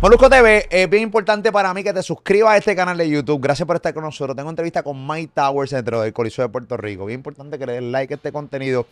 Molusco 0.00 0.30
TV, 0.30 0.68
es 0.70 0.88
bien 0.88 1.02
importante 1.02 1.50
para 1.50 1.74
mí 1.74 1.82
que 1.82 1.92
te 1.92 2.04
suscribas 2.04 2.52
a 2.52 2.56
este 2.58 2.76
canal 2.76 2.96
de 2.96 3.10
YouTube. 3.10 3.40
Gracias 3.42 3.66
por 3.66 3.74
estar 3.74 3.92
con 3.92 4.04
nosotros. 4.04 4.36
Tengo 4.36 4.48
entrevista 4.48 4.84
con 4.84 5.04
Mike 5.04 5.32
Towers 5.34 5.72
dentro 5.72 6.00
del 6.00 6.12
Coliseo 6.12 6.44
de 6.44 6.50
Puerto 6.50 6.76
Rico. 6.76 7.04
Bien 7.04 7.18
importante 7.18 7.58
que 7.58 7.66
le 7.66 7.72
den 7.72 7.90
like 7.90 8.14
a 8.14 8.16
este 8.16 8.30
contenido. 8.30 8.86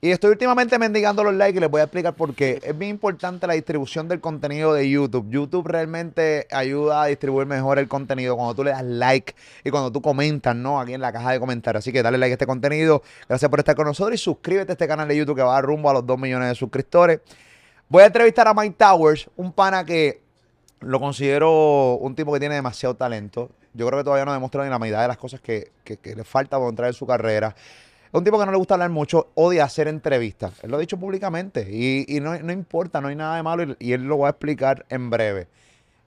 Y 0.00 0.12
estoy 0.12 0.30
últimamente 0.30 0.78
mendigando 0.78 1.22
los 1.22 1.34
likes 1.34 1.58
y 1.58 1.60
les 1.60 1.70
voy 1.70 1.82
a 1.82 1.84
explicar 1.84 2.14
por 2.14 2.34
qué. 2.34 2.58
Es 2.64 2.76
bien 2.76 2.92
importante 2.92 3.46
la 3.46 3.52
distribución 3.52 4.08
del 4.08 4.22
contenido 4.22 4.72
de 4.72 4.88
YouTube. 4.88 5.28
YouTube 5.28 5.68
realmente 5.68 6.46
ayuda 6.50 7.02
a 7.02 7.06
distribuir 7.06 7.46
mejor 7.46 7.78
el 7.78 7.86
contenido 7.86 8.34
cuando 8.34 8.54
tú 8.54 8.64
le 8.64 8.70
das 8.70 8.82
like 8.82 9.34
y 9.62 9.68
cuando 9.68 9.92
tú 9.92 10.00
comentas, 10.00 10.56
¿no? 10.56 10.80
Aquí 10.80 10.94
en 10.94 11.02
la 11.02 11.12
caja 11.12 11.32
de 11.32 11.38
comentarios. 11.38 11.84
Así 11.84 11.92
que 11.92 12.02
dale 12.02 12.16
like 12.16 12.32
a 12.32 12.34
este 12.36 12.46
contenido. 12.46 13.02
Gracias 13.28 13.50
por 13.50 13.58
estar 13.58 13.76
con 13.76 13.84
nosotros 13.84 14.14
y 14.14 14.24
suscríbete 14.24 14.72
a 14.72 14.74
este 14.74 14.88
canal 14.88 15.06
de 15.06 15.18
YouTube 15.18 15.36
que 15.36 15.42
va 15.42 15.60
rumbo 15.60 15.90
a 15.90 15.92
los 15.92 16.06
2 16.06 16.18
millones 16.18 16.48
de 16.48 16.54
suscriptores. 16.54 17.20
Voy 17.90 18.04
a 18.04 18.06
entrevistar 18.06 18.48
a 18.48 18.54
Mike 18.54 18.76
Towers, 18.78 19.28
un 19.36 19.52
pana 19.52 19.84
que 19.84 20.25
lo 20.80 21.00
considero 21.00 21.96
un 21.96 22.14
tipo 22.14 22.32
que 22.32 22.40
tiene 22.40 22.54
demasiado 22.54 22.94
talento. 22.94 23.50
Yo 23.74 23.86
creo 23.86 24.00
que 24.00 24.04
todavía 24.04 24.24
no 24.24 24.30
ha 24.30 24.34
demostrado 24.34 24.64
ni 24.64 24.70
la 24.70 24.78
mitad 24.78 25.02
de 25.02 25.08
las 25.08 25.16
cosas 25.16 25.40
que, 25.40 25.70
le 25.84 26.24
falta 26.24 26.56
para 26.58 26.68
entrar 26.68 26.88
en 26.88 26.94
su 26.94 27.06
carrera. 27.06 27.54
Es 28.06 28.14
un 28.14 28.24
tipo 28.24 28.38
que 28.38 28.46
no 28.46 28.52
le 28.52 28.58
gusta 28.58 28.74
hablar 28.74 28.90
mucho, 28.90 29.28
odia 29.34 29.64
hacer 29.64 29.88
entrevistas. 29.88 30.62
Él 30.62 30.70
lo 30.70 30.76
ha 30.76 30.80
dicho 30.80 30.98
públicamente 30.98 31.68
y, 31.70 32.20
no, 32.20 32.52
importa, 32.52 33.00
no 33.00 33.08
hay 33.08 33.16
nada 33.16 33.36
de 33.36 33.42
malo 33.42 33.76
y, 33.78 33.92
él 33.92 34.04
lo 34.04 34.18
va 34.18 34.28
a 34.28 34.30
explicar 34.30 34.86
en 34.88 35.10
breve. 35.10 35.48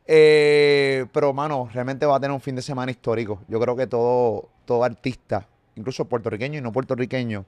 Eh, 0.08 1.06
pero, 1.12 1.34
mano, 1.34 1.70
realmente 1.72 2.06
va 2.06 2.16
a 2.16 2.20
tener 2.20 2.34
un 2.34 2.42
fin 2.42 2.56
de 2.56 2.64
semana 2.64 2.92
histórico. 2.92 3.42
Yo 3.48 3.60
creo 3.60 3.76
que 3.76 3.86
todo, 3.86 4.50
todo 4.66 4.84
artista, 4.84 5.48
incluso 5.76 6.06
puertorriqueño 6.06 6.58
y 6.58 6.62
no 6.62 6.72
puertorriqueño, 6.72 7.46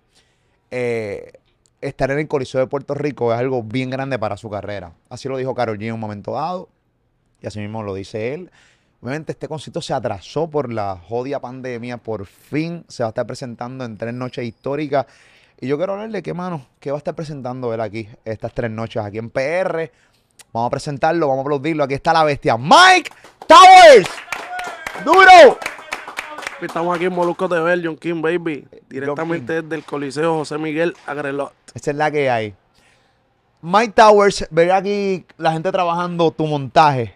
eh, 0.70 1.32
estar 1.80 2.12
en 2.12 2.20
el 2.20 2.28
Coliseo 2.28 2.62
de 2.62 2.68
Puerto 2.68 2.94
Rico 2.94 3.34
es 3.34 3.40
algo 3.40 3.64
bien 3.64 3.90
grande 3.90 4.20
para 4.20 4.38
su 4.38 4.50
carrera. 4.50 4.94
Así 5.10 5.28
lo 5.28 5.38
dijo 5.38 5.56
Carol 5.56 5.80
G 5.80 5.88
en 5.88 5.94
un 5.94 6.00
momento 6.00 6.34
dado 6.34 6.70
y 7.42 7.48
así 7.48 7.60
mismo 7.60 7.84
lo 7.84 7.94
dice 7.94 8.34
él. 8.34 8.52
Obviamente 9.02 9.32
este 9.32 9.48
concierto 9.48 9.82
se 9.82 9.94
atrasó 9.94 10.50
por 10.50 10.72
la 10.72 10.96
jodia 10.96 11.40
pandemia, 11.40 11.98
por 11.98 12.26
fin 12.26 12.86
se 12.88 13.04
va 13.04 13.08
a 13.08 13.12
estar 13.12 13.26
presentando 13.26 13.84
en 13.84 13.98
tres 13.98 14.14
noches 14.14 14.46
históricas. 14.46 15.08
Y 15.60 15.68
yo 15.68 15.78
quiero 15.78 15.94
hablarle 15.94 16.22
qué 16.22 16.34
mano, 16.34 16.68
qué 16.80 16.92
va 16.92 16.98
a 16.98 17.00
estar 17.00 17.16
presentando 17.16 17.74
él 17.74 17.82
aquí, 17.82 18.08
estas 18.26 18.54
tres 18.54 18.70
noches 18.70 19.04
aquí 19.04 19.18
en 19.18 19.30
PR. 19.30 19.92
Vamos 20.54 20.68
a 20.68 20.70
presentarlo, 20.70 21.28
vamos 21.28 21.44
a 21.44 21.48
aplaudirlo. 21.48 21.84
Aquí 21.84 21.96
está 21.96 22.14
la 22.14 22.24
bestia, 22.24 22.58
Mike 22.58 23.12
Towers. 23.48 24.10
¡Duro! 25.04 25.58
Estamos 26.62 26.96
aquí 26.96 27.06
en 27.06 27.14
Molusco 27.14 27.48
de 27.48 27.82
John 27.84 27.98
King 27.98 28.22
Baby, 28.22 28.68
directamente 28.88 29.64
desde 29.64 29.76
el 29.76 29.84
Coliseo 29.84 30.36
José 30.36 30.60
Miguel 30.60 30.96
Agrelot. 31.08 31.54
Esa 31.74 31.90
es 31.90 31.98
la 31.98 32.12
que 32.12 32.30
hay. 32.30 32.54
Mike 33.64 33.94
Towers, 33.94 34.48
ver 34.50 34.72
aquí 34.72 35.24
la 35.38 35.52
gente 35.52 35.72
trabajando 35.72 36.32
tu 36.32 36.48
montaje. 36.48 37.14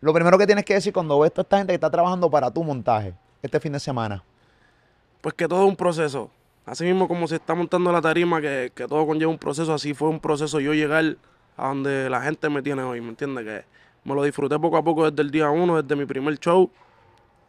Lo 0.00 0.14
primero 0.14 0.38
que 0.38 0.46
tienes 0.46 0.64
que 0.64 0.74
decir 0.74 0.92
cuando 0.92 1.18
ves 1.18 1.32
toda 1.32 1.42
esta 1.42 1.58
gente 1.58 1.72
que 1.72 1.74
está 1.74 1.90
trabajando 1.90 2.30
para 2.30 2.48
tu 2.48 2.62
montaje 2.62 3.12
este 3.42 3.58
fin 3.58 3.72
de 3.72 3.80
semana. 3.80 4.22
Pues 5.20 5.34
que 5.34 5.48
todo 5.48 5.64
es 5.64 5.68
un 5.68 5.74
proceso. 5.74 6.30
Así 6.64 6.84
mismo 6.84 7.08
como 7.08 7.26
se 7.26 7.36
está 7.36 7.56
montando 7.56 7.90
la 7.90 8.00
tarima, 8.00 8.40
que, 8.40 8.70
todo 8.88 9.04
conlleva 9.04 9.32
un 9.32 9.38
proceso, 9.38 9.74
así 9.74 9.94
fue 9.94 10.08
un 10.08 10.20
proceso 10.20 10.60
yo 10.60 10.74
llegar 10.74 11.16
a 11.56 11.68
donde 11.68 12.08
la 12.08 12.20
gente 12.20 12.48
me 12.48 12.62
tiene 12.62 12.82
hoy, 12.82 13.00
¿me 13.00 13.08
entiendes? 13.08 13.44
Que 13.44 13.64
me 14.04 14.14
lo 14.14 14.22
disfruté 14.22 14.56
poco 14.60 14.76
a 14.76 14.84
poco 14.84 15.10
desde 15.10 15.22
el 15.22 15.32
día 15.32 15.50
uno, 15.50 15.82
desde 15.82 15.96
mi 15.96 16.06
primer 16.06 16.38
show, 16.38 16.70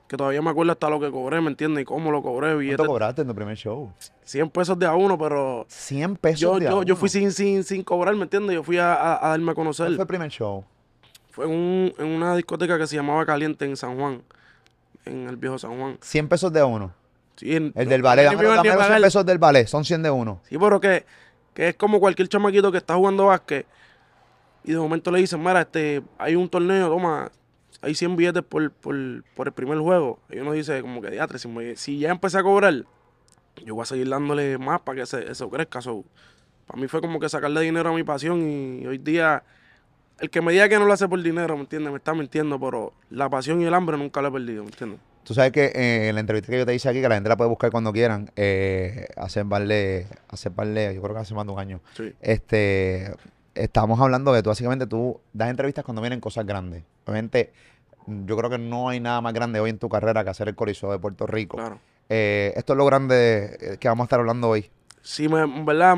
que 0.09 0.17
todavía 0.17 0.41
me 0.41 0.49
acuerdo 0.49 0.71
hasta 0.71 0.89
lo 0.89 0.99
que 0.99 1.11
cobré, 1.11 1.39
¿me 1.39 1.49
entiendes? 1.49 1.83
Y 1.83 1.85
cómo 1.85 2.11
lo 2.11 2.23
cobré. 2.23 2.55
¿Cuánto 2.55 2.88
cobraste 2.88 3.21
en 3.21 3.27
tu 3.27 3.35
primer 3.35 3.55
show? 3.55 3.93
100 4.23 4.49
pesos 4.49 4.79
de 4.79 4.88
a 4.88 4.95
uno, 4.95 5.15
pero... 5.19 5.67
100 5.69 6.15
pesos 6.15 6.39
yo, 6.39 6.59
de 6.59 6.65
a 6.65 6.71
yo, 6.71 6.77
uno. 6.77 6.85
Yo 6.85 6.95
fui 6.95 7.09
sin, 7.09 7.31
sin, 7.31 7.63
sin 7.63 7.83
cobrar, 7.83 8.15
¿me 8.15 8.23
entiendes? 8.23 8.55
Yo 8.55 8.63
fui 8.63 8.80
a, 8.80 9.19
darme 9.21 9.52
a 9.52 9.55
conocer. 9.55 9.85
¿Cuál 9.85 9.95
fue 9.95 10.03
el 10.03 10.07
primer 10.07 10.31
show? 10.31 10.65
Fue 11.30 11.45
en, 11.45 11.93
una 11.99 12.35
discoteca 12.35 12.80
que 12.80 12.87
se 12.87 12.95
llamaba 12.95 13.23
Caliente 13.23 13.65
en 13.65 13.77
San 13.77 13.99
Juan, 13.99 14.23
en 15.05 15.30
el 15.30 15.37
viejo 15.37 15.59
San 15.59 15.80
Juan. 15.80 15.99
100 16.02 16.27
pesos 16.27 16.52
de 16.52 16.64
uno. 16.64 16.92
Sí, 17.36 17.53
el 17.53 17.71
del 17.71 18.02
ballet. 18.02 18.25
Dame, 18.25 18.43
dame 18.43 18.71
100 18.71 19.02
pesos 19.03 19.25
del 19.27 19.37
ballet, 19.37 19.67
son 19.67 19.86
100 19.86 20.02
de 20.02 20.09
uno. 20.09 20.42
Sí, 20.49 20.58
pero 20.58 20.80
que, 20.80 21.05
que 21.53 21.69
es 21.69 21.75
como 21.75 21.99
cualquier 21.99 22.27
chamaquito 22.27 22.71
que 22.71 22.80
está 22.80 22.95
jugando 22.95 23.27
básquet 23.27 23.67
y 24.64 24.73
de 24.73 24.77
momento 24.77 25.11
le 25.11 25.19
dicen, 25.19 25.39
mira, 25.39 25.61
este, 25.61 26.02
hay 26.17 26.36
un 26.36 26.49
torneo, 26.49 26.89
toma, 26.89 27.31
hay 27.82 27.95
100 27.95 28.16
billetes 28.16 28.44
por, 28.44 28.72
por, 28.72 28.95
por 29.36 29.48
el 29.48 29.54
primer 29.54 29.80
juego. 29.80 30.20
Y 30.30 30.40
uno 30.40 30.54
dice, 30.54 30.82
como 30.82 31.02
que, 31.02 31.12
diatre, 31.12 31.40
si, 31.40 31.50
si 31.76 32.00
ya 32.00 32.12
empecé 32.12 32.38
a 32.38 32.44
cobrar, 32.44 32.73
yo 33.66 33.76
voy 33.76 33.84
a 33.84 33.86
seguir 33.86 34.10
dándole 34.10 34.58
más 34.58 34.82
para 34.82 34.98
que 34.98 35.02
eso 35.04 35.50
crezca. 35.50 35.80
para 36.67 36.82
mí 36.82 36.88
fue 36.88 37.02
como 37.02 37.20
que 37.20 37.30
sacarle 37.30 37.62
dinero 37.62 37.90
a 37.90 37.94
mi 37.94 38.04
pasión 38.04 38.42
y 38.42 38.86
hoy 38.86 38.98
día 38.98 39.44
el 40.20 40.30
que 40.30 40.42
me 40.42 40.52
diga 40.52 40.67
que 40.67 40.78
no 40.78 40.86
lo 40.86 40.94
hace 40.94 41.08
por 41.08 41.22
dinero, 41.22 41.56
¿me 41.56 41.62
entiendes? 41.62 41.92
Me 41.92 41.98
está 41.98 42.14
mintiendo, 42.14 42.60
pero 42.60 42.94
la 43.10 43.30
pasión 43.30 43.62
y 43.62 43.66
el 43.66 43.73
hambre 43.73 43.98
nunca 43.98 44.22
lo 44.22 44.28
he 44.28 44.32
perdido, 44.32 44.64
¿me 44.64 44.70
entiendes? 44.70 45.00
Tú 45.23 45.34
sabes 45.34 45.52
que 45.52 45.66
eh, 45.66 46.10
en 46.10 46.16
la 46.16 46.22
entrevista 46.22 46.52
que 46.52 46.58
yo 46.58 46.66
te 46.66 46.73
hice 46.73 46.90
aquí, 46.90 47.02
que 47.02 47.08
la 47.08 47.16
gente 47.16 47.30
la 47.30 47.38
puede 47.38 47.50
buscar 47.50 47.72
cuando 47.72 47.94
quieran, 47.94 48.32
eh, 48.36 49.08
hace 49.16 49.44
vale, 49.44 50.08
hace 50.28 50.50
vale, 50.50 50.94
yo 50.96 51.02
creo 51.02 51.14
que 51.14 51.22
hace 51.22 51.34
más 51.36 51.46
de 51.46 51.52
un 51.52 51.60
año. 51.60 51.82
Sí. 51.96 52.14
Este, 52.20 53.14
estamos 53.64 53.99
hablando 53.99 54.33
de 54.33 54.42
tú, 54.42 54.49
básicamente 54.49 54.87
tú 54.87 55.20
das 55.33 55.49
entrevistas 55.49 55.83
cuando 55.83 56.02
vienen 56.02 56.20
cosas 56.20 56.45
grandes. 56.45 56.83
Obviamente, 57.05 57.52
yo 58.08 58.37
creo 58.37 58.49
que 58.49 58.58
no 58.58 58.89
hay 58.89 58.99
nada 58.99 59.21
más 59.21 59.33
grande 59.33 59.59
hoy 59.59 59.70
en 59.70 59.77
tu 59.77 59.89
carrera 59.89 60.23
que 60.23 60.30
hacer 60.30 60.47
el 60.47 60.55
Coliseo 60.55 60.92
de 60.92 60.99
Puerto 60.99 61.27
Rico. 61.27 61.58
Claro. 61.58 61.80
Eh, 62.09 62.53
esto 62.55 62.73
es 62.73 62.77
lo 62.77 62.86
grande 62.86 63.58
eh, 63.59 63.77
que 63.80 63.87
vamos 63.87 64.05
a 64.05 64.05
estar 64.05 64.19
hablando 64.19 64.49
hoy. 64.49 64.69
Sí, 65.02 65.30
me, 65.30 65.42
en 65.42 65.65
verdad, 65.65 65.95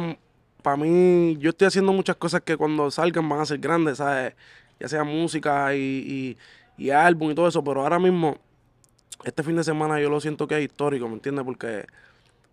para 0.62 0.78
mí, 0.78 1.38
yo 1.40 1.52
estoy 1.52 1.68
haciendo 1.68 1.94
muchas 1.94 2.18
cosas 2.18 2.42
que 2.42 2.58
cuando 2.58 2.92
salgan 2.92 3.28
van 3.30 3.40
a 3.40 3.46
ser 3.46 3.60
grandes, 3.60 3.98
¿sabes? 3.98 4.34
Ya 4.80 4.88
sea 4.88 5.04
música 5.04 5.74
y, 5.76 6.38
y, 6.78 6.90
álbum 6.90 7.32
y 7.32 7.36
todo 7.36 7.48
eso, 7.48 7.64
pero 7.64 7.82
ahora 7.82 8.00
mismo, 8.00 8.38
este 9.24 9.44
fin 9.44 9.56
de 9.56 9.64
semana 9.64 10.00
yo 10.02 10.10
lo 10.10 10.20
siento 10.20 10.48
que 10.48 10.58
es 10.58 10.64
histórico, 10.64 11.08
¿me 11.08 11.14
entiendes? 11.14 11.46
Porque 11.46 11.86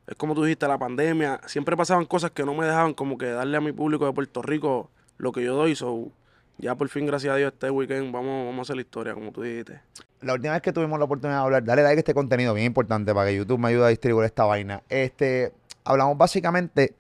es 0.06 0.14
como 0.16 0.34
tú 0.34 0.44
dijiste, 0.44 0.68
la 0.68 0.78
pandemia, 0.78 1.41
siempre 1.47 1.76
pasaban 1.76 2.04
cosas 2.04 2.30
que 2.30 2.44
no 2.44 2.54
me 2.54 2.66
dejaban 2.66 2.92
como 2.92 3.16
que 3.16 3.26
darle 3.26 3.56
a 3.56 3.60
mi 3.60 3.72
público 3.72 4.06
de 4.06 4.12
Puerto 4.12 4.42
Rico 4.42 4.91
lo 5.18 5.32
que 5.32 5.44
yo 5.44 5.54
doy, 5.54 5.76
so, 5.76 6.10
ya 6.58 6.74
por 6.74 6.88
fin, 6.88 7.06
gracias 7.06 7.32
a 7.32 7.36
Dios, 7.36 7.52
este 7.52 7.70
weekend 7.70 8.12
vamos, 8.12 8.46
vamos 8.46 8.58
a 8.58 8.62
hacer 8.62 8.76
la 8.76 8.82
historia, 8.82 9.14
como 9.14 9.30
tú 9.32 9.42
dijiste. 9.42 9.80
La 10.22 10.34
última 10.34 10.54
vez 10.54 10.62
que 10.62 10.72
tuvimos 10.72 10.98
la 10.98 11.04
oportunidad 11.04 11.38
de 11.38 11.44
hablar, 11.44 11.64
dale 11.64 11.82
like 11.82 11.98
a 11.98 12.00
este 12.00 12.14
contenido, 12.14 12.54
bien 12.54 12.66
importante, 12.66 13.14
para 13.14 13.28
que 13.28 13.36
YouTube 13.36 13.58
me 13.58 13.68
ayude 13.68 13.84
a 13.84 13.88
distribuir 13.88 14.26
esta 14.26 14.44
vaina. 14.44 14.82
Este, 14.88 15.52
hablamos 15.84 16.18
básicamente 16.18 16.94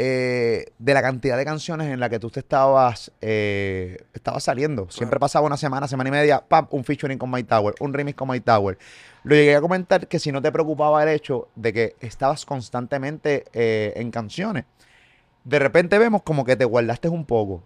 eh, 0.00 0.66
de 0.78 0.94
la 0.94 1.02
cantidad 1.02 1.36
de 1.36 1.44
canciones 1.44 1.88
en 1.88 1.98
la 1.98 2.08
que 2.08 2.20
tú 2.20 2.30
te 2.30 2.38
estabas, 2.38 3.10
eh, 3.20 3.98
estabas 4.14 4.44
saliendo. 4.44 4.88
Siempre 4.90 5.18
pasaba 5.18 5.44
una 5.44 5.56
semana, 5.56 5.88
semana 5.88 6.08
y 6.08 6.12
media, 6.12 6.40
pam, 6.40 6.68
un 6.70 6.84
featuring 6.84 7.18
con 7.18 7.30
My 7.30 7.42
Tower, 7.42 7.74
un 7.80 7.92
remix 7.92 8.16
con 8.16 8.28
My 8.28 8.38
Tower. 8.38 8.78
Lo 9.24 9.34
llegué 9.34 9.56
a 9.56 9.60
comentar 9.60 10.06
que 10.06 10.20
si 10.20 10.30
no 10.30 10.40
te 10.40 10.52
preocupaba 10.52 11.02
el 11.02 11.08
hecho 11.08 11.48
de 11.56 11.72
que 11.72 11.96
estabas 11.98 12.46
constantemente 12.46 13.46
eh, 13.52 13.92
en 13.96 14.12
canciones, 14.12 14.66
de 15.44 15.58
repente 15.58 15.98
vemos 15.98 16.22
como 16.22 16.44
que 16.44 16.56
te 16.56 16.64
guardaste 16.64 17.08
un 17.08 17.24
poco. 17.24 17.62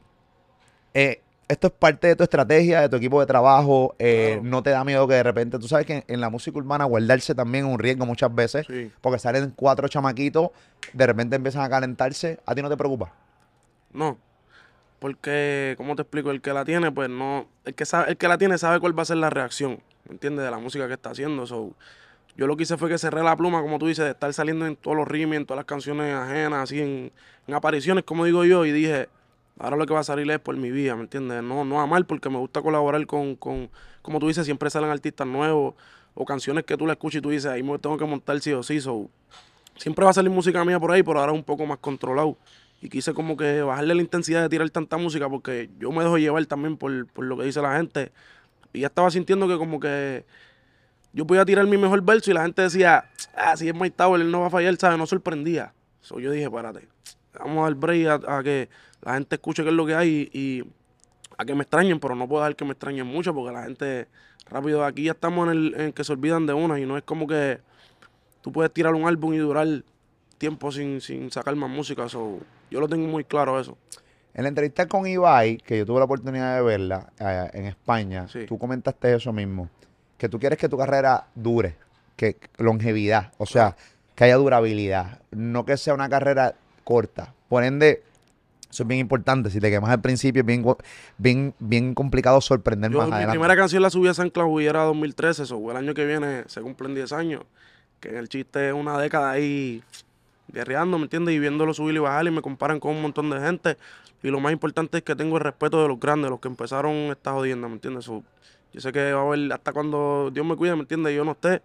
Eh, 0.95 1.23
esto 1.49 1.67
es 1.67 1.73
parte 1.73 2.09
de 2.09 2.17
tu 2.17 2.23
estrategia, 2.23 2.81
de 2.81 2.89
tu 2.89 2.97
equipo 2.97 3.21
de 3.21 3.27
trabajo. 3.27 3.95
Eh, 3.99 4.41
no 4.43 4.63
te 4.63 4.71
da 4.71 4.85
miedo 4.85 5.07
que 5.07 5.15
de 5.15 5.23
repente, 5.23 5.59
tú 5.59 5.69
sabes 5.69 5.87
que 5.87 6.05
en, 6.07 6.21
la 6.21 6.31
música 6.31 6.57
urbana 6.57 6.85
guardarse 6.85 7.35
también 7.35 7.67
es 7.67 7.73
un 7.73 7.79
riesgo 7.79 8.07
muchas 8.07 8.35
veces, 8.35 8.67
porque 9.01 9.19
salen 9.19 9.53
cuatro 9.55 9.87
chamaquitos, 9.89 10.51
de 10.93 11.07
repente 11.07 11.37
empiezan 11.37 11.63
a 11.63 11.69
calentarse. 11.69 12.41
¿A 12.47 12.55
ti 12.55 12.63
no 12.63 12.71
te 12.71 12.77
preocupa? 12.77 13.13
No, 13.93 14.17
porque, 14.99 15.75
¿cómo 15.77 15.97
te 15.97 16.03
explico? 16.03 16.31
El 16.31 16.41
que 16.41 16.53
la 16.53 16.65
tiene, 16.65 16.93
pues 16.93 17.11
no, 17.11 17.49
el 17.65 17.75
que, 17.75 17.85
sabe, 17.85 18.13
el 18.13 18.17
que 18.17 18.29
la 18.29 18.39
tiene 18.39 18.57
sabe 18.57 18.81
cuál 18.81 18.97
va 18.97 19.03
a 19.03 19.07
ser 19.07 19.17
la 19.17 19.31
reacción, 19.31 19.83
¿me 20.07 20.13
entiendes? 20.13 20.45
De 20.45 20.51
la 20.51 20.59
música 20.59 20.87
que 20.87 20.95
está 20.95 21.11
haciendo. 21.11 21.45
Yo 22.37 22.47
lo 22.47 22.57
que 22.57 22.63
hice 22.63 22.77
fue 22.77 22.89
que 22.89 22.99
cerré 22.99 23.23
la 23.23 23.37
pluma, 23.37 23.61
como 23.61 23.79
tú 23.79 23.87
dices, 23.87 24.05
de 24.05 24.13
estar 24.13 24.33
saliendo 24.33 24.67
en 24.67 24.77
todos 24.77 24.97
los 24.97 25.07
ritmos, 25.07 25.37
en 25.37 25.47
todas 25.47 25.59
las 25.59 25.67
canciones 25.67 26.15
ajenas, 26.15 26.65
así 26.65 26.81
en, 26.81 27.13
apariciones, 27.55 28.05
como 28.05 28.25
digo 28.25 28.45
yo, 28.45 28.65
y 28.65 28.73
dije 28.73 29.09
Ahora 29.59 29.77
lo 29.77 29.87
que 29.87 29.93
va 29.93 30.01
a 30.01 30.05
salir 30.05 30.29
es 30.31 30.39
por 30.39 30.57
mi 30.57 30.71
vida, 30.71 30.97
¿me 30.97 31.03
entiendes? 31.03 31.43
No, 31.43 31.65
no 31.65 31.81
a 31.81 31.87
mal, 31.87 32.07
porque 32.07 32.31
me 32.31 32.39
gusta 32.39 32.63
colaborar 32.63 33.07
con, 33.07 33.37
con, 33.37 33.71
como 34.01 34.19
tú 34.19 34.29
dices, 34.29 34.47
siempre 34.47 34.71
salen 34.71 34.91
artistas 34.91 35.27
nuevos 35.27 35.75
o 36.15 36.25
canciones 36.25 36.65
que 36.65 36.77
tú 36.77 36.87
le 36.87 36.93
escuchas 36.93 37.19
y 37.19 37.21
tú 37.21 37.31
dices, 37.31 37.51
ahí 37.51 37.63
me 37.63 37.79
tengo 37.79 37.97
que 37.99 38.05
montar 38.05 38.41
sí 38.41 38.53
o 38.53 38.63
sí. 38.63 38.81
siempre 39.77 40.05
va 40.05 40.11
a 40.11 40.15
salir 40.15 40.31
música 40.31 40.65
mía 40.65 40.81
por 40.81 40.91
ahí, 40.91 41.03
pero 41.03 41.21
ahora 41.21 41.33
un 41.33 41.45
poco 41.45 41.67
más 41.67 41.79
controlado. 41.79 42.37
Y 42.81 42.89
quise 42.89 43.15
como 43.15 43.37
que 43.37 43.63
bajarle 43.63 43.95
la 43.95 44.03
intensidad 44.03 44.43
de 44.43 44.49
tirar 44.49 44.69
tanta 44.71 44.97
música 44.97 45.29
porque 45.29 45.71
yo 45.79 45.93
me 45.93 46.03
dejo 46.03 46.19
llevar 46.19 46.45
también 46.47 46.77
por, 46.77 47.07
por 47.07 47.25
lo 47.25 47.37
que 47.37 47.45
dice 47.45 47.63
la 47.63 47.77
gente. 47.77 48.11
Y 48.73 48.81
ya 48.81 48.89
estaba 48.89 49.11
sintiendo 49.11 49.47
que 49.47 49.59
como 49.59 49.79
que 49.79 50.25
yo 51.13 51.27
podía 51.27 51.45
tirar 51.45 51.67
mi 51.67 51.77
mejor 51.77 52.03
verso 52.03 52.31
y 52.31 52.35
la 52.35 52.43
gente 52.43 52.63
decía, 52.63 53.05
ah, 53.37 53.57
si 53.57 53.69
es 53.69 53.75
Mike 53.75 53.95
Tower, 53.97 54.21
él 54.21 54.31
no 54.31 54.41
va 54.41 54.47
a 54.47 54.51
fallar, 54.51 54.77
¿sabes? 54.77 54.99
No 54.99 55.07
sorprendía. 55.07 55.73
So, 56.01 56.19
yo 56.19 56.31
dije, 56.31 56.51
párate, 56.51 56.89
vamos 57.39 57.59
a 57.59 57.63
dar 57.65 57.75
break 57.75 58.25
a 58.29 58.43
que 58.43 58.69
la 59.03 59.15
gente 59.15 59.37
escuche 59.37 59.63
qué 59.63 59.69
es 59.69 59.75
lo 59.75 59.87
que 59.87 59.95
hay 59.95 60.31
y, 60.33 60.65
a 61.39 61.45
que 61.45 61.55
me 61.55 61.63
extrañen, 61.63 61.99
pero 62.01 62.15
no 62.15 62.29
puedo 62.29 62.43
dejar 62.43 62.57
que 62.57 62.65
me 62.65 62.73
extrañen 62.73 63.07
mucho 63.07 63.35
porque 63.35 63.53
la 63.53 63.65
gente 63.65 64.09
rápido 64.49 64.85
aquí 64.85 65.05
ya 65.05 65.13
estamos 65.13 65.47
en 65.47 65.53
el 65.53 65.81
en 65.81 65.93
que 65.93 66.05
se 66.05 66.13
olvidan 66.13 66.47
de 66.47 66.53
una 66.53 66.79
y 66.79 66.87
no 66.87 66.97
es 66.97 67.03
como 67.05 67.27
que 67.27 67.61
tú 68.43 68.53
puedes 68.53 68.73
tirar 68.73 68.95
un 68.95 69.07
álbum 69.07 69.33
y 69.35 69.39
durar 69.39 69.67
tiempo 70.39 70.73
sin, 70.73 71.01
sin 71.01 71.31
sacar 71.31 71.55
más 71.57 71.71
música. 71.71 72.07
yo 72.07 72.41
lo 72.71 72.89
tengo 72.89 73.07
muy 73.07 73.25
claro 73.25 73.59
eso. 73.61 73.79
En 74.35 74.43
la 74.45 74.49
entrevista 74.49 74.87
con 74.89 75.07
Ibai, 75.07 75.59
que 75.59 75.79
yo 75.79 75.87
tuve 75.87 75.99
la 75.99 76.07
oportunidad 76.07 76.57
de 76.57 76.63
verla 76.63 77.13
eh, 77.21 77.51
en 77.53 77.67
España, 77.67 78.27
Sí. 78.29 78.47
tú 78.47 78.59
comentaste 78.59 79.15
eso 79.15 79.33
mismo. 79.33 79.69
Que 80.23 80.29
tú 80.29 80.39
quieres 80.39 80.57
que 80.57 80.69
tu 80.69 80.79
carrera 80.79 81.27
dure, 81.35 81.75
que 82.15 82.37
longevidad, 82.57 83.33
o 83.39 83.45
sea, 83.45 83.75
que 84.15 84.23
haya 84.23 84.37
durabilidad, 84.37 85.19
no 85.33 85.65
que 85.65 85.77
sea 85.77 85.95
una 85.95 86.09
carrera 86.09 86.55
corta. 86.85 87.35
Por 87.49 87.65
ende, 87.65 88.05
eso 88.71 88.85
es 88.85 88.87
bien 88.87 89.01
importante. 89.01 89.51
Si 89.51 89.59
te 89.59 89.69
quemas 89.69 89.91
al 89.91 90.01
principio, 90.01 90.43
es 90.43 90.47
bien, 90.47 90.65
bien, 91.19 91.55
bien 91.59 91.93
complicado 91.93 92.41
sorprender 92.41 92.93
Yo, 92.93 92.99
más 92.99 93.09
mi 93.09 93.15
adelante. 93.15 93.33
primera 93.33 93.57
canción 93.57 93.83
la 93.83 93.91
subí 93.91 94.07
a 94.07 94.15
San 94.15 94.31
Clau 94.31 94.61
y 94.61 94.67
era 94.67 94.85
2013, 94.85 95.43
eso, 95.43 95.71
el 95.73 95.77
año 95.77 95.93
que 95.93 96.07
viene 96.07 96.45
se 96.47 96.61
cumplen 96.61 96.95
10 96.95 97.13
años. 97.15 97.43
Que 97.99 98.11
en 98.11 98.19
el 98.19 98.29
chiste 98.29 98.69
es 98.69 98.75
una 98.75 98.97
década 99.01 99.33
ahí 99.33 99.83
guerreando, 100.53 100.99
¿me 100.99 101.07
entiendes? 101.07 101.35
Y 101.35 101.41
viéndolo 101.41 101.75
subir 101.75 101.97
y 101.97 101.99
bajar 101.99 102.29
y 102.29 102.31
me 102.31 102.43
comparan 102.43 102.79
con 102.79 102.93
un 102.93 103.03
montón 103.03 103.29
de 103.29 103.41
gente. 103.41 103.77
Y 104.23 104.29
lo 104.29 104.39
más 104.39 104.53
importante 104.53 104.99
es 104.99 105.03
que 105.03 105.17
tengo 105.17 105.39
el 105.39 105.43
respeto 105.43 105.83
de 105.83 105.89
los 105.89 105.99
grandes, 105.99 106.31
los 106.31 106.39
que 106.39 106.47
empezaron 106.47 106.95
esta 107.11 107.33
jodienda, 107.33 107.67
¿me 107.67 107.75
entiendes? 107.75 108.05
So, 108.05 108.23
yo 108.73 108.81
sé 108.81 108.93
que 108.93 109.13
va 109.13 109.21
a 109.21 109.25
haber, 109.27 109.53
hasta 109.53 109.73
cuando 109.73 110.31
Dios 110.33 110.45
me 110.47 110.57
cuide, 110.57 110.75
¿me 110.75 110.83
entiendes? 110.83 111.13
Y 111.13 111.17
yo 111.17 111.25
no 111.25 111.33
esté, 111.33 111.63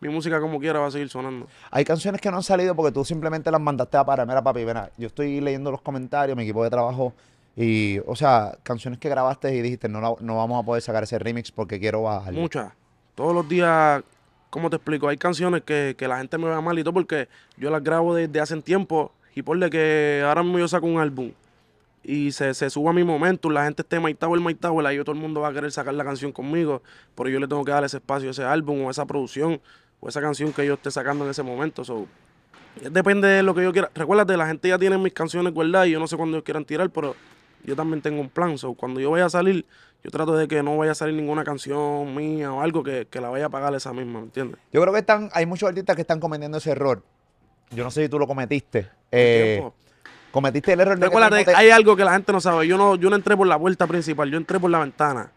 mi 0.00 0.08
música 0.08 0.40
como 0.40 0.58
quiera 0.58 0.80
va 0.80 0.86
a 0.86 0.90
seguir 0.90 1.08
sonando. 1.08 1.46
Hay 1.70 1.84
canciones 1.84 2.20
que 2.20 2.30
no 2.30 2.36
han 2.38 2.42
salido 2.42 2.74
porque 2.74 2.92
tú 2.92 3.04
simplemente 3.04 3.50
las 3.50 3.60
mandaste 3.60 3.96
a 3.96 4.04
para. 4.04 4.26
Mira, 4.26 4.42
papi, 4.42 4.64
mira, 4.64 4.90
yo 4.96 5.06
estoy 5.06 5.40
leyendo 5.40 5.70
los 5.70 5.80
comentarios, 5.82 6.36
mi 6.36 6.42
equipo 6.42 6.62
de 6.64 6.70
trabajo, 6.70 7.12
y, 7.56 7.98
o 8.06 8.16
sea, 8.16 8.56
canciones 8.62 8.98
que 8.98 9.08
grabaste 9.08 9.54
y 9.54 9.60
dijiste, 9.62 9.88
no, 9.88 10.00
la- 10.00 10.14
no 10.20 10.36
vamos 10.38 10.62
a 10.62 10.66
poder 10.66 10.82
sacar 10.82 11.02
ese 11.02 11.18
remix 11.18 11.50
porque 11.52 11.78
quiero 11.78 12.02
bajarle. 12.02 12.40
Muchas. 12.40 12.72
Todos 13.14 13.34
los 13.34 13.46
días, 13.48 14.02
¿cómo 14.50 14.70
te 14.70 14.76
explico? 14.76 15.06
Hay 15.08 15.18
canciones 15.18 15.62
que, 15.62 15.94
que 15.98 16.08
la 16.08 16.16
gente 16.18 16.38
me 16.38 16.48
ve 16.48 16.60
mal 16.62 16.78
y 16.78 16.82
todo 16.82 16.94
porque 16.94 17.28
yo 17.58 17.70
las 17.70 17.82
grabo 17.84 18.14
desde 18.14 18.40
hace 18.40 18.60
tiempo 18.62 19.12
y 19.34 19.42
por 19.42 19.58
de 19.58 19.68
que 19.70 20.22
ahora 20.26 20.42
mismo 20.42 20.58
yo 20.58 20.66
saco 20.68 20.86
un 20.86 20.98
álbum 20.98 21.30
y 22.04 22.32
se, 22.32 22.52
se 22.54 22.68
suba 22.70 22.92
mi 22.92 23.04
momento, 23.04 23.48
la 23.48 23.64
gente 23.64 23.82
esté 23.82 24.00
My 24.00 24.14
Tower, 24.14 24.40
My 24.40 24.54
Tower, 24.54 24.86
ahí 24.86 24.98
todo 24.98 25.12
el 25.12 25.20
mundo 25.20 25.40
va 25.40 25.48
a 25.48 25.52
querer 25.52 25.70
sacar 25.70 25.94
la 25.94 26.04
canción 26.04 26.32
conmigo, 26.32 26.82
pero 27.14 27.28
yo 27.28 27.38
le 27.38 27.46
tengo 27.46 27.64
que 27.64 27.70
dar 27.70 27.84
ese 27.84 27.98
espacio, 27.98 28.30
ese 28.30 28.44
álbum 28.44 28.84
o 28.84 28.90
esa 28.90 29.06
producción 29.06 29.60
o 30.00 30.08
esa 30.08 30.20
canción 30.20 30.52
que 30.52 30.66
yo 30.66 30.74
esté 30.74 30.90
sacando 30.90 31.24
en 31.24 31.30
ese 31.30 31.42
momento. 31.42 31.84
So, 31.84 32.06
depende 32.90 33.28
de 33.28 33.42
lo 33.42 33.54
que 33.54 33.62
yo 33.62 33.72
quiera. 33.72 33.90
Recuérdate, 33.94 34.36
la 34.36 34.46
gente 34.48 34.68
ya 34.68 34.78
tiene 34.78 34.98
mis 34.98 35.12
canciones 35.12 35.52
guardadas 35.54 35.88
y 35.88 35.92
yo 35.92 36.00
no 36.00 36.08
sé 36.08 36.16
cuándo 36.16 36.36
ellos 36.36 36.44
quieran 36.44 36.64
tirar, 36.64 36.90
pero 36.90 37.14
yo 37.64 37.76
también 37.76 38.02
tengo 38.02 38.20
un 38.20 38.28
plan. 38.28 38.58
So, 38.58 38.74
cuando 38.74 38.98
yo 38.98 39.12
vaya 39.12 39.26
a 39.26 39.30
salir, 39.30 39.64
yo 40.02 40.10
trato 40.10 40.36
de 40.36 40.48
que 40.48 40.60
no 40.64 40.76
vaya 40.76 40.92
a 40.92 40.94
salir 40.96 41.14
ninguna 41.14 41.44
canción 41.44 42.14
mía 42.16 42.52
o 42.52 42.60
algo 42.60 42.82
que, 42.82 43.06
que 43.08 43.20
la 43.20 43.28
vaya 43.28 43.46
a 43.46 43.48
pagar 43.48 43.72
esa 43.76 43.92
misma, 43.92 44.18
¿me 44.18 44.26
entiendes? 44.26 44.58
Yo 44.72 44.80
creo 44.80 44.92
que 44.92 44.98
están, 44.98 45.30
hay 45.32 45.46
muchos 45.46 45.68
artistas 45.68 45.94
que 45.94 46.02
están 46.02 46.18
cometiendo 46.18 46.58
ese 46.58 46.72
error. 46.72 47.04
Yo 47.70 47.84
no 47.84 47.90
sé 47.90 48.02
si 48.02 48.08
tú 48.08 48.18
lo 48.18 48.26
cometiste. 48.26 48.90
Eh, 49.12 49.58
Tiempo. 49.60 49.74
Cometiste 50.32 50.72
el 50.72 50.80
error 50.80 50.94
de 50.96 51.00
que 51.00 51.06
Recuérdate, 51.06 51.44
te- 51.44 51.54
hay 51.54 51.70
algo 51.70 51.94
que 51.94 52.04
la 52.04 52.12
gente 52.14 52.32
no 52.32 52.40
sabe. 52.40 52.66
Yo 52.66 52.76
no, 52.76 52.96
yo 52.96 53.08
no 53.10 53.16
entré 53.16 53.36
por 53.36 53.46
la 53.46 53.58
puerta 53.58 53.86
principal, 53.86 54.28
yo 54.30 54.36
entré 54.38 54.58
por 54.58 54.70
la 54.70 54.80
ventana. 54.80 55.30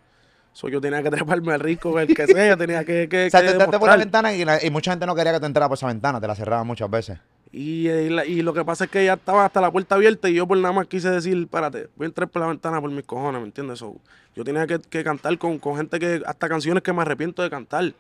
So, 0.54 0.70
yo 0.70 0.80
tenía 0.82 1.04
que 1.04 1.10
treparme 1.12 1.54
al 1.54 1.60
rico, 1.60 2.00
el 2.00 2.16
que 2.16 2.26
sea, 2.26 2.56
tenía 2.58 2.84
que, 2.86 3.08
que, 3.10 3.28
O 3.28 3.30
sea, 3.30 3.42
que 3.42 3.48
tú 3.48 3.52
entraste 3.54 3.78
por 3.78 3.90
la 3.90 3.98
ventana 3.98 4.34
y, 4.34 4.44
la- 4.46 4.64
y 4.64 4.70
mucha 4.72 4.92
gente 4.92 5.06
no 5.06 5.14
quería 5.14 5.34
que 5.34 5.40
tú 5.42 5.46
entraras 5.46 5.68
por 5.70 5.78
esa 5.78 5.88
ventana, 5.88 6.20
te 6.20 6.28
la 6.28 6.34
cerraban 6.36 6.66
muchas 6.66 6.90
veces. 6.90 7.20
Y, 7.52 7.88
eh, 7.88 8.10
la- 8.10 8.26
y 8.26 8.42
lo 8.42 8.54
que 8.54 8.64
pasa 8.66 8.86
es 8.86 8.90
que 8.90 9.04
ya 9.06 9.14
estaba 9.14 9.46
hasta 9.46 9.62
la 9.62 9.70
puerta 9.72 9.96
abierta 9.96 10.30
y 10.30 10.34
yo 10.34 10.48
por 10.48 10.58
nada 10.58 10.74
más 10.74 10.88
quise 10.88 11.10
decir, 11.10 11.38
espérate, 11.38 11.90
voy 11.96 12.06
a 12.06 12.08
entrar 12.08 12.28
por 12.30 12.42
la 12.42 12.48
ventana 12.48 12.80
por 12.82 12.90
mis 12.90 13.04
cojones, 13.06 13.40
¿me 13.42 13.48
entiendes? 13.48 13.80
So, 13.80 13.96
yo 14.36 14.44
tenía 14.44 14.66
que, 14.66 14.80
que 14.80 15.04
cantar 15.04 15.38
con, 15.38 15.60
con 15.60 15.76
gente 15.78 16.00
que, 16.00 16.22
hasta 16.26 16.50
canciones 16.50 16.82
que 16.84 16.92
me 16.94 17.02
arrepiento 17.02 17.42
de 17.44 17.50
cantar. 17.50 17.94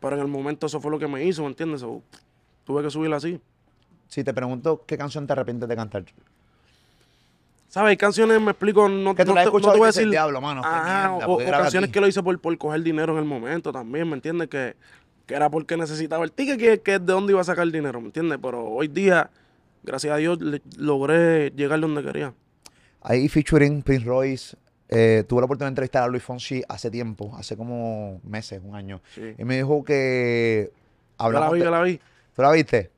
Pero 0.00 0.14
en 0.14 0.22
el 0.22 0.28
momento 0.28 0.66
eso 0.66 0.80
fue 0.80 0.92
lo 0.92 0.98
que 1.00 1.08
me 1.08 1.24
hizo, 1.24 1.42
¿me 1.42 1.48
entiendes? 1.48 1.80
So, 1.80 2.00
tuve 2.64 2.82
que 2.84 2.90
subirla 2.90 3.16
así. 3.16 3.40
Si 4.08 4.24
te 4.24 4.32
pregunto 4.34 4.84
qué 4.86 4.98
canción 4.98 5.26
te 5.26 5.32
arrepientes 5.34 5.68
de 5.68 5.76
cantar. 5.76 6.04
¿Sabes? 7.68 7.90
Hay 7.90 7.96
canciones, 7.98 8.40
me 8.40 8.52
explico, 8.52 8.88
no, 8.88 9.14
Que 9.14 9.24
tú 9.24 9.30
no 9.30 9.34
la 9.34 9.42
has 9.42 9.46
te, 9.46 9.50
no 9.52 9.58
escuchado 9.58 9.72
te 9.74 9.78
voy 9.78 9.84
a 9.86 9.88
decir... 9.88 10.08
"Diablo, 10.10 10.40
mano, 10.40 10.62
Ajá, 10.64 11.10
mierda, 11.10 11.26
o, 11.26 11.28
¿por 11.36 11.44
qué 11.44 11.48
o 11.50 11.52
canciones 11.52 11.88
aquí?" 11.88 11.92
que 11.92 12.00
lo 12.00 12.08
hice 12.08 12.22
por, 12.22 12.40
por 12.40 12.56
coger 12.56 12.82
dinero 12.82 13.12
en 13.12 13.18
el 13.18 13.24
momento 13.26 13.70
también, 13.72 14.08
¿me 14.08 14.14
entiendes? 14.14 14.48
Que, 14.48 14.74
que 15.26 15.34
era 15.34 15.50
porque 15.50 15.76
necesitaba 15.76 16.24
el 16.24 16.32
ticket, 16.32 16.58
que, 16.58 16.80
que 16.80 16.94
es 16.94 17.00
de 17.04 17.12
dónde 17.12 17.32
iba 17.32 17.42
a 17.42 17.44
sacar 17.44 17.64
el 17.64 17.72
dinero, 17.72 18.00
¿me 18.00 18.06
entiendes? 18.06 18.38
Pero 18.40 18.64
hoy 18.64 18.88
día, 18.88 19.28
gracias 19.82 20.14
a 20.14 20.16
Dios, 20.16 20.40
le- 20.40 20.62
logré 20.78 21.50
llegar 21.50 21.78
donde 21.80 22.02
quería. 22.02 22.32
Ahí 23.02 23.28
featuring 23.28 23.82
Prince 23.82 24.06
Royce. 24.06 24.56
eh, 24.88 25.22
tuve 25.28 25.42
la 25.42 25.44
oportunidad 25.44 25.66
de 25.68 25.72
entrevistar 25.72 26.02
a 26.04 26.08
Luis 26.08 26.22
Fonsi 26.22 26.62
hace 26.66 26.90
tiempo, 26.90 27.34
hace 27.36 27.54
como 27.54 28.18
meses, 28.24 28.62
un 28.64 28.74
año. 28.74 29.02
Sí. 29.14 29.34
Y 29.36 29.44
me 29.44 29.56
dijo 29.58 29.84
que 29.84 30.70
Yo 30.72 30.78
la 31.18 31.24
hablamos 31.26 31.52
vi, 31.52 31.60
yo 31.60 31.70
la 31.70 31.82
vi. 31.82 32.00
¿Tú 32.34 32.40
la 32.40 32.50
viste? 32.52 32.90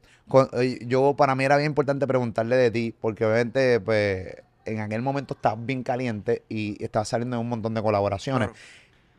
Eh, 0.53 0.79
yo, 0.87 1.15
para 1.17 1.35
mí 1.35 1.45
era 1.45 1.57
bien 1.57 1.71
importante 1.71 2.07
preguntarle 2.07 2.57
de 2.57 2.71
ti, 2.71 2.95
porque 3.01 3.25
obviamente, 3.25 3.81
pues, 3.81 4.37
en 4.65 4.81
aquel 4.81 5.03
momento 5.03 5.35
estabas 5.35 5.65
bien 5.65 5.83
caliente 5.83 6.43
y 6.49 6.83
estabas 6.83 7.09
saliendo 7.09 7.37
de 7.37 7.41
un 7.41 7.49
montón 7.49 7.75
de 7.75 7.83
colaboraciones. 7.83 8.49
Claro. 8.49 8.63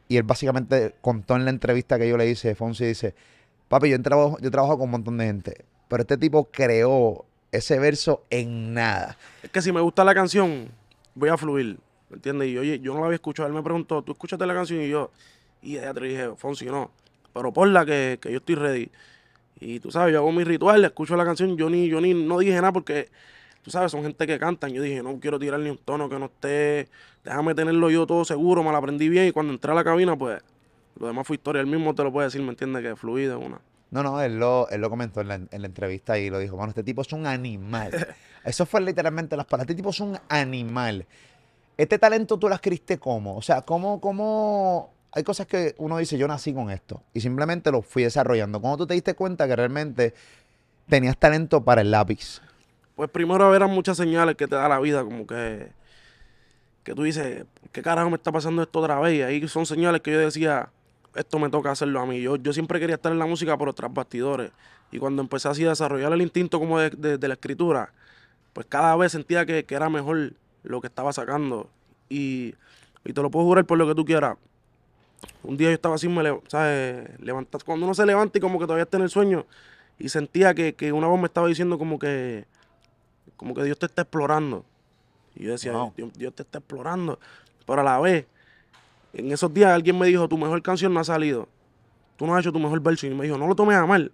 Y 0.08 0.18
él 0.18 0.24
básicamente 0.24 0.96
contó 1.02 1.36
en 1.36 1.46
la 1.46 1.52
entrevista 1.52 1.98
que 1.98 2.08
yo 2.08 2.18
le 2.18 2.30
hice, 2.30 2.56
Fonsi 2.56 2.86
dice, 2.86 3.16
papi, 3.70 3.90
yo 3.90 4.02
trabajo, 4.02 4.38
yo 4.42 4.52
trabajo 4.52 4.78
con 4.78 4.86
un 4.86 4.92
montón 4.92 5.18
de 5.18 5.26
gente, 5.26 5.66
pero 5.88 6.02
este 6.02 6.18
tipo 6.18 6.50
creó 6.52 7.26
ese 7.52 7.80
verso 7.80 8.24
en 8.30 8.74
nada. 8.74 9.18
Es 9.42 9.50
que 9.50 9.62
si 9.62 9.72
me 9.72 9.82
gusta 9.82 10.04
la 10.04 10.14
canción, 10.14 10.70
voy 11.16 11.30
a 11.30 11.38
fluir, 11.38 11.80
¿me 12.10 12.16
entiendes? 12.16 12.50
Y 12.50 12.58
oye, 12.58 12.80
yo 12.80 12.94
no 12.94 13.00
la 13.00 13.06
había 13.06 13.16
escuchado. 13.16 13.48
Él 13.48 13.54
me 13.54 13.64
preguntó, 13.64 14.02
¿tú 14.02 14.12
escuchaste 14.12 14.46
la 14.46 14.54
canción? 14.54 14.82
Y 14.82 14.90
yo, 14.90 15.12
y 15.62 15.76
ya 15.76 15.94
te 15.94 16.02
dije, 16.02 16.32
Fonsi, 16.36 16.66
no. 16.66 16.92
Pero 17.34 17.54
ponla 17.54 17.86
que, 17.86 18.20
que 18.22 18.32
yo 18.32 18.38
estoy 18.40 18.56
ready. 18.56 18.92
Y 19.62 19.80
tú 19.80 19.92
sabes, 19.92 20.12
yo 20.12 20.20
hago 20.20 20.32
mi 20.32 20.44
ritual, 20.44 20.84
escucho 20.84 21.16
la 21.16 21.24
canción, 21.24 21.56
yo 21.56 21.70
ni, 21.70 21.88
yo 21.88 22.02
ni 22.02 22.16
no 22.16 22.40
dije 22.40 22.56
nada 22.56 22.74
porque, 22.74 23.10
tú 23.62 23.70
sabes, 23.70 23.92
son 23.92 24.02
gente 24.02 24.26
que 24.26 24.40
cantan. 24.40 24.72
Yo 24.72 24.82
dije, 24.82 25.04
no 25.04 25.20
quiero 25.20 25.38
tirar 25.38 25.60
ni 25.60 25.70
un 25.70 25.78
tono 25.78 26.10
que 26.10 26.18
no 26.18 26.26
esté, 26.26 26.90
déjame 27.24 27.54
tenerlo 27.54 27.92
yo 27.92 28.08
todo 28.08 28.26
seguro, 28.26 28.64
me 28.64 28.72
la 28.72 28.80
aprendí 28.80 29.08
bien. 29.08 29.28
Y 29.28 29.32
cuando 29.32 29.54
entré 29.54 29.72
a 29.72 29.76
la 29.76 29.84
cabina, 29.84 30.18
pues, 30.18 30.42
lo 31.00 31.08
demás 31.08 31.28
fue 31.28 31.36
historia. 31.36 31.62
Él 31.62 31.68
mismo 31.68 31.94
te 31.94 32.04
lo 32.04 32.12
puede 32.12 32.28
decir, 32.28 32.42
¿me 32.42 32.50
entiendes? 32.50 32.82
Que 32.82 32.96
fluido 32.96 33.38
una. 33.40 33.62
No, 33.92 34.02
no, 34.02 34.20
él 34.22 34.40
lo, 34.40 34.68
él 34.70 34.82
lo 34.82 34.90
comentó 34.90 35.22
en 35.22 35.28
la, 35.28 35.36
en 35.36 35.62
la 35.62 35.68
entrevista 35.68 36.18
y 36.18 36.32
lo 36.32 36.40
dijo, 36.40 36.56
bueno, 36.56 36.70
este 36.70 36.84
tipo 36.84 37.04
es 37.04 37.14
un 37.14 37.28
animal. 37.28 37.92
Eso 38.44 38.66
fue 38.66 38.82
literalmente 38.82 39.38
las 39.38 39.46
palabras, 39.46 39.66
este 39.66 39.76
tipo 39.76 39.92
es 39.92 40.00
un 40.00 40.18
animal. 40.28 41.06
Este 41.78 42.00
talento 42.00 42.40
tú 42.40 42.50
lo 42.50 42.56
adquiriste 42.56 42.98
cómo? 42.98 43.38
O 43.38 43.42
sea, 43.42 43.62
¿cómo, 43.62 44.02
cómo? 44.02 44.94
Hay 45.14 45.24
cosas 45.24 45.46
que 45.48 45.76
uno 45.78 45.98
dice, 45.98 46.18
yo 46.18 46.28
nací 46.28 46.54
con 46.54 46.70
esto 46.72 47.04
y 47.14 47.20
simplemente 47.22 47.72
lo 47.72 47.82
fui 47.82 48.04
desarrollando. 48.04 48.62
¿Cómo 48.62 48.78
tú 48.78 48.88
te 48.88 48.94
diste 48.94 49.14
cuenta 49.14 49.48
que 49.48 49.56
realmente 49.56 50.14
tenías 50.88 51.18
talento 51.18 51.64
para 51.64 51.82
el 51.82 51.92
lápiz? 51.92 52.42
Pues 52.96 53.10
primero 53.10 53.54
eran 53.54 53.72
muchas 53.72 53.98
señales 53.98 54.36
que 54.36 54.48
te 54.48 54.56
da 54.56 54.70
la 54.70 54.80
vida, 54.80 55.04
como 55.04 55.28
que, 55.28 55.70
que 56.84 56.94
tú 56.94 57.04
dices, 57.04 57.46
¿qué 57.72 57.82
carajo 57.82 58.10
me 58.10 58.16
está 58.16 58.32
pasando 58.32 58.62
esto 58.62 58.80
otra 58.80 59.00
vez? 59.00 59.16
Y 59.16 59.22
ahí 59.22 59.48
son 59.48 59.66
señales 59.66 60.02
que 60.02 60.12
yo 60.12 60.20
decía, 60.20 60.70
esto 61.16 61.40
me 61.40 61.50
toca 61.50 61.72
hacerlo 61.72 62.00
a 62.00 62.06
mí. 62.06 62.22
Yo, 62.22 62.38
yo 62.38 62.54
siempre 62.54 62.80
quería 62.80 62.96
estar 62.96 63.12
en 63.12 63.20
la 63.20 63.26
música 63.26 63.58
por 63.58 63.70
otras 63.70 63.94
bastidores. 63.94 64.52
Y 64.92 65.00
cuando 65.00 65.22
empecé 65.22 65.48
así 65.50 65.66
a 65.66 65.70
desarrollar 65.70 66.12
el 66.14 66.22
instinto 66.22 66.60
como 66.60 66.80
de, 66.80 66.90
de- 66.92 67.18
de 67.18 67.28
la 67.28 67.34
escritura, 67.36 67.92
pues 68.54 68.66
cada 68.68 68.96
vez 68.96 69.12
sentía 69.12 69.46
que, 69.46 69.66
que 69.66 69.76
era 69.76 69.90
mejor 69.90 70.34
lo 70.64 70.82
que 70.82 70.88
estaba 70.88 71.12
sacando. 71.14 71.70
Y, 72.10 72.56
y 73.06 73.14
te 73.14 73.22
lo 73.22 73.30
puedo 73.32 73.46
jurar 73.46 73.66
por 73.66 73.78
lo 73.78 73.88
que 73.88 73.96
tú 73.96 74.06
quieras. 74.06 74.38
Un 75.44 75.58
día 75.58 75.70
yo 75.70 75.76
estaba 75.76 75.96
así, 75.96 76.08
me 76.08 76.40
¿sabes? 76.48 77.20
Levantas, 77.20 77.64
cuando 77.64 77.86
uno 77.86 77.94
se 77.94 78.06
levanta 78.06 78.38
y 78.38 78.42
como 78.42 78.60
que 78.60 78.66
todavía 78.66 78.84
está 78.84 78.98
en 78.98 79.04
el 79.04 79.10
sueño, 79.10 79.46
y 79.98 80.10
sentía 80.10 80.54
que, 80.54 80.74
que 80.74 80.92
una 80.92 81.08
voz 81.08 81.20
me 81.20 81.28
estaba 81.28 81.48
diciendo 81.48 81.78
como 81.78 82.00
que, 82.00 82.46
como 83.38 83.54
que 83.54 83.64
Dios 83.64 83.78
te 83.78 83.86
está 83.86 84.02
explorando. 84.04 84.66
Y 85.36 85.46
yo 85.46 85.52
decía, 85.52 85.74
Wow. 85.74 85.94
Dios, 85.96 86.14
Dios 86.14 86.34
te 86.34 86.44
está 86.44 86.60
explorando. 86.60 87.20
Pero 87.66 87.82
a 87.82 87.84
la 87.84 88.00
vez, 88.00 88.26
en 89.14 89.32
esos 89.32 89.54
días 89.54 89.72
alguien 89.72 89.98
me 89.98 90.08
dijo, 90.08 90.28
tu 90.28 90.38
mejor 90.38 90.62
canción 90.62 90.94
no 90.94 91.00
ha 91.00 91.04
salido. 91.04 91.48
Tú 92.18 92.26
no 92.26 92.36
has 92.36 92.42
hecho 92.42 92.52
tu 92.52 92.60
mejor 92.60 92.80
verso. 92.82 93.08
Y 93.08 93.12
me 93.12 93.26
dijo, 93.26 93.38
no 93.38 93.48
lo 93.48 93.56
tomes 93.56 93.78
a 93.78 93.86
mal. 93.86 94.12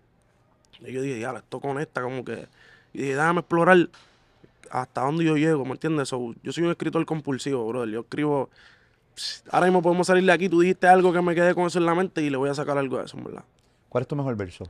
Y 0.86 0.92
yo 0.92 1.02
dije, 1.02 1.20
ya, 1.20 1.32
esto 1.32 1.60
conecta 1.60 2.02
como 2.02 2.24
que... 2.24 2.48
Y 2.94 3.00
dije, 3.00 3.16
déjame 3.16 3.40
explorar 3.40 3.90
hasta 4.70 5.02
dónde 5.02 5.24
yo 5.24 5.38
llego, 5.38 5.66
¿me 5.66 5.72
entiendes? 5.72 6.10
So, 6.10 6.34
yo 6.44 6.52
soy 6.52 6.66
un 6.66 6.72
escritor 6.72 7.06
compulsivo, 7.06 7.68
brother. 7.68 7.90
Yo 7.90 8.02
escribo... 8.02 8.50
Ahora 9.52 9.66
mismo 9.68 9.82
podemos 9.82 10.08
salir 10.08 10.24
de 10.26 10.32
aquí. 10.32 10.50
Tú 10.50 10.60
dijiste 10.62 10.88
algo 10.88 11.12
que 11.14 11.22
me 11.22 11.34
quedé 11.36 11.54
con 11.56 11.66
eso 11.68 11.80
en 11.80 11.86
la 11.86 11.96
mente 11.96 12.22
y 12.22 12.30
le 12.30 12.38
voy 12.38 12.50
a 12.50 12.54
sacar 12.54 12.78
algo 12.78 12.98
de 12.98 13.06
eso, 13.06 13.18
en 13.18 13.24
verdad. 13.24 13.44
¿Cuál 13.90 14.02
es 14.04 14.08
tu 14.08 14.16
mejor 14.16 14.36
verso? 14.36 14.66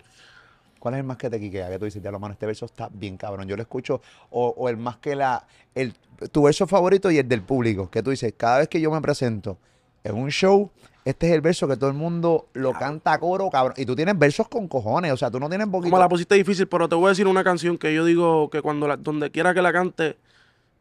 ¿Cuál 0.79 0.93
es 0.93 0.99
el 0.99 1.03
más 1.05 1.17
que 1.17 1.29
te 1.29 1.39
quiquea? 1.39 1.69
Que 1.69 1.79
tú 1.79 1.85
dices, 1.85 2.03
lo 2.03 2.19
mano, 2.19 2.33
este 2.33 2.45
verso 2.45 2.65
está 2.65 2.89
bien 2.93 3.17
cabrón. 3.17 3.47
Yo 3.47 3.55
lo 3.55 3.61
escucho. 3.61 4.01
O, 4.29 4.53
o 4.55 4.69
el 4.69 4.77
más 4.77 4.97
que 4.97 5.15
la. 5.15 5.45
El, 5.73 5.93
tu 6.31 6.43
verso 6.43 6.67
favorito 6.67 7.09
y 7.11 7.17
el 7.17 7.27
del 7.27 7.41
público. 7.41 7.89
Que 7.89 8.03
tú 8.03 8.11
dices, 8.11 8.33
cada 8.37 8.59
vez 8.59 8.67
que 8.69 8.79
yo 8.79 8.91
me 8.91 9.01
presento 9.01 9.57
en 10.03 10.15
un 10.15 10.29
show, 10.29 10.69
este 11.03 11.27
es 11.27 11.33
el 11.33 11.41
verso 11.41 11.67
que 11.67 11.75
todo 11.77 11.89
el 11.89 11.95
mundo 11.95 12.47
lo 12.53 12.73
canta 12.73 13.13
a 13.13 13.19
coro, 13.19 13.49
cabrón. 13.49 13.73
Y 13.77 13.85
tú 13.85 13.95
tienes 13.95 14.17
versos 14.17 14.47
con 14.47 14.67
cojones. 14.67 15.11
O 15.11 15.17
sea, 15.17 15.31
tú 15.31 15.39
no 15.39 15.49
tienes 15.49 15.67
poquito. 15.67 15.89
Como 15.89 15.99
la 15.99 16.07
pusiste 16.07 16.35
difícil, 16.35 16.67
pero 16.67 16.87
te 16.87 16.95
voy 16.95 17.07
a 17.07 17.09
decir 17.09 17.27
una 17.27 17.43
canción 17.43 17.77
que 17.77 17.93
yo 17.93 18.05
digo 18.05 18.49
que 18.51 18.61
cuando 18.61 18.87
la- 18.87 18.97
donde 18.97 19.31
quiera 19.31 19.53
que 19.55 19.61
la 19.63 19.73
cante, 19.73 20.17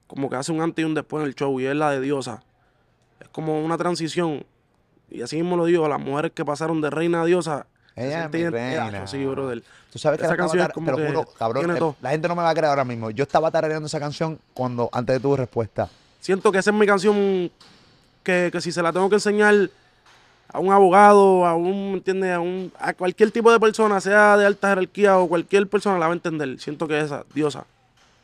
como 0.07 0.29
que 0.29 0.37
hace 0.37 0.53
un 0.53 0.61
antes 0.61 0.83
y 0.83 0.87
un 0.87 0.95
después 0.95 1.23
en 1.23 1.29
el 1.29 1.35
show, 1.35 1.59
y 1.59 1.67
es 1.67 1.75
la 1.75 1.91
de 1.91 2.01
Diosa. 2.03 2.43
Es 3.21 3.29
como 3.29 3.63
una 3.65 3.77
transición. 3.79 4.45
Y 5.11 5.23
así 5.23 5.37
mismo 5.37 5.57
lo 5.57 5.65
digo, 5.67 5.89
las 5.89 6.01
mujeres 6.01 6.33
que 6.35 6.45
pasaron 6.45 6.81
de 6.81 6.91
reina 6.91 7.23
a 7.23 7.25
diosa. 7.25 7.67
se 7.95 8.07
Ella 8.07 8.25
es 8.25 8.31
sienten 8.31 8.53
mi 8.53 8.59
ident- 8.59 8.83
reina. 8.91 9.07
Sí, 9.07 9.25
brother. 9.25 9.63
Tú 9.93 9.99
sabes 9.99 10.19
que 10.21 10.27
Esa 10.27 10.37
canción 10.37 10.63
es 10.65 10.69
como 10.71 10.87
te 10.87 10.91
lo 10.93 10.97
que 10.99 11.07
juro, 11.07 11.25
cabrón. 11.39 11.71
eh. 11.77 11.95
La 12.03 12.11
gente 12.11 12.29
no 12.29 12.35
me 12.35 12.43
va 12.43 12.51
a 12.51 12.55
creer 12.55 12.67
ahora 12.71 12.85
mismo. 12.85 13.11
Yo 13.11 13.23
estaba 13.23 13.51
tarareando 13.51 13.87
esa 13.87 13.99
canción 14.01 14.39
cuando, 14.53 14.91
antes 14.93 15.15
de 15.17 15.21
tu 15.21 15.35
respuesta. 15.37 15.89
siento 16.21 16.51
que 16.53 16.59
esa 16.59 16.71
es 16.71 16.77
mi 16.77 16.87
canción 16.87 17.51
que, 18.23 18.51
que 18.53 18.61
si 18.61 18.73
se 18.73 18.83
la 18.83 18.93
tengo 18.93 19.09
que 19.09 19.15
enseñar 19.15 19.55
a 20.49 20.59
un 20.59 20.73
abogado, 20.73 21.47
a 21.47 21.55
un, 21.55 21.93
¿me 21.93 21.99
entiendes? 21.99 22.33
A, 22.35 22.41
un, 22.41 22.73
a 22.79 22.93
cualquier 22.95 23.31
tipo 23.31 23.51
de 23.53 23.61
persona, 23.61 24.01
sea 24.01 24.37
de 24.37 24.45
alta 24.47 24.69
jerarquía 24.71 25.17
o 25.19 25.29
cualquier 25.29 25.67
persona, 25.69 25.99
la 25.99 26.07
va 26.07 26.13
a 26.13 26.17
entender. 26.17 26.59
Siento 26.61 26.87
que 26.89 27.01
esa, 27.01 27.25
diosa. 27.35 27.65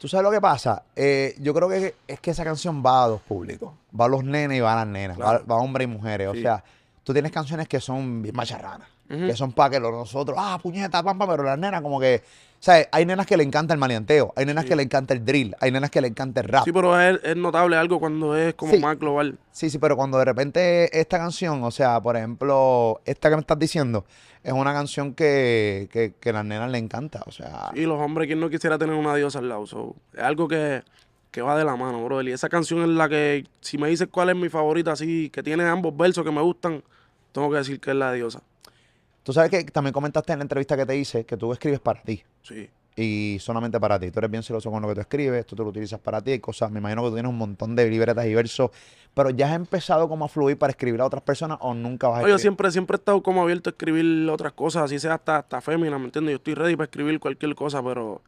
¿Tú 0.03 0.09
sabes 0.09 0.25
lo 0.25 0.33
que 0.33 0.41
pasa? 0.41 0.83
Eh, 0.97 1.37
yo 1.39 1.55
creo 1.55 1.69
que 1.69 1.95
es 2.09 2.19
que 2.19 2.33
esa 2.33 2.43
canción 2.43 2.83
va 2.85 3.05
a 3.05 3.07
dos 3.07 3.21
públicos. 3.21 3.71
Va 3.99 4.07
a 4.07 4.09
los 4.09 4.25
nenes 4.25 4.59
y 4.59 4.61
va 4.61 4.73
a 4.73 4.77
las 4.85 4.87
nenas. 4.89 5.17
Va, 5.17 5.25
Claro. 5.31 5.47
va 5.49 5.55
a 5.55 5.59
hombres 5.59 5.85
y 5.87 5.89
mujeres. 5.93 6.27
O 6.27 6.35
sea, 6.35 6.65
tú 7.05 7.13
tienes 7.13 7.31
canciones 7.31 7.69
que 7.69 7.79
son 7.79 8.21
bien 8.21 8.35
macharranas. 8.35 8.89
Ujú. 9.13 9.27
Que 9.27 9.37
son 9.37 9.53
para 9.53 9.71
que 9.71 9.81
los 9.81 9.93
nosotros, 9.93 10.37
ah, 10.41 10.59
puñeta, 10.63 11.03
pampa, 11.03 11.27
pero 11.29 11.43
las 11.43 11.59
nenas 11.59 11.83
como 11.83 12.01
que... 12.01 12.23
Sea, 12.59 12.89
hay 12.93 13.05
nenas 13.05 13.27
que 13.27 13.37
le 13.37 13.43
encanta 13.43 13.75
el 13.75 13.81
maleanteo. 13.81 14.33
Hay 14.37 14.47
nenas 14.47 14.63
Sí. 14.63 14.71
que 14.71 14.77
le 14.77 14.85
encanta 14.85 15.13
el 15.15 15.25
drill. 15.25 15.53
Hay 15.59 15.73
nenas 15.73 15.91
que 15.91 16.01
le 16.01 16.07
encanta 16.07 16.41
el 16.43 16.47
rap. 16.49 16.65
Sí, 16.65 16.71
pero 16.73 16.99
es, 17.01 17.19
es 17.25 17.37
notable 17.37 17.77
algo 17.77 17.99
cuando 17.99 18.37
es 18.37 18.55
como 18.55 18.73
Sí. 18.73 18.79
más 18.79 18.97
global. 19.01 19.37
Sí, 19.51 19.69
sí, 19.69 19.79
pero 19.79 19.97
cuando 19.97 20.17
de 20.19 20.25
repente 20.25 20.97
esta 21.01 21.19
canción, 21.19 21.65
o 21.65 21.73
sea, 21.73 22.01
por 22.01 22.17
ejemplo, 22.17 23.01
esta 23.05 23.31
que 23.31 23.35
me 23.35 23.41
estás 23.41 23.59
diciendo, 23.59 24.05
es 24.45 24.53
una 24.53 24.73
canción 24.73 25.13
que, 25.13 26.15
que, 26.21 26.33
las 26.33 26.45
nenas 26.45 26.71
le 26.71 26.79
encanta. 26.79 27.23
O 27.27 27.33
sea, 27.33 27.73
Y 27.75 27.81
los 27.83 27.99
hombres, 28.01 28.29
¿quién 28.29 28.39
no 28.39 28.49
quisiera 28.49 28.79
tener 28.79 28.95
una 28.95 29.17
diosa 29.17 29.41
al 29.41 29.49
lado? 29.49 29.67
So, 29.67 29.97
es 30.15 30.21
algo 30.23 30.47
que, 30.47 30.85
que 31.33 31.43
va 31.43 31.57
de 31.59 31.65
la 31.65 31.75
mano, 31.75 32.05
brother. 32.05 32.29
Y 32.29 32.33
esa 32.33 32.49
canción 32.49 32.83
es 32.83 32.89
la 32.91 33.09
que, 33.09 33.45
si 33.61 33.77
me 33.77 33.89
dices 33.89 34.07
cuál 34.09 34.31
es 34.31 34.37
mi 34.37 34.49
favorita, 34.49 34.93
así, 34.93 35.31
que 35.31 35.43
tiene 35.43 35.65
ambos 35.65 35.97
versos 35.97 36.25
que 36.25 36.31
me 36.31 36.41
gustan, 36.41 36.85
tengo 37.33 37.51
que 37.51 37.57
decir 37.57 37.81
que 37.81 37.91
es 37.91 37.97
la 37.97 38.13
diosa. 38.13 38.41
Tú 39.23 39.33
sabes 39.33 39.51
que 39.51 39.65
también 39.65 39.93
comentaste 39.93 40.33
en 40.33 40.39
la 40.41 40.45
entrevista 40.45 40.77
que 40.77 40.87
te 40.87 40.97
hice 40.97 41.25
que 41.27 41.37
tú 41.37 41.53
escribes 41.53 41.81
para 41.81 42.03
ti. 42.03 42.23
Sí. 42.43 42.69
y 42.95 43.39
solamente 43.41 43.81
para 43.81 43.99
ti. 43.99 44.11
Tú 44.11 44.19
eres 44.21 44.31
bien 44.31 44.43
celoso 44.43 44.71
con 44.71 44.83
lo 44.83 44.89
que 44.89 44.95
tú 44.97 45.01
escribes, 45.01 45.47
tú 45.47 45.57
te 45.57 45.63
lo 45.63 45.69
utilizas 45.71 45.99
para 46.01 46.21
ti, 46.21 46.33
hay 46.33 46.41
cosas, 46.41 46.71
me 46.71 46.79
imagino 46.81 47.03
que 47.03 47.09
tú 47.09 47.15
tienes 47.15 47.31
un 47.31 47.39
montón 47.39 47.75
de 47.75 47.89
libretas 47.89 48.27
y 48.27 48.35
versos, 48.35 48.71
pero 49.15 49.31
ya 49.31 49.49
has 49.49 49.57
empezado 49.57 50.09
como 50.09 50.25
a 50.27 50.29
fluir 50.29 50.59
para 50.59 50.73
escribir 50.73 51.01
a 51.01 51.07
otras 51.07 51.23
personas 51.23 51.59
o 51.63 51.73
nunca 51.75 52.09
vas 52.09 52.21
a 52.21 52.23
No, 52.23 52.29
yo 52.29 52.37
escribir. 52.37 52.41
siempre, 52.41 52.71
siempre 52.71 52.97
he 52.97 52.99
estado 52.99 53.23
como 53.23 53.43
abierto 53.43 53.71
a 53.71 53.73
escribir 53.73 54.29
otras 54.31 54.53
cosas, 54.53 54.85
así 54.85 54.99
sea 54.99 55.15
hasta, 55.15 55.39
hasta 55.39 55.61
fémina, 55.63 55.99
¿me 55.99 56.07
entiendes? 56.07 56.33
Yo 56.33 56.37
estoy 56.37 56.55
ready 56.55 56.77
para 56.77 56.85
escribir 56.85 57.19
cualquier 57.21 57.55
cosa, 57.55 57.83
pero 57.83 58.23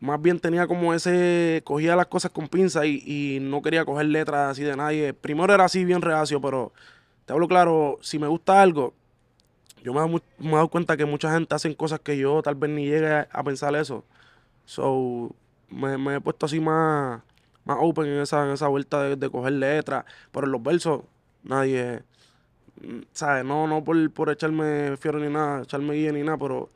más 0.00 0.20
bien 0.22 0.38
tenía 0.40 0.66
como 0.66 0.94
ese, 0.94 1.62
cogía 1.64 1.96
las 1.96 2.06
cosas 2.06 2.30
con 2.30 2.48
pinza 2.48 2.86
y, 2.86 3.02
y 3.04 3.40
no 3.40 3.62
quería 3.62 3.84
coger 3.84 4.06
letras 4.06 4.52
así 4.52 4.62
de 4.62 4.76
nadie. 4.76 5.12
Primero 5.14 5.52
era 5.52 5.64
así 5.64 5.84
bien 5.84 6.02
reacio, 6.02 6.40
pero 6.40 6.72
te 7.24 7.32
hablo 7.32 7.48
claro, 7.48 7.98
si 8.00 8.18
me 8.18 8.28
gusta 8.28 8.62
algo, 8.62 8.94
yo 9.82 9.92
me 9.94 10.20
me 10.38 10.50
he 10.50 10.54
dado 10.54 10.68
cuenta 10.68 10.96
que 10.96 11.04
mucha 11.04 11.32
gente 11.32 11.54
hacen 11.54 11.74
cosas 11.74 12.00
que 12.00 12.16
yo 12.16 12.42
tal 12.42 12.54
vez 12.54 12.70
ni 12.70 12.86
llegue 12.86 13.26
a, 13.30 13.42
pensar 13.44 13.74
eso. 13.76 14.04
So, 14.64 15.34
me, 15.70 15.98
me 15.98 16.16
he 16.16 16.20
puesto 16.20 16.46
así 16.46 16.60
más, 16.60 17.22
más 17.64 17.78
open 17.80 18.06
en 18.06 18.20
esa, 18.20 18.44
en 18.44 18.52
esa 18.52 18.68
vuelta 18.68 19.02
de, 19.02 19.16
de 19.16 19.30
coger 19.30 19.52
letras, 19.54 20.04
pero 20.32 20.46
en 20.46 20.52
los 20.52 20.62
versos 20.62 21.02
nadie... 21.42 22.02
Mm, 22.82 23.00
¿sabes? 23.12 23.44
No, 23.44 23.66
no 23.66 23.82
por, 23.82 24.10
por 24.12 24.30
echarme 24.30 24.96
fiero 24.96 25.18
ni 25.18 25.28
nada, 25.28 25.62
echarme 25.62 25.94
guía 25.94 26.12
ni 26.12 26.22
nada, 26.22 26.38
pero 26.38 26.68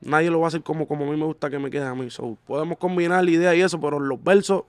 nadie 0.00 0.30
lo 0.30 0.40
va 0.40 0.46
a 0.46 0.48
hacer 0.48 0.62
como, 0.62 0.86
como 0.86 1.04
a 1.04 1.10
mí 1.10 1.16
me 1.16 1.24
gusta 1.24 1.50
que 1.50 1.58
me 1.58 1.70
quede 1.70 1.86
a 1.86 1.94
mí. 1.94 2.10
So, 2.10 2.36
podemos 2.46 2.78
combinar 2.78 3.24
la 3.24 3.30
idea 3.30 3.54
y 3.54 3.62
eso, 3.62 3.80
pero 3.80 3.98
los 3.98 4.22
versos 4.22 4.64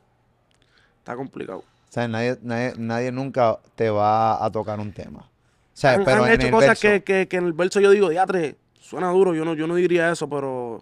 está 1.00 1.16
complicado. 1.16 1.60
O 1.60 1.92
sea, 1.96 2.08
nadie, 2.08 2.38
nadie, 2.42 2.74
nadie 2.78 3.12
nunca 3.12 3.60
te 3.76 3.90
va 3.90 4.44
a 4.44 4.52
tocar 4.52 4.80
un 4.80 4.92
tema. 4.92 5.30
Sea, 5.76 5.96
han, 5.96 6.06
pero 6.06 6.24
han 6.24 6.32
hecho 6.32 6.50
cosas 6.52 6.80
que, 6.80 7.04
que, 7.04 7.28
que 7.28 7.36
en 7.36 7.48
el 7.48 7.54
verso 7.54 7.82
yo 7.82 7.92
digo, 7.92 8.08
diatre, 8.08 8.56
suena 8.80 9.10
duro, 9.10 9.36
yo 9.36 9.44
no, 9.44 9.56
yo 9.56 9.68
no 9.68 9.76
diría 9.76 10.10
eso, 10.10 10.30
pero 10.30 10.82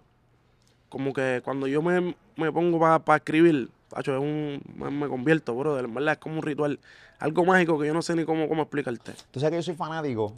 como 0.88 1.12
que 1.12 1.42
cuando 1.44 1.66
yo 1.66 1.82
me, 1.82 2.14
me 2.36 2.52
pongo 2.52 2.78
para 2.78 3.16
escribir, 3.16 3.70
tacho, 3.88 4.14
es 4.14 4.22
un, 4.22 4.62
me, 4.76 4.90
me 4.90 5.08
convierto, 5.08 5.52
bro, 5.56 5.80
en 5.80 5.92
verdad 5.92 6.12
es 6.12 6.18
como 6.18 6.36
un 6.36 6.42
ritual, 6.42 6.78
algo 7.18 7.44
mágico 7.44 7.76
que 7.76 7.88
yo 7.88 7.92
no 7.92 8.02
sé 8.02 8.14
ni 8.14 8.24
cómo, 8.24 8.48
cómo 8.48 8.62
explicarte. 8.62 9.14
Tú 9.32 9.40
sabes 9.40 9.50
que 9.50 9.56
yo 9.56 9.62
soy 9.64 9.74
fanático 9.74 10.32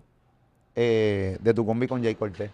eh, 0.75 1.37
de 1.39 1.53
tu 1.53 1.67
combi 1.67 1.87
con 1.87 2.03
Jay 2.03 2.15
Cortés. 2.15 2.51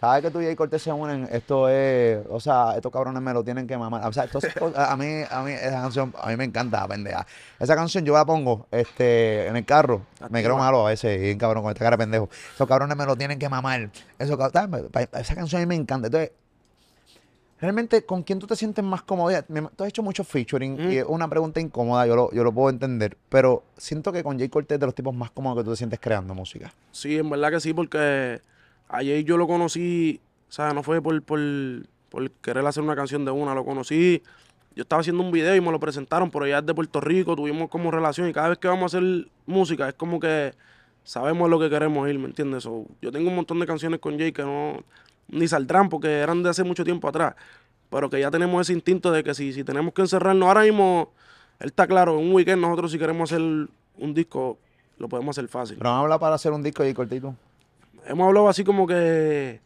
Cada 0.00 0.14
vez 0.16 0.24
que 0.24 0.30
tú 0.30 0.40
y 0.42 0.44
Jay 0.44 0.54
Cortés 0.54 0.82
se 0.82 0.92
unen, 0.92 1.26
esto 1.32 1.68
es, 1.70 2.18
o 2.28 2.38
sea, 2.38 2.74
estos 2.76 2.92
cabrones 2.92 3.22
me 3.22 3.32
lo 3.32 3.42
tienen 3.42 3.66
que 3.66 3.78
mamar. 3.78 4.06
O 4.06 4.12
sea, 4.12 4.24
esto 4.24 4.38
es- 4.38 4.54
a 4.76 4.94
mí, 4.96 5.22
a 5.30 5.42
mí 5.42 5.52
esa 5.52 5.80
canción, 5.80 6.12
a 6.20 6.28
mí 6.28 6.36
me 6.36 6.44
encanta, 6.44 6.86
pendeja. 6.86 7.26
Esa 7.58 7.74
canción 7.74 8.04
yo 8.04 8.12
la 8.12 8.24
pongo 8.26 8.66
este, 8.70 9.46
en 9.46 9.56
el 9.56 9.64
carro. 9.64 10.02
Me 10.28 10.42
creo 10.42 10.58
malo 10.58 10.86
a 10.86 10.90
veces, 10.90 11.18
bien 11.20 11.38
cabrón, 11.38 11.62
con 11.62 11.72
esta 11.72 11.82
cara 11.84 11.96
de 11.96 12.02
pendejo. 12.02 12.28
Esos 12.54 12.68
cabrones 12.68 12.94
me 12.96 13.06
lo 13.06 13.16
tienen 13.16 13.38
que 13.38 13.48
mamar. 13.48 13.88
Esa 14.18 14.36
canción 15.34 15.62
a 15.62 15.64
mí 15.64 15.66
me 15.66 15.76
encanta. 15.76 16.08
Entonces, 16.08 16.30
realmente, 17.58 18.04
¿con 18.04 18.22
quién 18.22 18.38
tú 18.38 18.46
te 18.46 18.54
sientes 18.54 18.84
más 18.84 19.02
cómodo? 19.02 19.34
Tú 19.74 19.82
has 19.84 19.88
hecho 19.88 20.02
mucho 20.02 20.24
featuring 20.24 20.74
y 20.78 20.86
Mm. 20.96 20.98
es 20.98 21.04
una 21.08 21.26
pregunta 21.28 21.58
incómoda, 21.60 22.06
yo 22.06 22.14
lo, 22.16 22.30
yo 22.32 22.44
lo 22.44 22.52
puedo 22.52 22.68
entender, 22.68 23.16
pero 23.30 23.62
siento 23.78 24.12
que 24.12 24.22
con 24.22 24.38
Jay 24.38 24.48
Cortés 24.50 24.76
es 24.76 24.80
de 24.80 24.86
los 24.86 24.94
tipos 24.94 25.14
más 25.14 25.30
cómodos 25.30 25.58
que 25.58 25.64
tú 25.64 25.70
te 25.70 25.76
sientes 25.76 25.98
creando 26.00 26.34
música. 26.34 26.72
Sí, 26.92 27.16
en 27.18 27.30
verdad 27.30 27.50
que 27.50 27.60
sí, 27.60 27.72
porque 27.72 28.42
ayer 28.88 29.24
yo 29.24 29.36
lo 29.36 29.46
conocí, 29.46 30.20
o 30.48 30.52
sea, 30.52 30.72
no 30.72 30.82
fue 30.82 31.02
por, 31.02 31.20
por, 31.22 31.40
por 32.08 32.30
querer 32.30 32.66
hacer 32.66 32.82
una 32.82 32.96
canción 32.96 33.24
de 33.24 33.30
una, 33.30 33.54
lo 33.54 33.64
conocí, 33.64 34.22
yo 34.74 34.82
estaba 34.82 35.00
haciendo 35.00 35.22
un 35.22 35.32
video 35.32 35.56
y 35.56 35.60
me 35.60 35.70
lo 35.70 35.80
presentaron, 35.80 36.30
pero 36.30 36.46
ya 36.46 36.58
es 36.58 36.66
de 36.66 36.74
Puerto 36.74 37.00
Rico, 37.00 37.34
tuvimos 37.34 37.70
como 37.70 37.90
relación 37.90 38.28
y 38.28 38.32
cada 38.32 38.50
vez 38.50 38.58
que 38.58 38.68
vamos 38.68 38.94
a 38.94 38.98
hacer 38.98 39.26
música 39.46 39.88
es 39.88 39.94
como 39.94 40.20
que 40.20 40.52
sabemos 41.02 41.48
lo 41.48 41.58
que 41.58 41.70
queremos 41.70 42.08
ir, 42.10 42.18
¿me 42.18 42.26
entiendes? 42.26 42.64
So, 42.64 42.84
yo 43.00 43.10
tengo 43.10 43.30
un 43.30 43.36
montón 43.36 43.58
de 43.58 43.66
canciones 43.66 44.00
con 44.00 44.18
Jay 44.18 44.32
que 44.32 44.42
no, 44.42 44.82
ni 45.28 45.48
saldrán 45.48 45.88
porque 45.88 46.18
eran 46.18 46.42
de 46.42 46.50
hace 46.50 46.62
mucho 46.62 46.84
tiempo 46.84 47.08
atrás, 47.08 47.34
pero 47.88 48.10
que 48.10 48.20
ya 48.20 48.30
tenemos 48.30 48.60
ese 48.66 48.74
instinto 48.74 49.10
de 49.10 49.24
que 49.24 49.32
si, 49.32 49.52
si 49.54 49.64
tenemos 49.64 49.94
que 49.94 50.02
encerrarnos, 50.02 50.46
ahora 50.46 50.62
mismo, 50.62 51.10
él 51.58 51.68
está 51.68 51.86
claro, 51.86 52.18
en 52.18 52.26
un 52.26 52.34
weekend 52.34 52.60
nosotros 52.60 52.92
si 52.92 52.98
queremos 52.98 53.32
hacer 53.32 53.40
un 53.40 54.14
disco, 54.14 54.58
lo 54.98 55.08
podemos 55.08 55.38
hacer 55.38 55.48
fácil. 55.48 55.78
Pero 55.78 55.88
a 55.88 56.00
hablar 56.00 56.20
para 56.20 56.34
hacer 56.34 56.52
un 56.52 56.62
disco 56.62 56.82
Jay 56.82 56.92
tú. 56.92 57.34
Hemos 58.06 58.26
hablado 58.26 58.48
así 58.48 58.64
como 58.64 58.86
que 58.86 59.60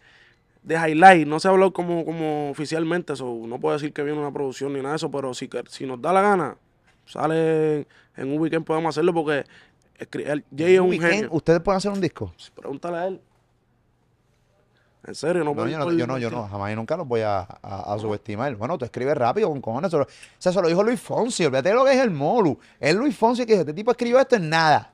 de 0.62 0.74
highlight, 0.74 1.26
no 1.26 1.40
se 1.40 1.48
ha 1.48 1.50
hablado 1.52 1.72
como, 1.72 2.04
como 2.04 2.50
oficialmente, 2.50 3.16
so, 3.16 3.34
no 3.46 3.58
puedo 3.58 3.74
decir 3.74 3.92
que 3.92 4.02
viene 4.02 4.18
una 4.18 4.32
producción 4.32 4.72
ni 4.72 4.78
nada 4.80 4.90
de 4.90 4.96
eso, 4.96 5.10
pero 5.10 5.32
si, 5.34 5.48
que- 5.48 5.64
si 5.68 5.86
nos 5.86 6.00
da 6.02 6.12
la 6.12 6.20
gana, 6.22 6.56
sale 7.06 7.86
en 8.16 8.32
un 8.32 8.38
weekend 8.38 8.64
podemos 8.66 8.90
hacerlo 8.94 9.14
porque 9.14 9.44
el- 9.98 10.44
Jay 10.56 10.74
es 10.74 10.80
un 10.80 10.90
Weekend, 10.90 11.12
genio. 11.12 11.28
¿Ustedes 11.32 11.60
pueden 11.60 11.78
hacer 11.78 11.90
un 11.92 12.00
disco? 12.00 12.32
Pregúntale 12.54 12.96
a 12.96 13.06
él. 13.06 13.20
En 15.06 15.14
serio, 15.14 15.42
no 15.42 15.50
No, 15.50 15.54
puedo 15.54 15.68
yo 15.68 15.78
no, 15.78 15.90
yo 15.92 16.06
no, 16.06 16.18
yo 16.18 16.30
no, 16.30 16.46
jamás 16.46 16.72
y 16.72 16.76
nunca 16.76 16.94
los 16.94 17.08
voy 17.08 17.22
a, 17.22 17.38
a- 17.40 17.94
a 17.94 17.98
subestimar. 17.98 18.54
Bueno, 18.56 18.76
tú 18.76 18.84
escribes 18.84 19.16
rápido 19.16 19.48
con 19.48 19.60
cojones. 19.62 19.88
Eso 19.88 19.98
lo, 19.98 20.04
o 20.04 20.08
sea, 20.38 20.50
eso 20.50 20.60
lo 20.60 20.68
dijo 20.68 20.82
Luis 20.82 21.00
Fonsi. 21.00 21.46
Olvídate 21.46 21.70
de 21.70 21.74
lo 21.74 21.84
que 21.86 21.92
es 21.92 21.98
el 21.98 22.10
Molu. 22.10 22.58
Es 22.78 22.94
Luis 22.94 23.16
Fonsi 23.16 23.46
que 23.46 23.52
dijo, 23.54 23.60
este 23.62 23.72
tipo 23.72 23.90
escribió 23.90 24.20
esto 24.20 24.36
en 24.36 24.50
nada. 24.50 24.89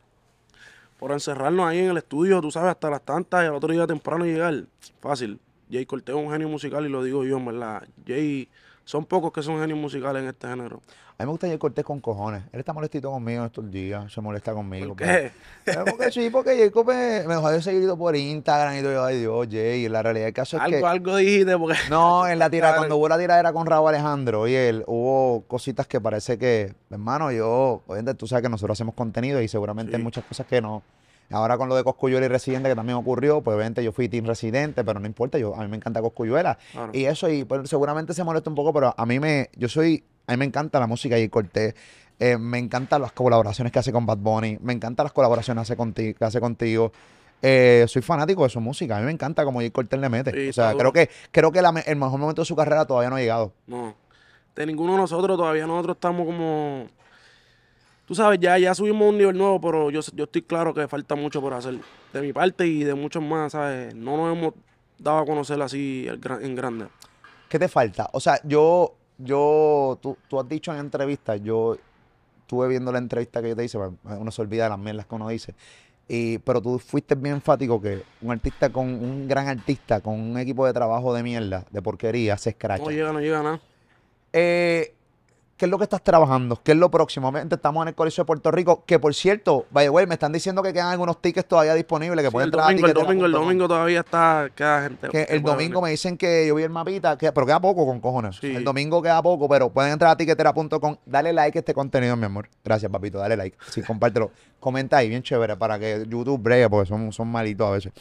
Por 0.98 1.12
encerrarnos 1.12 1.66
ahí 1.66 1.78
en 1.78 1.90
el 1.90 1.96
estudio, 1.98 2.40
tú 2.40 2.50
sabes, 2.50 2.70
hasta 2.70 2.90
las 2.90 3.02
tantas 3.02 3.44
y 3.44 3.46
al 3.46 3.54
otro 3.54 3.72
día 3.72 3.86
temprano 3.86 4.24
llegar. 4.24 4.64
Fácil. 5.00 5.38
Jay 5.70 5.84
Cortés 5.84 6.14
es 6.14 6.22
un 6.22 6.30
genio 6.30 6.48
musical 6.48 6.86
y 6.86 6.88
lo 6.88 7.02
digo 7.02 7.24
yo, 7.24 7.36
en 7.36 7.46
verdad. 7.46 7.86
Jay, 8.06 8.48
son 8.86 9.04
pocos 9.04 9.32
que 9.32 9.42
son 9.42 9.58
genios 9.58 9.78
musicales 9.78 10.22
en 10.22 10.28
este 10.28 10.46
género. 10.46 10.80
A 11.18 11.22
mí 11.22 11.26
me 11.26 11.32
gusta 11.32 11.48
Jay 11.48 11.58
Cortés 11.58 11.84
con 11.84 11.98
cojones. 11.98 12.44
Él 12.52 12.60
está 12.60 12.72
molestito 12.72 13.10
conmigo 13.10 13.44
estos 13.44 13.68
días. 13.68 14.12
Se 14.12 14.20
molesta 14.20 14.52
conmigo. 14.52 14.94
¿Por 14.94 14.98
qué? 14.98 15.32
Pero 15.64 15.84
porque 15.86 16.12
sí, 16.12 16.30
porque 16.30 16.56
Jacob 16.56 16.86
me, 16.86 17.24
me 17.26 17.34
dejó 17.34 17.50
de 17.50 17.62
seguir 17.62 17.90
por 17.98 18.14
Instagram 18.14 18.78
y 18.78 18.82
todo. 18.82 19.04
Ay 19.04 19.18
Dios, 19.18 19.48
Jay. 19.50 19.88
La 19.88 20.04
realidad 20.04 20.26
del 20.26 20.34
caso 20.34 20.56
es 20.56 20.62
algo, 20.62 20.78
que... 20.78 20.86
algo 20.86 21.16
dijiste 21.16 21.58
porque... 21.58 21.76
No, 21.90 22.28
en 22.28 22.38
la 22.38 22.48
tira, 22.48 22.76
cuando 22.76 22.96
hubo 22.96 23.08
la 23.08 23.18
tiradera 23.18 23.52
con 23.52 23.66
Raúl 23.66 23.88
Alejandro 23.88 24.46
y 24.46 24.54
él, 24.54 24.84
hubo 24.86 25.42
cositas 25.48 25.88
que 25.88 26.00
parece 26.00 26.38
que, 26.38 26.74
hermano, 26.88 27.32
yo, 27.32 27.82
obviamente 27.88 28.14
tú 28.14 28.28
sabes 28.28 28.44
que 28.44 28.48
nosotros 28.48 28.76
hacemos 28.76 28.94
contenido 28.94 29.42
y 29.42 29.48
seguramente 29.48 29.96
hay 29.96 30.02
muchas 30.02 30.24
cosas 30.24 30.46
que 30.46 30.60
no. 30.60 30.84
Ahora 31.30 31.58
con 31.58 31.68
lo 31.68 31.76
de 31.76 31.84
Coscuyuela 31.84 32.26
y 32.26 32.28
Residente 32.28 32.68
que 32.68 32.74
también 32.74 32.96
ocurrió, 32.96 33.42
pues 33.42 33.56
obviamente 33.56 33.82
yo 33.82 33.92
fui 33.92 34.08
team 34.08 34.26
Residente, 34.26 34.84
pero 34.84 35.00
no 35.00 35.06
importa, 35.06 35.38
yo, 35.38 35.54
a 35.54 35.62
mí 35.62 35.68
me 35.68 35.76
encanta 35.76 36.00
Coscuyuela. 36.00 36.58
Claro. 36.72 36.92
Y 36.94 37.04
eso, 37.04 37.28
y 37.28 37.44
pues, 37.44 37.68
seguramente 37.68 38.14
se 38.14 38.24
molesta 38.24 38.50
un 38.50 38.56
poco, 38.56 38.72
pero 38.72 38.94
a 38.96 39.06
mí 39.06 39.18
me, 39.18 39.50
yo 39.56 39.68
soy, 39.68 40.04
a 40.26 40.32
mí 40.32 40.38
me 40.38 40.44
encanta 40.44 40.78
la 40.78 40.86
música 40.86 41.18
y 41.18 41.28
Cortés. 41.28 41.74
Eh, 42.18 42.38
me 42.38 42.58
encantan 42.58 43.02
las 43.02 43.12
colaboraciones 43.12 43.72
que 43.72 43.78
hace 43.78 43.92
con 43.92 44.06
Bad 44.06 44.18
Bunny, 44.18 44.58
me 44.62 44.72
encantan 44.72 45.04
las 45.04 45.12
colaboraciones 45.12 45.60
que 45.60 45.72
hace 45.72 45.76
contigo. 45.76 46.18
Que 46.18 46.24
hace 46.24 46.40
contigo. 46.40 46.92
Eh, 47.42 47.84
soy 47.88 48.00
fanático 48.00 48.44
de 48.44 48.48
su 48.48 48.60
música, 48.60 48.96
a 48.96 49.00
mí 49.00 49.06
me 49.06 49.12
encanta 49.12 49.44
como 49.44 49.58
Jay 49.58 49.70
Cortés 49.70 50.00
le 50.00 50.08
mete. 50.08 50.32
Sí, 50.32 50.48
o 50.48 50.52
sea, 50.52 50.74
creo 50.74 50.92
que, 50.92 51.10
creo 51.30 51.52
que 51.52 51.60
la 51.60 51.68
el 51.86 51.96
mejor 51.96 52.18
momento 52.18 52.42
de 52.42 52.46
su 52.46 52.56
carrera 52.56 52.86
todavía 52.86 53.10
no 53.10 53.16
ha 53.16 53.20
llegado. 53.20 53.52
No. 53.66 53.94
De 54.54 54.64
ninguno 54.64 54.92
de 54.92 54.98
nosotros, 54.98 55.36
todavía 55.36 55.66
nosotros 55.66 55.96
estamos 55.96 56.24
como. 56.24 56.86
Tú 58.06 58.14
sabes, 58.14 58.38
ya, 58.40 58.56
ya 58.56 58.74
subimos 58.74 59.02
a 59.02 59.10
un 59.10 59.18
nivel 59.18 59.36
nuevo, 59.36 59.60
pero 59.60 59.90
yo, 59.90 60.00
yo 60.14 60.24
estoy 60.24 60.42
claro 60.42 60.72
que 60.72 60.86
falta 60.86 61.16
mucho 61.16 61.40
por 61.40 61.52
hacer. 61.52 61.80
De 62.12 62.20
mi 62.20 62.32
parte 62.32 62.66
y 62.66 62.84
de 62.84 62.94
muchos 62.94 63.22
más, 63.22 63.52
¿sabes? 63.52 63.94
No 63.94 64.16
nos 64.16 64.36
hemos 64.36 64.54
dado 64.96 65.18
a 65.18 65.26
conocer 65.26 65.60
así 65.60 66.06
en 66.08 66.54
grande. 66.54 66.86
¿Qué 67.48 67.58
te 67.58 67.68
falta? 67.68 68.08
O 68.12 68.20
sea, 68.20 68.40
yo, 68.44 68.94
yo, 69.18 69.98
tú, 70.00 70.16
tú 70.28 70.38
has 70.38 70.48
dicho 70.48 70.72
en 70.72 70.78
entrevistas, 70.78 71.40
yo 71.42 71.76
estuve 72.42 72.68
viendo 72.68 72.92
la 72.92 72.98
entrevista 72.98 73.42
que 73.42 73.48
yo 73.50 73.56
te 73.56 73.64
hice, 73.64 73.76
uno 73.76 74.30
se 74.30 74.40
olvida 74.40 74.64
de 74.64 74.70
las 74.70 74.78
mierdas 74.78 75.06
que 75.06 75.14
uno 75.14 75.28
dice. 75.28 75.54
Y, 76.08 76.38
pero 76.38 76.62
tú 76.62 76.78
fuiste 76.78 77.16
bien 77.16 77.34
enfático 77.34 77.82
que 77.82 78.02
un 78.22 78.30
artista 78.30 78.70
con, 78.70 78.86
un 78.86 79.26
gran 79.26 79.48
artista 79.48 80.00
con 80.00 80.20
un 80.20 80.38
equipo 80.38 80.64
de 80.64 80.72
trabajo 80.72 81.12
de 81.12 81.24
mierda, 81.24 81.64
de 81.70 81.82
porquería, 81.82 82.38
se 82.38 82.50
escracha. 82.50 82.84
No 82.84 82.90
llega, 82.90 83.12
no 83.12 83.20
llega 83.20 83.42
nada. 83.42 83.60
Eh, 84.32 84.94
¿Qué 85.56 85.64
es 85.64 85.70
lo 85.70 85.78
que 85.78 85.84
estás 85.84 86.02
trabajando? 86.02 86.60
¿Qué 86.62 86.72
es 86.72 86.78
lo 86.78 86.90
próximo? 86.90 87.28
Obviamente 87.28 87.54
estamos 87.54 87.82
en 87.82 87.88
el 87.88 87.94
Coliseo 87.94 88.24
de 88.24 88.26
Puerto 88.26 88.50
Rico, 88.50 88.84
que 88.84 88.98
por 88.98 89.14
cierto, 89.14 89.64
the 89.72 89.88
way, 89.88 90.06
me 90.06 90.12
están 90.14 90.30
diciendo 90.30 90.62
que 90.62 90.74
quedan 90.74 90.88
algunos 90.88 91.22
tickets 91.22 91.48
todavía 91.48 91.72
disponibles, 91.72 92.22
que 92.22 92.28
Sí, 92.28 92.32
pueden 92.32 92.48
el 92.48 92.54
entrar 92.54 92.66
domingo, 92.66 92.86
a 92.86 92.88
el 92.88 92.94
domingo, 92.94 93.26
el 93.26 93.32
domingo 93.32 93.68
todavía 93.68 94.00
está, 94.00 94.50
queda 94.54 94.82
gente. 94.82 95.08
Que 95.08 95.22
el 95.22 95.42
domingo 95.42 95.80
me 95.80 95.88
dicen 95.90 96.18
que 96.18 96.46
yo 96.46 96.56
vi 96.56 96.62
el 96.62 96.70
mapita, 96.70 97.16
que, 97.16 97.32
pero 97.32 97.46
queda 97.46 97.58
poco 97.58 97.86
con 97.86 98.00
cojones. 98.00 98.36
Sí. 98.36 98.54
El 98.54 98.64
domingo 98.64 99.00
queda 99.00 99.22
poco, 99.22 99.48
pero 99.48 99.70
pueden 99.70 99.92
entrar 99.92 100.10
a 100.10 100.16
tiquetera.com. 100.18 100.96
Dale 101.06 101.32
like 101.32 101.56
a 101.56 101.60
este 101.60 101.72
contenido, 101.72 102.16
mi 102.16 102.26
amor. 102.26 102.50
Gracias, 102.62 102.92
papito. 102.92 103.18
Dale 103.18 103.36
like. 103.38 103.56
Sí, 103.70 103.80
compártelo. 103.82 104.32
Comenta 104.60 104.98
ahí, 104.98 105.08
bien 105.08 105.22
chévere, 105.22 105.56
para 105.56 105.78
que 105.78 106.04
YouTube 106.06 106.42
bregue, 106.42 106.68
porque 106.68 106.86
son, 106.86 107.12
son 107.12 107.28
malitos 107.28 107.66
a 107.66 107.70
veces. 107.70 107.92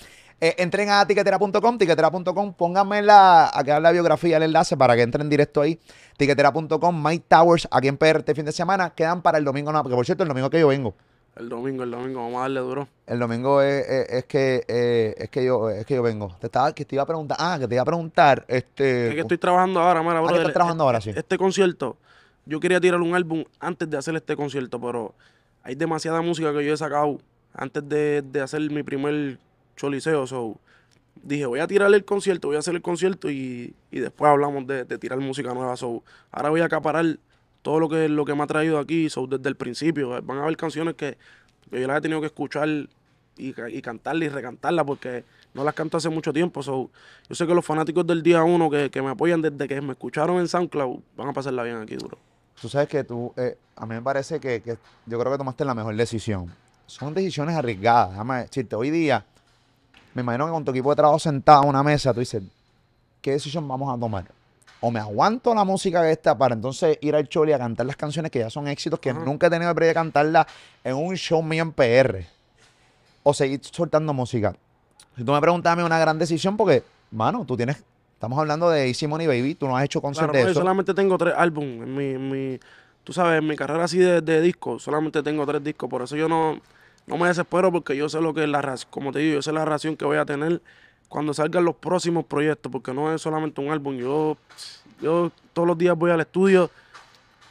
Eh, 0.42 0.54
entren 0.58 0.90
a 0.90 1.06
tiquetera.com, 1.08 1.78
tiquetera.com, 1.78 2.54
pónganme 2.54 3.00
en 3.00 3.06
la, 3.08 3.50
a 3.54 3.64
quedar 3.64 3.82
la 3.82 3.92
biografía, 3.92 4.38
el 4.38 4.44
enlace 4.44 4.76
para 4.76 4.96
que 4.96 5.02
entren 5.02 5.30
directo 5.30 5.62
ahí. 5.62 5.80
Tiquetera.com, 6.18 7.04
Mike 7.04 7.26
Towers, 7.28 7.68
aquí 7.72 7.88
en 7.88 7.98
PR 7.98 8.18
este 8.20 8.36
fin 8.36 8.46
de 8.46 8.52
semana, 8.52 8.90
quedan 8.92 9.22
para 9.22 9.38
el 9.38 9.46
domingo, 9.46 9.72
no, 9.72 9.82
porque 9.82 9.96
por 9.96 10.06
cierto, 10.06 10.24
el 10.24 10.30
domingo 10.30 10.50
que 10.50 10.60
yo 10.60 10.68
vengo. 10.68 10.94
El 11.38 11.50
domingo, 11.50 11.84
el 11.84 11.92
domingo, 11.92 12.22
vamos 12.22 12.38
a 12.38 12.42
darle 12.44 12.60
duro. 12.62 12.88
El 13.08 13.20
domingo 13.20 13.62
es, 13.62 13.86
es- 13.88 14.10
es 14.10 14.26
que 14.26 14.64
eh, 14.68 15.16
es 15.18 15.30
que 15.30 15.44
yo 15.44 15.70
es 15.70 15.86
que 15.86 15.96
yo 15.96 16.02
vengo. 16.02 16.34
Te 16.40 16.48
estaba 16.48 16.74
que 16.74 16.86
te 16.86 16.96
iba 16.96 17.04
a 17.04 17.06
preguntar, 17.06 17.38
ah, 17.40 17.58
que 17.60 17.68
te 17.68 17.76
iba 17.76 17.82
a 17.82 17.86
preguntar, 17.86 18.46
este 18.48 19.10
Es 19.10 19.14
que 19.16 19.20
estoy 19.22 19.38
trabajando 19.38 19.82
ahora, 19.82 20.02
mira, 20.02 20.20
Ah, 20.20 20.28
que 20.30 20.38
estás 20.38 20.54
trabajando 20.54 20.84
ahora, 20.86 21.02
sí. 21.02 21.12
Este 21.14 21.38
concierto, 21.38 21.98
yo 22.46 22.60
quería 22.62 22.80
tirar 22.80 23.02
un 23.02 23.16
álbum 23.16 23.44
antes 23.60 23.90
de 23.90 23.98
hacer 23.98 24.16
este 24.16 24.36
concierto, 24.38 24.80
pero 24.80 25.14
hay 25.64 25.76
demasiada 25.76 26.22
música 26.22 26.54
que 26.54 26.64
yo 26.66 26.74
he 26.74 26.78
sacado 26.78 27.20
antes 27.54 27.88
de, 27.88 28.22
de 28.22 28.42
hacer 28.42 28.62
mi 28.72 28.84
primer 28.84 29.38
choliseo. 29.76 30.28
So, 30.28 30.60
dije, 31.22 31.46
voy 31.46 31.60
a 31.60 31.68
tirar 31.68 31.94
el 31.94 32.06
concierto, 32.06 32.48
voy 32.48 32.58
a 32.58 32.60
hacer 32.60 32.76
el 32.76 32.82
concierto 32.82 33.30
y, 33.30 33.74
y 33.92 34.00
después 34.00 34.30
hablamos 34.30 34.68
de, 34.68 34.86
de 34.86 34.98
tirar 34.98 35.20
música 35.20 35.54
nueva. 35.54 35.76
So, 35.78 36.04
ahora 36.32 36.50
voy 36.50 36.62
a 36.62 36.66
acaparar 36.66 37.18
todo 37.62 37.80
lo 37.80 37.90
que, 37.90 38.08
lo 38.10 38.26
que 38.26 38.36
me 38.36 38.44
ha 38.44 38.48
traído 38.48 38.78
aquí 38.78 39.10
so, 39.10 39.26
desde 39.28 39.50
el 39.50 39.56
principio. 39.56 40.22
Van 40.22 40.38
a 40.38 40.44
haber 40.44 40.58
canciones 40.58 40.96
que 40.96 41.18
yo 41.72 41.88
las 41.88 41.98
he 41.98 42.02
tenido 42.02 42.22
que 42.22 42.28
escuchar 42.28 42.70
y, 42.70 42.88
y 43.38 43.82
cantarlas 43.82 44.28
y 44.28 44.30
recantarlas 44.30 44.86
porque 44.86 45.24
no 45.54 45.64
las 45.64 45.74
canto 45.74 45.98
hace 45.98 46.10
mucho 46.10 46.32
tiempo. 46.32 46.62
So, 46.62 46.90
yo 47.28 47.36
sé 47.36 47.48
que 47.48 47.56
los 47.56 47.66
fanáticos 47.66 48.06
del 48.06 48.22
día 48.22 48.44
uno 48.44 48.70
que, 48.70 48.90
que 48.90 49.02
me 49.02 49.10
apoyan 49.10 49.42
desde 49.42 49.68
que 49.68 49.82
me 49.82 49.94
escucharon 49.94 50.40
en 50.40 50.48
SoundCloud 50.48 51.00
van 51.18 51.30
a 51.30 51.34
pasarla 51.34 51.64
bien 51.64 51.78
aquí 51.78 51.96
duro. 51.96 52.18
tú 52.62 52.70
sabes 52.70 52.88
que 52.88 53.04
tú 53.04 53.34
eh, 53.36 53.58
a 53.76 53.86
mí 53.86 53.96
me 53.96 54.02
parece 54.02 54.40
que, 54.40 54.62
que 54.62 54.78
yo 55.06 55.20
creo 55.20 55.32
que 55.32 55.38
tomaste 55.38 55.66
la 55.66 55.74
mejor 55.74 55.96
decisión. 55.96 56.54
Son 56.86 57.14
decisiones 57.14 57.56
arriesgadas, 57.56 58.12
déjame 58.12 58.42
decirte, 58.44 58.76
hoy 58.76 58.92
día 58.92 59.26
me 60.16 60.22
imagino 60.22 60.46
que 60.46 60.52
con 60.54 60.64
tu 60.66 60.72
equipo 60.72 60.90
de 60.90 60.96
trabajo 60.96 61.20
sentado 61.20 61.64
en 61.64 61.70
una 61.70 61.84
mesa 61.84 62.14
tú 62.14 62.22
dices, 62.22 62.42
¿qué 63.22 63.32
decisión 63.32 63.68
vamos 63.68 63.96
a 63.96 64.00
tomar? 64.00 64.26
O 64.80 64.90
me 64.90 65.00
aguanto 65.00 65.54
la 65.54 65.64
música 65.66 66.10
esta 66.10 66.38
para 66.38 66.56
entonces 66.56 66.98
ir 67.02 67.16
al 67.16 67.28
show 67.28 67.46
y 67.46 67.52
a 67.52 67.58
cantar 67.60 67.86
las 67.86 67.98
canciones 67.98 68.32
que 68.32 68.40
ya 68.40 68.50
son 68.50 68.68
éxitos, 68.68 69.00
que 69.00 69.14
nunca 69.14 69.48
he 69.48 69.50
tenido 69.50 69.70
el 69.70 69.76
de 69.76 69.94
cantarlas 69.94 70.46
en 70.84 70.96
un 70.96 71.16
show 71.18 71.44
mío 71.44 71.64
en 71.64 71.72
PR. 71.74 72.26
O 73.24 73.34
seguir 73.34 73.60
soltando 73.64 74.14
música. 74.14 74.56
Si 75.18 75.24
tú 75.24 75.32
me 75.34 75.42
preguntas 75.42 75.74
a 75.74 75.76
mí 75.76 75.84
una 75.84 76.00
gran 76.00 76.18
decisión, 76.18 76.56
porque, 76.56 76.84
mano, 77.12 77.44
tú 77.46 77.58
tienes, 77.58 77.84
estamos 78.14 78.40
hablando 78.40 78.70
de 78.70 78.88
Easy 78.88 79.08
Money 79.08 79.28
Baby, 79.28 79.56
tú 79.56 79.68
no 79.68 79.76
has 79.76 79.84
hecho 79.84 80.02
conciertos 80.02 80.32
Claro, 80.32 80.40
no, 80.40 80.46
de 80.46 80.46
yo 80.48 80.52
eso. 80.52 80.60
solamente 80.62 80.94
tengo 80.94 81.18
tres 81.18 81.34
álbumes 81.36 81.82
en 81.88 81.96
mi, 81.96 82.06
en 82.06 82.30
mi- 82.54 82.60
tú 83.04 83.12
sabes, 83.12 83.40
en 83.42 83.48
mi 83.48 83.56
carrera 83.56 83.84
así 83.84 83.98
de, 83.98 84.22
de 84.22 84.42
discos, 84.42 84.84
solamente 84.84 85.22
tengo 85.24 85.46
tres 85.46 85.64
discos, 85.64 85.90
por 85.90 86.04
eso 86.04 86.16
yo 86.16 86.30
no, 86.30 86.60
no 87.08 87.18
me 87.18 87.28
desespero 87.28 87.72
porque 87.72 87.96
yo 87.96 88.10
sé 88.10 88.20
lo 88.22 88.34
que 88.34 88.44
es 88.44 88.50
la 88.50 88.62
ración, 88.62 88.90
como 88.92 89.12
te 89.12 89.20
digo, 89.20 89.36
yo 89.36 89.42
sé 89.42 89.52
la 89.52 89.66
ración 89.66 89.96
que 89.96 90.06
voy 90.06 90.18
a 90.18 90.26
tener 90.26 90.62
cuando 91.08 91.34
salgan 91.34 91.64
los 91.64 91.76
próximos 91.76 92.26
proyectos, 92.26 92.72
porque 92.72 92.94
no 92.94 93.14
es 93.14 93.22
solamente 93.22 93.62
un 93.62 93.72
álbum, 93.72 93.96
yo, 93.98 94.38
yo 95.02 95.32
todos 95.54 95.68
los 95.68 95.78
días 95.78 95.96
voy 95.98 96.12
al 96.12 96.20
estudio 96.22 96.72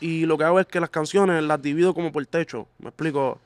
y 0.01 0.27
lo 0.27 0.37
que 0.37 0.45
hago 0.45 0.59
es 0.61 0.67
que 0.67 0.81
las 0.81 0.91
canciones 0.91 1.43
las 1.43 1.63
divido 1.63 1.95
como 1.95 2.11
por 2.11 2.27
techo, 2.27 2.67
me 2.81 2.89
explico, 2.89 3.39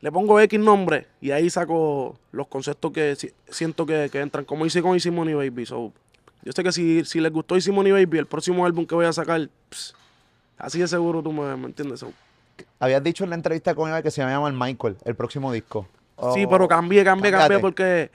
le 0.00 0.12
pongo 0.12 0.38
X 0.40 0.58
nombre 0.60 1.06
y 1.20 1.30
ahí 1.30 1.48
saco 1.50 2.18
los 2.32 2.46
conceptos 2.48 2.92
que 2.92 3.16
si- 3.16 3.32
siento 3.48 3.86
que, 3.86 4.08
que 4.10 4.20
entran, 4.20 4.44
como 4.44 4.66
hice 4.66 4.82
con 4.82 4.94
Easy 4.94 5.10
Money 5.10 5.34
Baby. 5.34 5.66
So, 5.66 5.92
yo 6.44 6.52
sé 6.52 6.62
que 6.62 6.70
si, 6.72 7.04
si 7.04 7.20
les 7.20 7.32
gustó 7.32 7.54
Easy 7.56 7.72
Money 7.72 7.92
Baby, 7.92 8.18
el 8.18 8.26
próximo 8.26 8.64
álbum 8.66 8.86
que 8.86 8.94
voy 8.94 9.06
a 9.06 9.12
sacar, 9.12 9.48
ps, 9.68 9.94
así 10.56 10.78
de 10.78 10.86
seguro 10.88 11.22
tú 11.22 11.32
me, 11.32 11.56
me 11.56 11.66
entiendes. 11.66 12.04
Habías 12.80 13.02
dicho 13.02 13.24
en 13.24 13.30
la 13.30 13.36
entrevista 13.36 13.74
con 13.74 13.88
Eva 13.88 14.02
que 14.02 14.10
se 14.10 14.22
llama 14.22 14.48
el 14.48 14.54
Michael, 14.54 14.96
el 15.04 15.14
próximo 15.14 15.52
disco. 15.52 15.86
Sí, 16.34 16.44
Oh, 16.44 16.48
pero 16.50 16.66
cambié, 16.66 17.04
cambié, 17.04 17.30
cambié 17.30 17.58
porque. 17.58 18.10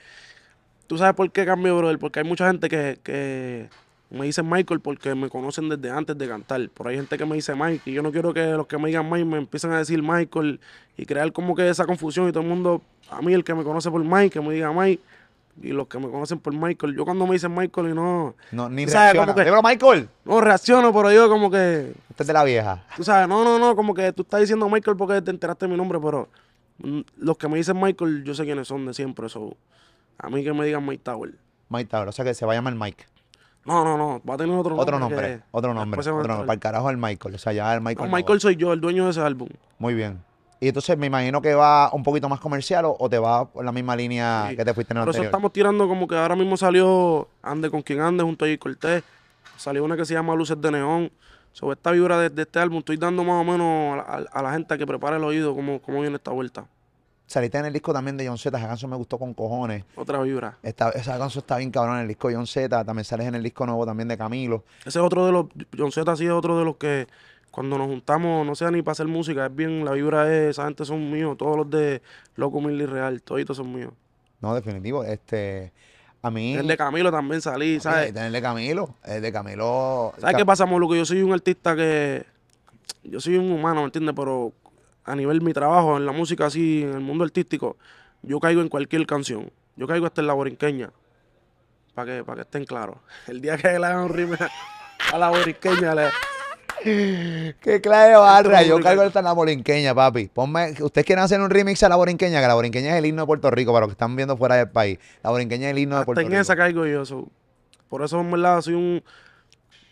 Tú 0.88 0.98
sabes 0.98 1.16
por 1.16 1.32
qué 1.32 1.46
cambié, 1.46 1.72
brother. 1.72 1.98
Porque 1.98 2.20
hay 2.20 2.26
mucha 2.26 2.48
gente 2.48 2.68
que, 2.68 3.00
que 3.02 3.70
me 4.14 4.26
dice 4.26 4.44
Michael 4.44 4.80
porque 4.80 5.16
me 5.16 5.28
conocen 5.28 5.70
desde 5.70 5.90
antes 5.90 6.18
de 6.18 6.28
cantar. 6.28 6.62
Ahí 6.62 6.70
hay 6.86 6.96
gente 6.98 7.18
que 7.18 7.26
me 7.26 7.36
dice 7.36 7.56
Mike 7.56 7.90
y 7.90 7.94
yo 7.94 8.04
no 8.04 8.12
quiero 8.12 8.34
que 8.34 8.46
los 8.46 8.68
que 8.68 8.78
me 8.78 8.90
digan 8.90 9.10
Mike 9.10 9.26
me 9.26 9.38
empiecen 9.38 9.72
a 9.72 9.80
decir 9.80 10.04
Michael 10.04 10.60
y 10.98 11.06
crear 11.06 11.32
como 11.32 11.56
que 11.56 11.68
esa 11.68 11.86
confusión 11.86 12.30
y 12.30 12.32
todo 12.32 12.44
el 12.44 12.50
mundo, 12.50 12.82
a 13.10 13.22
mí 13.22 13.34
el 13.34 13.44
que 13.44 13.56
me 13.56 13.64
conoce 13.64 13.90
por 13.90 14.04
Mike, 14.04 14.30
que 14.30 14.42
me 14.42 14.54
diga 14.54 14.72
Mike 14.72 15.02
y 15.62 15.70
los 15.70 15.88
que 15.88 16.00
me 16.00 16.10
conocen 16.10 16.40
por 16.40 16.54
Michael. 16.54 16.96
Yo 16.96 17.06
cuando 17.06 17.26
me 17.28 17.34
dicen 17.34 17.54
Michael 17.54 17.90
y 17.90 17.94
no, 17.94 18.36
No, 18.52 18.70
ni 18.70 18.88
sabes, 18.88 19.14
reacciona. 19.14 19.46
que- 19.46 19.62
Michael. 19.64 20.10
no 20.26 20.42
reacciono, 20.42 20.94
pero 20.94 21.12
yo 21.12 21.30
como 21.30 21.50
que 21.52 21.94
Este 22.10 22.24
es 22.24 22.28
de 22.28 22.34
la 22.34 22.44
vieja. 22.44 22.84
Tú 22.96 23.04
sabes, 23.04 23.28
no, 23.28 23.44
no, 23.44 23.60
no, 23.60 23.76
como 23.76 23.94
que 23.94 24.12
tú 24.14 24.24
estás 24.24 24.42
diciendo 24.42 24.68
Michael 24.70 24.98
porque 24.98 25.22
te 25.22 25.32
enteraste 25.32 25.66
de 25.66 25.72
mi 25.72 25.78
nombre, 25.78 26.00
pero 26.02 26.28
mm, 26.80 27.02
los 27.18 27.38
que 27.38 27.48
me 27.48 27.58
dicen 27.58 27.80
Michael, 27.80 28.24
yo 28.24 28.34
sé 28.34 28.44
quiénes 28.46 28.68
son 28.68 28.86
de 28.86 28.94
siempre. 28.94 29.30
So, 29.30 29.56
a 30.18 30.30
mí 30.30 30.44
que 30.44 30.54
me 30.54 30.66
digan 30.66 30.86
Mike 30.86 31.04
Tower. 31.04 31.34
Mike 31.70 31.90
Tower, 31.90 32.08
o 32.08 32.12
sea 32.12 32.26
que 32.26 32.34
se 32.34 32.46
va 32.46 32.54
a 32.54 32.56
llamar 32.56 32.76
Mike. 32.76 33.06
No, 33.66 33.86
no, 33.86 33.98
no, 33.98 34.22
va 34.28 34.34
a 34.34 34.38
tener 34.38 34.54
otro 34.58 34.72
nombre. 34.76 34.84
Otro 34.84 35.00
nombre, 35.00 35.42
otro 35.52 35.74
nombre, 35.74 36.00
otro 36.02 36.14
nombre. 36.28 36.38
Para 36.48 36.54
el 36.54 36.60
carajo 36.60 36.90
el 36.90 36.98
Michael. 36.98 37.36
O 37.36 37.38
sea, 37.38 37.54
ya 37.54 37.74
el 37.74 37.80
Michael. 37.80 38.10
No, 38.10 38.12
no. 38.12 38.18
Michael 38.18 38.42
soy 38.42 38.56
yo, 38.58 38.74
el 38.74 38.82
dueño 38.82 39.06
de 39.06 39.12
ese 39.12 39.22
álbum. 39.22 39.48
Muy 39.80 39.94
bien. 39.94 40.20
Y 40.60 40.68
entonces 40.70 40.98
me 40.98 41.08
imagino 41.08 41.42
que 41.42 41.54
va 41.54 41.92
un 41.94 42.04
poquito 42.04 42.30
más 42.30 42.40
comercial 42.40 42.86
o, 42.86 42.96
o 42.98 43.10
te 43.10 43.20
va 43.20 43.46
por 43.46 43.66
la 43.66 43.72
misma 43.72 43.96
línea 43.96 44.48
Sí. 44.50 44.56
que 44.56 44.64
te 44.66 44.74
fuiste 44.74 44.94
en 44.94 44.98
el 45.00 45.04
Por 45.04 45.10
eso 45.10 45.18
anterior. 45.20 45.30
estamos 45.32 45.52
tirando 45.54 45.88
como 45.88 46.08
que 46.08 46.16
ahora 46.16 46.36
mismo 46.36 46.56
salió 46.56 47.28
Ande 47.42 47.70
con 47.70 47.82
quien 47.82 48.00
ande 48.00 48.24
junto 48.24 48.46
a 48.46 48.48
J. 48.48 48.58
Cortés. 48.60 49.04
Salió 49.58 49.84
una 49.84 49.96
que 49.98 50.06
se 50.06 50.14
llama 50.14 50.34
Luces 50.36 50.60
de 50.62 50.72
Neón. 50.72 51.12
Sobre 51.52 51.76
esta 51.76 51.92
vibra 51.92 52.18
de, 52.18 52.30
de 52.32 52.42
este 52.44 52.58
álbum, 52.60 52.80
estoy 52.80 52.98
dando 52.98 53.24
más 53.24 53.40
o 53.40 53.44
menos 53.44 53.94
a 53.94 53.98
la, 53.98 54.02
a- 54.34 54.40
a 54.40 54.42
la 54.42 54.54
gente 54.54 54.76
que 54.78 54.88
prepare 54.88 55.18
el 55.18 55.24
oído 55.24 55.54
cómo, 55.54 55.80
cómo 55.82 56.02
viene 56.02 56.16
esta 56.16 56.32
vuelta. 56.32 56.66
Saliste 57.28 57.58
en 57.60 57.66
el 57.66 57.74
disco 57.74 57.94
también 57.94 58.18
de 58.18 58.28
John 58.28 58.38
Z. 58.40 58.58
Esa 58.58 58.68
canción 58.68 58.90
me 58.90 58.98
gustó 58.98 59.20
con 59.20 59.34
cojones. 59.36 59.84
Otra 59.96 60.20
vibra. 60.22 60.58
Esta- 60.64 60.90
esa 60.90 61.18
canción 61.18 61.42
está 61.44 61.58
bien 61.58 61.70
cabrón 61.72 61.96
en 61.98 62.02
el 62.04 62.08
disco 62.08 62.28
de 62.30 62.36
John 62.36 62.48
Z. 62.48 62.84
También 62.84 63.06
sales 63.06 63.28
en 63.28 63.36
el 63.36 63.44
disco 63.44 63.66
nuevo 63.68 63.86
también 63.86 64.08
de 64.08 64.18
Camilo. 64.18 64.64
Ese 64.80 64.90
es 64.90 65.06
otro 65.06 65.26
de 65.28 65.32
los, 65.32 65.46
John 65.78 65.92
Z 65.92 66.16
sí 66.16 66.26
es 66.26 66.32
otro 66.32 66.58
de 66.58 66.66
los 66.66 66.78
que 66.78 67.08
cuando 67.54 67.78
nos 67.78 67.86
juntamos, 67.86 68.44
no 68.48 68.56
sea 68.56 68.72
ni 68.72 68.82
para 68.82 68.94
hacer 68.94 69.08
música, 69.08 69.46
es 69.46 69.56
bien, 69.56 69.86
la 69.86 69.92
vibra 69.92 70.26
es, 70.26 70.50
esa 70.50 70.66
gente 70.66 70.86
son 70.86 71.12
míos, 71.12 71.38
todos 71.38 71.56
los 71.56 71.70
de 71.70 72.02
Loco 72.36 72.60
Mil 72.60 72.90
Real, 72.90 73.22
toditos 73.22 73.58
son 73.58 73.72
míos. 73.72 73.94
No, 74.42 74.56
definitivo. 74.56 75.04
Este, 75.04 75.72
a 76.24 76.32
mí. 76.32 76.56
El 76.56 76.66
de 76.66 76.76
Camilo 76.76 77.12
también 77.12 77.42
salí, 77.42 77.80
¿sabes? 77.80 78.16
El 78.16 78.34
de 78.34 78.42
Camilo. 78.42 78.96
El 79.06 79.22
de 79.22 79.32
Camilo. 79.32 80.16
¿Sabes 80.18 80.36
qué 80.36 80.46
pasa, 80.48 80.66
Moluco? 80.66 80.96
Yo 80.96 81.06
soy 81.06 81.22
un 81.22 81.32
artista 81.32 81.76
que, 81.76 82.26
yo 83.04 83.22
soy 83.22 83.38
un 83.38 83.52
humano, 83.52 83.82
¿me 83.82 83.86
entiendes? 83.86 84.16
Pero 84.18 84.52
a 85.06 85.16
nivel 85.16 85.38
de 85.38 85.46
mi 85.46 85.54
trabajo, 85.54 85.96
en 85.98 86.08
la 86.08 86.12
música 86.12 86.48
así, 86.48 86.82
en 86.82 86.94
el 86.94 87.02
mundo 87.02 87.24
artístico, 87.24 87.78
yo 88.24 88.40
caigo 88.40 88.62
en 88.62 88.70
cualquier 88.70 89.06
canción. 89.06 89.52
Yo 89.76 89.86
caigo 89.86 90.08
hasta 90.08 90.22
en 90.22 90.28
la 90.28 90.34
borinqueña, 90.34 90.90
para 91.94 92.16
que, 92.18 92.24
para 92.24 92.38
que 92.38 92.42
estén 92.42 92.66
claros. 92.66 92.98
El 93.28 93.42
día 93.42 93.58
que 93.58 93.78
le 93.78 93.86
hagan 93.86 94.06
un 94.06 94.10
remix 94.10 94.40
a 95.14 95.18
la 95.20 95.30
borinqueña, 95.30 95.94
le, 95.94 96.10
Qué 96.84 97.80
clave 97.82 98.10
de 98.12 98.16
barra. 98.18 98.64
Yo 98.64 98.80
cargo 98.82 99.04
en 99.04 99.24
la 99.24 99.34
borinqueña, 99.34 99.96
papi. 99.96 100.28
Ponme, 100.28 100.72
ustedes 100.82 101.06
quieren 101.06 101.24
hacer 101.24 101.40
un 101.42 101.50
remix 101.50 101.82
a 101.84 101.90
la 101.90 101.96
borinqueña, 101.96 102.42
que 102.42 102.48
la 102.48 102.54
borinqueña 102.56 102.92
es 102.92 102.96
el 103.00 103.06
himno 103.06 103.24
de 103.24 103.26
Puerto 103.28 103.50
Rico, 103.52 103.72
para 103.72 103.82
los 103.86 103.90
que 103.90 103.94
están 103.94 104.16
viendo 104.16 104.36
fuera 104.38 104.56
del 104.56 104.70
país. 104.70 105.00
La 105.24 105.30
borinqueña 105.30 105.68
es 105.68 105.72
el 105.72 105.80
himno 105.80 105.96
de 105.96 106.00
Hasta 106.02 106.06
Puerto 106.06 106.22
en 106.22 106.28
Rico. 106.28 106.42
esa 106.42 106.56
caigo 106.56 106.86
yo. 106.86 107.06
so. 107.06 107.28
Por 107.90 108.04
eso, 108.04 108.20
en 108.20 108.32
verdad, 108.32 108.60
soy 108.62 108.74
un, 108.74 109.04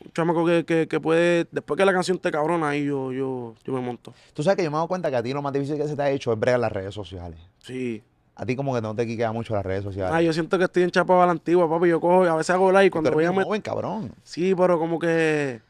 un 0.04 0.12
chamaco 0.14 0.46
que, 0.46 0.66
que, 0.66 0.88
que 0.88 1.00
puede. 1.00 1.48
Después 1.52 1.78
que 1.78 1.86
la 1.86 1.94
canción 1.94 2.18
te 2.20 2.32
cabrona, 2.32 2.70
ahí 2.70 2.86
yo, 2.86 3.12
yo, 3.12 3.56
yo 3.64 3.74
me 3.74 3.80
monto. 3.82 4.14
Tú 4.34 4.44
sabes 4.44 4.58
que 4.58 4.64
yo 4.64 4.72
me 4.72 4.76
he 4.76 4.80
dado 4.80 4.88
cuenta 4.88 5.10
que 5.10 5.16
a 5.18 5.24
ti 5.24 5.32
lo 5.34 5.42
más 5.42 5.54
difícil 5.54 5.78
que 5.78 5.88
se 5.88 5.96
te 5.96 6.02
ha 6.02 6.10
hecho 6.10 6.34
es 6.34 6.40
bregar 6.40 6.60
las 6.60 6.72
redes 6.72 6.94
sociales. 6.94 7.40
Sí. 7.60 8.02
A 8.36 8.46
ti 8.46 8.56
como 8.56 8.74
que 8.74 8.82
no 8.82 8.96
te 8.96 9.06
quiquea 9.06 9.32
mucho 9.32 9.54
las 9.54 9.64
redes 9.66 9.84
sociales. 9.84 10.12
Ah, 10.16 10.22
yo 10.22 10.34
siento 10.34 10.58
que 10.58 10.64
estoy 10.64 10.84
enchapado 10.84 11.22
a 11.22 11.26
la 11.28 11.32
antigua, 11.34 11.70
papi. 11.70 11.90
Yo 11.90 12.02
cojo 12.02 12.26
y 12.26 12.28
a 12.28 12.34
veces 12.36 12.50
hago 12.50 12.72
live 12.72 12.90
cuando 12.90 13.10
Pero 13.10 13.18
voy 13.18 13.26
a 13.26 13.28
eres 13.28 13.40
met- 13.40 13.44
joven, 13.46 13.62
cabrón. 13.62 14.12
Sí, 14.24 14.56
pero 14.56 14.80
como 14.80 14.98
que. 14.98 15.62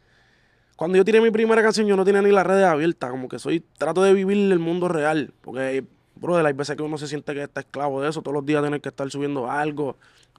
Cuando 0.81 0.97
yo 0.97 1.05
tiré 1.05 1.21
mi 1.21 1.29
primera 1.29 1.61
canción, 1.61 1.85
yo 1.85 1.95
no 1.95 2.03
tenía 2.03 2.23
ni 2.23 2.31
las 2.31 2.43
redes 2.43 2.65
abiertas. 2.65 3.11
Como 3.11 3.29
que 3.29 3.37
soy. 3.37 3.59
Trato 3.77 4.01
de 4.01 4.15
vivir 4.15 4.51
el 4.51 4.57
mundo 4.57 4.87
real. 4.87 5.31
Porque, 5.41 5.83
brother, 6.15 6.43
hay 6.43 6.53
veces 6.53 6.75
que 6.75 6.81
uno 6.81 6.97
se 6.97 7.05
siente 7.05 7.35
que 7.35 7.43
está 7.43 7.59
esclavo 7.59 8.01
de 8.01 8.09
eso. 8.09 8.23
Todos 8.23 8.33
los 8.33 8.43
días 8.47 8.63
tener 8.63 8.81
que 8.81 8.89
estar 8.89 9.07
subiendo 9.11 9.47
algo. 9.47 9.95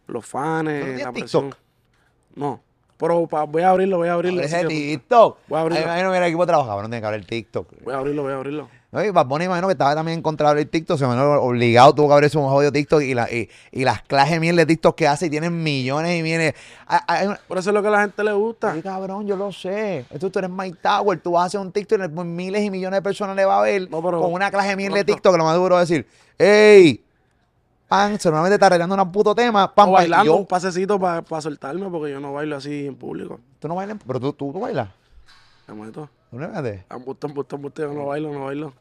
Los 0.09 0.27
fans, 0.27 0.65
¿Tú 0.69 0.75
no 0.75 0.83
tienes 0.83 1.05
la 1.05 1.13
TikTok? 1.13 1.13
presión. 1.13 1.55
No. 2.35 2.61
Pero 2.97 3.29
pa- 3.29 3.45
voy 3.45 3.63
a 3.63 3.71
abrirlo, 3.71 3.99
voy 3.99 4.09
a 4.09 4.15
abrirlo. 4.15 4.43
Ese 4.43 4.65
TikTok. 4.65 5.39
Voy 5.47 5.59
a 5.59 5.61
abrirlo. 5.61 5.79
Ay, 5.85 5.85
imagino 5.91 6.11
que 6.11 6.19
el 6.19 6.25
equipo 6.25 6.45
trabajaba, 6.45 6.83
no 6.83 6.89
tiene 6.89 7.01
que 7.01 7.07
abrir 7.07 7.25
TikTok. 7.25 7.69
Voy 7.85 7.95
a 7.95 7.99
abrirlo, 7.99 8.23
voy 8.25 8.33
a 8.33 8.35
abrirlo. 8.35 8.69
No, 8.93 9.03
y 9.03 9.09
Bad 9.11 9.25
Bunny, 9.25 9.47
imagino 9.47 9.69
que 9.69 9.73
estaba 9.73 9.95
también 9.95 10.19
en 10.19 10.23
contra 10.23 10.53
del 10.53 10.69
TikTok, 10.69 10.99
se 10.99 11.07
me 11.07 11.15
obligado, 11.19 11.95
tuvo 11.95 12.09
que 12.09 12.13
abrirse 12.13 12.37
un 12.37 12.47
jodido 12.47 12.71
TikTok 12.71 13.01
y, 13.01 13.15
la, 13.15 13.27
y, 13.33 13.49
y 13.71 13.85
las 13.85 14.03
clases 14.03 14.39
miel 14.39 14.55
de 14.55 14.67
TikTok 14.67 14.95
que 14.95 15.09
hace 15.09 15.27
y 15.27 15.31
tienen 15.31 15.63
millones 15.63 16.21
y 16.21 16.23
millones. 16.23 16.53
Ah, 16.87 17.03
ah, 17.09 17.39
Por 17.49 17.57
eso 17.57 17.71
es 17.71 17.75
lo 17.75 17.81
que 17.81 17.89
a 17.89 17.91
la 17.91 18.01
gente 18.03 18.23
le 18.23 18.35
gusta. 18.35 18.73
Ay, 18.73 18.83
cabrón, 18.83 19.27
yo 19.27 19.35
lo 19.35 19.51
sé. 19.51 20.05
Esto 20.11 20.31
tú 20.31 20.41
eres 20.41 20.51
Mike 20.51 20.77
Tower, 20.83 21.19
tú 21.21 21.33
vas 21.33 21.45
a 21.45 21.47
hacer 21.47 21.61
un 21.61 21.73
TikTok 21.73 22.05
y 22.05 22.09
pues, 22.09 22.27
miles 22.27 22.63
y 22.63 22.71
millones 22.71 22.99
de 22.99 23.03
personas 23.03 23.35
le 23.35 23.47
va 23.47 23.61
a 23.61 23.63
ver 23.63 23.91
No, 23.91 24.03
pero- 24.03 24.21
con 24.21 24.31
una 24.31 24.51
clase 24.51 24.69
de 24.69 24.77
miel 24.77 24.93
de. 24.93 25.05
TikTok, 25.05 25.39
lo 25.39 25.45
más 25.45 25.57
duro 25.57 25.81
es 25.81 25.89
decir, 25.89 26.07
¡Ey! 26.39 27.03
Pan, 27.89 28.21
seguramente 28.21 28.55
está 28.55 28.67
arreglando 28.67 28.95
un 28.95 29.11
puto 29.11 29.35
tema. 29.35 29.75
Pam, 29.75 29.89
O 29.89 29.93
y 29.93 29.95
bailando 29.95 30.25
yo- 30.27 30.37
un 30.37 30.47
pasecito 30.47 31.01
para 31.01 31.23
soltarme 31.41 31.89
porque 31.89 32.11
yo 32.13 32.21
no 32.21 32.35
bailo 32.35 32.57
así 32.57 32.87
en 32.89 32.97
público. 32.97 33.41
Tú 33.59 33.69
no 33.69 33.75
bailas, 33.75 33.97
pero 34.07 34.21
tú, 34.21 34.33
tú, 34.35 34.53
tú 34.53 34.61
bailas. 34.61 34.89
Me 35.67 35.75
meto. 35.75 36.11
¿Tú 36.31 36.39
no 36.39 36.49
bailas? 36.49 36.85
Yo 37.95 37.95
no 37.95 38.07
bailo, 38.07 38.33
no 38.33 38.45
bailo. 38.45 38.73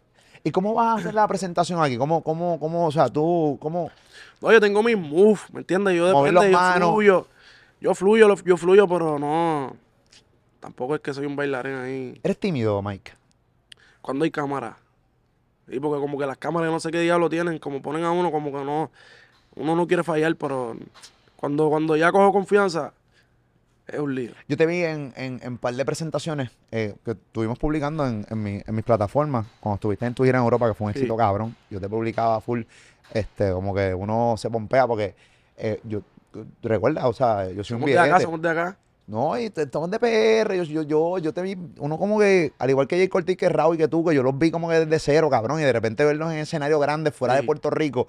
¿Y 0.43 0.51
cómo 0.51 0.73
vas 0.73 0.87
a 0.87 0.93
hacer 0.99 1.13
la 1.13 1.27
presentación 1.27 1.81
aquí? 1.81 1.97
¿Cómo, 1.97 2.23
cómo, 2.23 2.59
cómo, 2.59 2.87
o 2.87 2.91
sea, 2.91 3.09
tú, 3.09 3.57
cómo? 3.61 3.91
No, 4.41 4.51
yo 4.51 4.59
tengo 4.59 4.81
mis 4.81 4.97
moves, 4.97 5.41
¿me 5.53 5.59
entiendes? 5.59 5.95
Yo 5.95 6.07
depende, 6.07 6.31
las 6.31 6.45
yo 6.45 6.51
manos. 6.51 6.89
fluyo. 6.89 7.27
Yo 7.79 7.95
fluyo, 7.95 8.35
yo 8.43 8.57
fluyo, 8.57 8.87
pero 8.87 9.19
no. 9.19 9.75
Tampoco 10.59 10.95
es 10.95 11.01
que 11.01 11.13
soy 11.13 11.25
un 11.25 11.35
bailarín 11.35 11.75
ahí. 11.75 12.19
¿Eres 12.23 12.39
tímido, 12.39 12.81
Mike? 12.81 13.13
Cuando 14.01 14.23
hay 14.25 14.31
cámara. 14.31 14.77
Y 15.67 15.79
porque 15.79 15.99
como 16.01 16.17
que 16.17 16.25
las 16.25 16.37
cámaras 16.37 16.67
yo 16.67 16.71
no 16.71 16.79
sé 16.79 16.91
qué 16.91 17.01
diablo 17.01 17.29
tienen, 17.29 17.59
como 17.59 17.81
ponen 17.81 18.03
a 18.03 18.11
uno 18.11 18.31
como 18.31 18.51
que 18.51 18.63
no. 18.63 18.91
Uno 19.55 19.75
no 19.75 19.87
quiere 19.87 20.03
fallar, 20.03 20.35
pero 20.35 20.75
cuando, 21.35 21.69
cuando 21.69 21.95
ya 21.95 22.11
cojo 22.11 22.31
confianza, 22.31 22.93
es 23.91 23.99
un 23.99 24.15
lío. 24.15 24.31
Yo 24.47 24.57
te 24.57 24.65
vi 24.65 24.83
en, 24.83 25.13
en, 25.15 25.39
en 25.43 25.57
par 25.57 25.73
de 25.75 25.85
presentaciones 25.85 26.49
eh, 26.71 26.95
que 27.05 27.11
estuvimos 27.11 27.57
publicando 27.59 28.07
en, 28.07 28.25
en, 28.29 28.41
mi- 28.43 28.61
en 28.65 28.75
mis 28.75 28.83
plataformas. 28.85 29.45
Cuando 29.59 29.75
estuviste 29.75 30.05
en 30.05 30.13
tu 30.13 30.23
gira 30.23 30.37
en 30.39 30.43
Europa, 30.43 30.67
que 30.67 30.73
fue 30.73 30.87
un 30.87 30.93
Sí. 30.93 30.99
éxito 30.99 31.15
cabrón. 31.17 31.55
Yo 31.69 31.79
te 31.79 31.87
publicaba 31.89 32.39
full, 32.41 32.61
este, 33.13 33.51
como 33.51 33.73
que 33.73 33.93
uno 33.93 34.35
se 34.37 34.49
pompea 34.49 34.87
porque 34.87 35.15
eh, 35.57 35.79
yo, 35.83 36.01
recuerda, 36.63 37.07
o 37.07 37.13
sea, 37.13 37.49
yo 37.51 37.63
soy 37.63 37.75
un 37.75 37.81
Somos 37.81 37.89
de 37.93 37.99
acá, 37.99 38.19
somos 38.19 38.41
de 38.41 38.49
acá. 38.49 38.77
No, 39.07 39.37
y 39.37 39.49
te- 39.49 39.63
estamos 39.63 39.91
de 39.91 39.99
PR. 39.99 40.55
Yo, 40.55 40.63
yo, 40.63 40.83
yo, 40.83 41.17
yo 41.17 41.33
te 41.33 41.41
vi, 41.41 41.57
uno 41.79 41.97
como 41.97 42.17
que, 42.19 42.53
al 42.57 42.69
igual 42.69 42.87
que 42.87 42.95
Jay 42.97 43.09
Cortez, 43.09 43.35
que 43.35 43.49
Raúl 43.49 43.75
y 43.75 43.77
que 43.77 43.87
tú, 43.89 44.05
que 44.05 44.15
yo 44.15 44.23
los 44.23 44.37
vi 44.37 44.51
como 44.51 44.69
que 44.69 44.85
desde 44.85 44.99
cero, 44.99 45.29
cabrón, 45.29 45.59
y 45.59 45.63
de 45.63 45.73
repente 45.73 46.05
verlos 46.05 46.31
en 46.31 46.37
escenario 46.37 46.79
grande 46.79 47.11
fuera 47.11 47.33
de. 47.35 47.43
Puerto 47.43 47.69
Rico, 47.69 48.07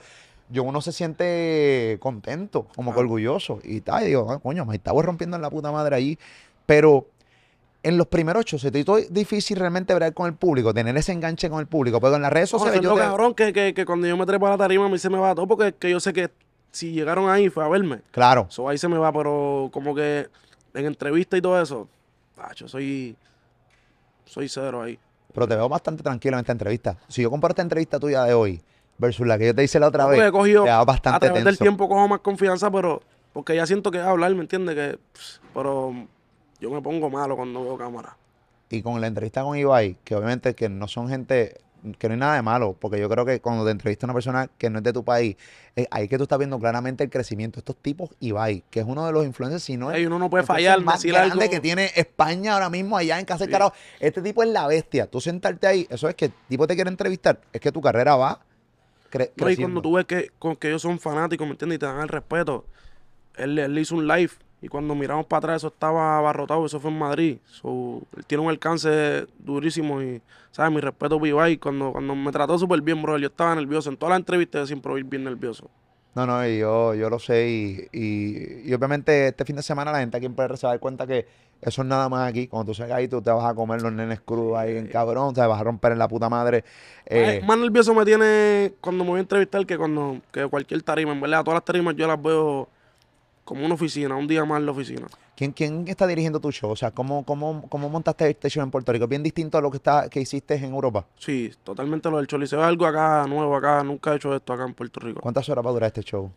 yo 0.53 0.63
uno 0.63 0.81
se 0.81 0.93
siente 0.93 1.97
contento, 2.01 2.67
como 2.77 2.93
que 2.93 3.01
orgulloso. 3.01 3.59
Y 3.65 3.81
tal, 3.81 4.05
y 4.05 4.09
digo, 4.09 4.31
ah, 4.31 4.39
coño, 4.39 4.65
me 4.67 4.77
estaba 4.77 5.01
rompiendo 5.03 5.37
en 5.37 5.43
la 5.43 5.51
puta 5.51 5.73
madre 5.73 5.97
ahí. 5.97 6.19
Pero 6.67 7.07
en 7.83 7.97
los 7.99 8.07
primeros 8.07 8.43
ocho, 8.43 8.59
se 8.59 8.71
te 8.71 8.79
hizo 8.79 8.97
difícil 9.11 9.59
realmente 9.59 9.93
ver 9.95 10.13
con 10.15 10.27
el 10.27 10.35
público, 10.35 10.73
tener 10.73 10.97
ese 10.97 11.13
enganche 11.13 11.49
con 11.51 11.59
el 11.61 11.67
público. 11.67 12.01
Pero 12.01 12.17
en 12.17 12.23
las 12.23 12.33
redes 12.33 12.51
sociales 12.51 12.75
eso 12.75 12.83
es 12.83 12.85
yo 12.85 12.91
lo 12.91 12.97
te- 12.97 13.09
cabrón 13.09 13.35
que, 13.35 13.53
que, 13.53 13.75
que 13.75 13.85
cuando 13.87 14.07
yo 14.07 14.17
me 14.17 14.27
trepo 14.27 14.47
a 14.47 14.51
la 14.51 14.59
tarima 14.59 14.87
a 14.87 14.89
mí 14.89 14.99
se 14.99 15.11
me 15.11 15.19
va 15.19 15.35
todo 15.35 15.47
porque 15.49 15.69
es 15.69 15.75
que 15.79 15.91
yo 15.91 15.99
sé 15.99 16.13
que 16.13 16.31
si 16.71 16.93
llegaron 16.93 17.29
ahí 17.29 17.49
fue 17.49 17.65
a 17.65 17.69
verme. 17.69 18.01
Claro. 18.13 18.47
So, 18.51 18.69
ahí 18.69 18.79
se 18.79 18.89
me 18.89 18.99
va, 18.99 19.13
pero 19.13 19.71
como 19.73 19.95
que 19.95 20.29
en 20.75 20.87
entrevista 20.87 21.37
y 21.37 21.41
todo 21.43 21.61
eso, 21.61 21.89
yo 22.57 22.69
soy, 22.69 23.17
soy 24.27 24.49
cero 24.49 24.83
ahí. 24.83 24.99
Pero 25.35 25.49
te 25.49 25.57
veo 25.57 25.69
bastante 25.69 26.03
tranquilo 26.03 26.37
en 26.37 26.41
esta 26.41 26.53
entrevista. 26.53 26.97
Si 27.09 27.23
yo 27.23 27.31
comparo 27.31 27.53
esta 27.53 27.63
entrevista 27.63 27.99
tuya 27.99 28.25
de 28.25 28.35
hoy 28.35 28.63
versus 28.99 29.27
la 29.27 29.39
que 29.39 29.47
yo 29.47 29.55
te 29.55 29.65
hice 29.65 29.81
la 29.81 29.89
otra 29.89 30.07
vez, 30.07 30.21
he 30.23 30.33
cogido, 30.33 30.65
te 30.65 30.71
a 30.71 30.85
través 30.85 31.33
del 31.35 31.45
tenso. 31.45 31.65
tiempo 31.65 31.89
cojo 31.89 32.07
más 32.09 32.21
confianza, 32.21 32.71
pero 32.71 33.03
porque 33.33 33.57
ya 33.57 33.67
siento 33.67 33.91
que 33.91 33.99
es 33.99 34.05
hablar, 34.05 34.35
¿me 34.35 34.43
entiendes? 34.43 34.75
Que, 34.75 34.99
pss, 35.13 35.41
pero 35.55 35.93
yo 36.61 36.71
me 36.71 36.81
pongo 36.83 37.11
malo 37.11 37.37
cuando 37.37 37.63
veo 37.63 37.77
cámara. 37.77 38.17
Y 38.71 38.83
con 38.83 39.01
la 39.01 39.07
entrevista 39.07 39.43
con 39.43 39.57
Ibai, 39.57 39.97
que 40.05 40.15
obviamente 40.15 40.55
que 40.55 40.69
no 40.69 40.89
son 40.89 41.09
gente, 41.09 41.61
que 41.99 42.09
no 42.09 42.15
hay 42.15 42.21
nada 42.21 42.35
de 42.37 42.43
malo, 42.43 42.75
porque 42.79 42.99
yo 42.99 43.09
creo 43.09 43.27
que 43.27 43.41
cuando 43.41 43.65
te 43.67 43.71
entrevista 43.71 44.07
una 44.07 44.15
persona 44.15 44.49
que 44.57 44.71
no 44.71 44.79
es 44.79 44.85
de 44.85 44.93
tu 44.95 45.05
país, 45.05 45.37
eh, 45.77 45.87
ahí 45.91 46.09
que 46.09 46.17
tú 46.17 46.23
estás 46.23 46.39
viendo 46.39 46.59
claramente 46.59 47.05
el 47.05 47.11
crecimiento. 47.11 47.59
Estos 47.59 47.77
tipos, 47.77 48.11
Ibai, 48.21 48.65
que 48.71 48.81
es 48.81 48.87
uno 48.87 49.05
de 49.05 49.13
los 49.13 49.27
influencers, 49.27 49.63
si 49.63 49.77
no 49.77 49.91
es 49.91 49.99
Ey, 49.99 50.07
uno 50.07 50.19
no 50.19 50.31
puede 50.31 50.45
fallar, 50.45 50.81
más 50.83 51.01
decir 51.01 51.13
grande 51.13 51.33
algo. 51.33 51.51
que 51.51 51.61
tiene 51.61 51.91
España 51.97 52.55
ahora 52.55 52.71
mismo 52.71 52.97
allá 52.97 53.19
en 53.19 53.27
Casa 53.27 53.41
del 53.41 53.49
Sí. 53.49 53.53
Carajo. 53.53 53.75
Este 54.01 54.23
tipo 54.23 54.43
es 54.43 54.49
la 54.51 54.67
bestia. 54.67 55.07
Tú 55.07 55.21
sentarte 55.21 55.67
ahí, 55.67 55.87
eso 55.91 56.09
es 56.09 56.15
que 56.15 56.27
el 56.27 56.33
tipo 56.49 56.67
te 56.67 56.75
quiere 56.75 56.89
entrevistar, 56.89 57.41
es 57.53 57.61
que 57.61 57.73
tu 57.73 57.81
carrera 57.83 58.17
va 58.17 58.41
cre- 59.13 59.31
No, 59.37 59.51
y 59.51 59.57
cuando 59.57 59.81
tú 59.83 59.93
ves 59.95 60.07
que, 60.07 60.31
con 60.39 60.57
que 60.57 60.69
ellos 60.69 60.83
son 60.83 60.99
fanáticos, 60.99 61.47
¿me 61.47 61.53
entiendes? 61.53 61.77
Y 61.77 61.79
te 61.81 61.87
dan 61.87 62.01
el 62.01 62.09
respeto. 62.09 62.65
Él, 63.37 63.59
él 63.59 63.79
hizo 63.79 63.95
un 63.97 64.07
live 64.07 64.31
y 64.61 64.69
cuando 64.69 64.95
miramos 64.95 65.27
para 65.27 65.39
atrás 65.39 65.57
eso 65.59 65.69
estaba 65.69 66.19
abarrotado, 66.19 66.65
eso 66.67 66.79
fue 66.81 66.91
en 66.91 66.99
Madrid. 66.99 67.39
So, 67.47 68.03
él 68.17 68.25
tiene 68.27 68.45
un 68.45 68.51
alcance 68.51 69.27
durísimo 69.39 70.03
y, 70.03 70.21
¿sabes? 70.53 70.73
Mi 70.73 70.81
respeto 70.81 71.25
Ibai. 71.25 71.57
Cuando, 71.59 71.93
cuando 71.93 72.15
me 72.15 72.31
trató 72.33 72.59
súper 72.59 72.81
bien, 72.81 73.01
bro, 73.03 73.19
yo 73.19 73.29
estaba 73.29 73.55
nervioso. 73.55 73.91
En 73.91 73.97
todas 73.97 74.11
las 74.11 74.21
entrevistas 74.21 74.63
yo 74.63 74.67
siempre 74.67 74.93
voy 74.93 75.03
bien 75.03 75.25
nervioso. 75.25 75.69
No, 76.15 76.27
no, 76.27 76.47
y 76.47 76.59
yo, 76.59 76.95
yo 76.95 77.09
lo 77.09 77.19
sé 77.19 77.49
y, 77.49 77.89
y, 77.91 78.69
y 78.69 78.75
obviamente 78.75 79.29
este 79.29 79.45
fin 79.47 79.57
de 79.57 79.63
semana 79.63 79.91
la 79.93 80.01
gente 80.01 80.19
aquí 80.19 80.27
en 80.27 80.35
PR 80.35 80.57
se 80.59 80.67
va 80.67 80.73
a 80.73 80.75
dar 80.75 80.81
cuenta 80.81 81.07
que 81.07 81.27
eso 81.63 81.83
es 81.83 81.89
nada 81.89 82.09
más 82.09 82.29
aquí. 82.29 82.49
Cuando 82.49 82.73
tú 82.73 82.75
salgas 82.75 82.99
ahí, 82.99 83.09
tú 83.09 83.23
te 83.23 83.31
vas 83.31 83.45
a 83.45 83.55
comer 83.55 83.81
los 83.81 83.93
nenes 83.93 84.21
crudos 84.21 84.59
ahí 84.59 84.77
en 84.77 84.89
cabrón, 84.89 85.35
sea, 85.35 85.47
vas 85.47 85.61
a 85.61 85.65
romper 85.65 85.93
en 85.93 85.99
la 85.99 86.09
puta 86.09 86.29
madre. 86.29 86.65
Eh, 87.07 87.39
Más, 87.41 87.49
más 87.49 87.59
nervioso 87.59 87.95
me 87.95 88.05
tiene 88.05 88.75
cuando 88.81 89.05
me 89.05 89.11
voy 89.11 89.19
a 89.19 89.23
entrevistar 89.23 89.65
que 89.65 89.79
cuando 89.79 90.19
que 90.31 90.47
cualquier 90.47 90.83
tarima. 90.83 91.13
En 91.13 91.21
verdad, 91.21 91.43
todas 91.45 91.57
las 91.57 91.65
tarimas 91.65 91.97
yo 91.97 92.07
las 92.07 92.21
veo 92.21 92.69
como 93.45 93.65
una 93.65 93.75
oficina, 93.75 94.15
un 94.17 94.27
día 94.27 94.45
más 94.45 94.61
en 94.61 94.67
la 94.67 94.73
oficina. 94.73 95.07
¿quién, 95.37 95.53
¿Quién 95.53 95.89
está 95.89 96.07
dirigiendo 96.07 96.41
tu 96.41 96.53
show? 96.53 96.71
O 96.71 96.77
sea, 96.77 96.91
¿cómo, 96.91 97.25
cómo, 97.25 97.65
cómo 97.69 97.89
montaste 97.89 98.29
este 98.31 98.49
show 98.49 98.63
en 98.63 98.71
Puerto 98.71 98.93
Rico? 98.93 99.05
¿Es 99.05 99.11
bien 99.11 99.23
distinto 99.23 99.59
a 99.59 99.61
lo 99.61 99.71
que, 99.71 99.79
está, 99.79 100.09
que 100.09 100.21
hiciste 100.21 100.55
en 100.55 100.73
Europa? 100.73 101.07
Sí, 101.17 101.53
totalmente 101.65 102.11
lo 102.11 102.19
del 102.19 102.27
Choliseo 102.27 102.61
es 102.61 102.67
algo 102.67 102.87
acá 102.87 103.27
nuevo 103.29 103.57
acá. 103.57 103.83
Nunca 103.83 104.13
he 104.13 104.17
hecho 104.17 104.35
esto 104.35 104.53
acá 104.53 104.65
en 104.65 104.75
Puerto 104.75 105.01
Rico. 105.01 105.21
¿Cuántas 105.21 105.49
horas 105.49 105.65
va 105.65 105.71
a 105.71 105.73
durar 105.73 105.87
este 105.89 106.03
show? 106.03 106.31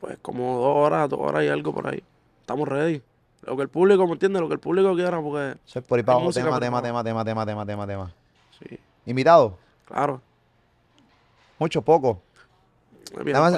Pues 0.00 0.18
como 0.20 0.58
dos 0.58 0.76
horas, 0.76 1.08
dos 1.08 1.20
horas 1.20 1.44
y 1.44 1.48
algo 1.48 1.72
por 1.72 1.86
ahí. 1.86 2.02
Estamos 2.40 2.68
ready. 2.68 3.02
Lo 3.42 3.56
que 3.56 3.62
el 3.62 3.68
público, 3.68 4.06
¿me 4.06 4.12
entiende? 4.12 4.40
Lo 4.40 4.48
que 4.48 4.54
el 4.54 4.60
público 4.60 4.94
quiera, 4.94 5.20
porque 5.20 5.56
Eso 5.66 5.78
es 5.80 5.84
por 5.84 5.98
ahí 5.98 6.04
para 6.04 6.16
abajo, 6.18 6.32
tema, 6.32 6.60
tema, 6.60 6.82
tema, 6.82 7.02
tema, 7.04 7.24
tema, 7.24 7.44
tema, 7.46 7.66
tema, 7.66 7.86
tema. 7.86 8.12
sí, 8.58 8.78
¿Invitado? 9.06 9.58
claro. 9.86 10.20
Mucho, 11.58 11.82
poco. 11.82 12.20
Vamos, 13.14 13.52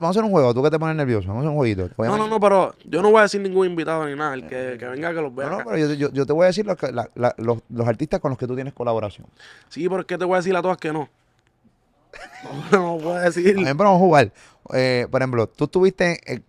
a 0.00 0.08
hacer 0.08 0.22
un 0.22 0.30
juego, 0.30 0.54
tú 0.54 0.62
que 0.62 0.70
te 0.70 0.78
pones 0.78 0.94
nervioso. 0.94 1.26
Vamos 1.28 1.40
a 1.40 1.46
hacer 1.46 1.50
un 1.50 1.56
jueguito. 1.56 1.90
No, 1.98 2.16
no, 2.16 2.28
no, 2.28 2.38
pero 2.38 2.74
yo 2.84 3.02
no 3.02 3.10
voy 3.10 3.18
a 3.18 3.22
decir 3.22 3.40
ningún 3.40 3.66
invitado 3.66 4.06
ni 4.06 4.14
nada. 4.14 4.32
El 4.34 4.46
que, 4.46 4.76
que 4.78 4.86
venga 4.86 5.12
que 5.12 5.20
los 5.20 5.34
vea. 5.34 5.48
No, 5.50 5.58
no, 5.58 5.64
pero 5.64 5.76
yo, 5.76 5.92
yo- 5.94 6.12
yo 6.12 6.24
te 6.24 6.32
voy 6.32 6.44
a 6.44 6.46
decir 6.46 6.64
lo 6.66 6.76
que- 6.76 6.92
la- 6.92 7.10
la- 7.16 7.34
los, 7.38 7.58
los 7.68 7.88
artistas 7.88 8.20
con 8.20 8.30
los 8.30 8.38
que 8.38 8.46
tú 8.46 8.54
tienes 8.54 8.72
colaboración. 8.74 9.26
Sí, 9.68 9.88
pero 9.88 10.00
es 10.02 10.06
que 10.06 10.16
te 10.16 10.24
voy 10.24 10.34
a 10.34 10.36
decir 10.36 10.54
a 10.56 10.62
todas 10.62 10.76
que 10.78 10.92
no. 10.92 11.08
No, 12.70 12.96
no 12.96 12.98
puedo 13.02 13.16
decir. 13.18 13.54
Por 13.54 13.62
ejemplo, 13.64 13.84
vamos 13.86 14.00
a 14.00 14.04
jugar. 14.04 14.32
Eh, 14.72 15.06
por 15.10 15.20
ejemplo, 15.20 15.46
tú 15.48 15.64
estuviste. 15.64 16.20
eh, 16.32 16.40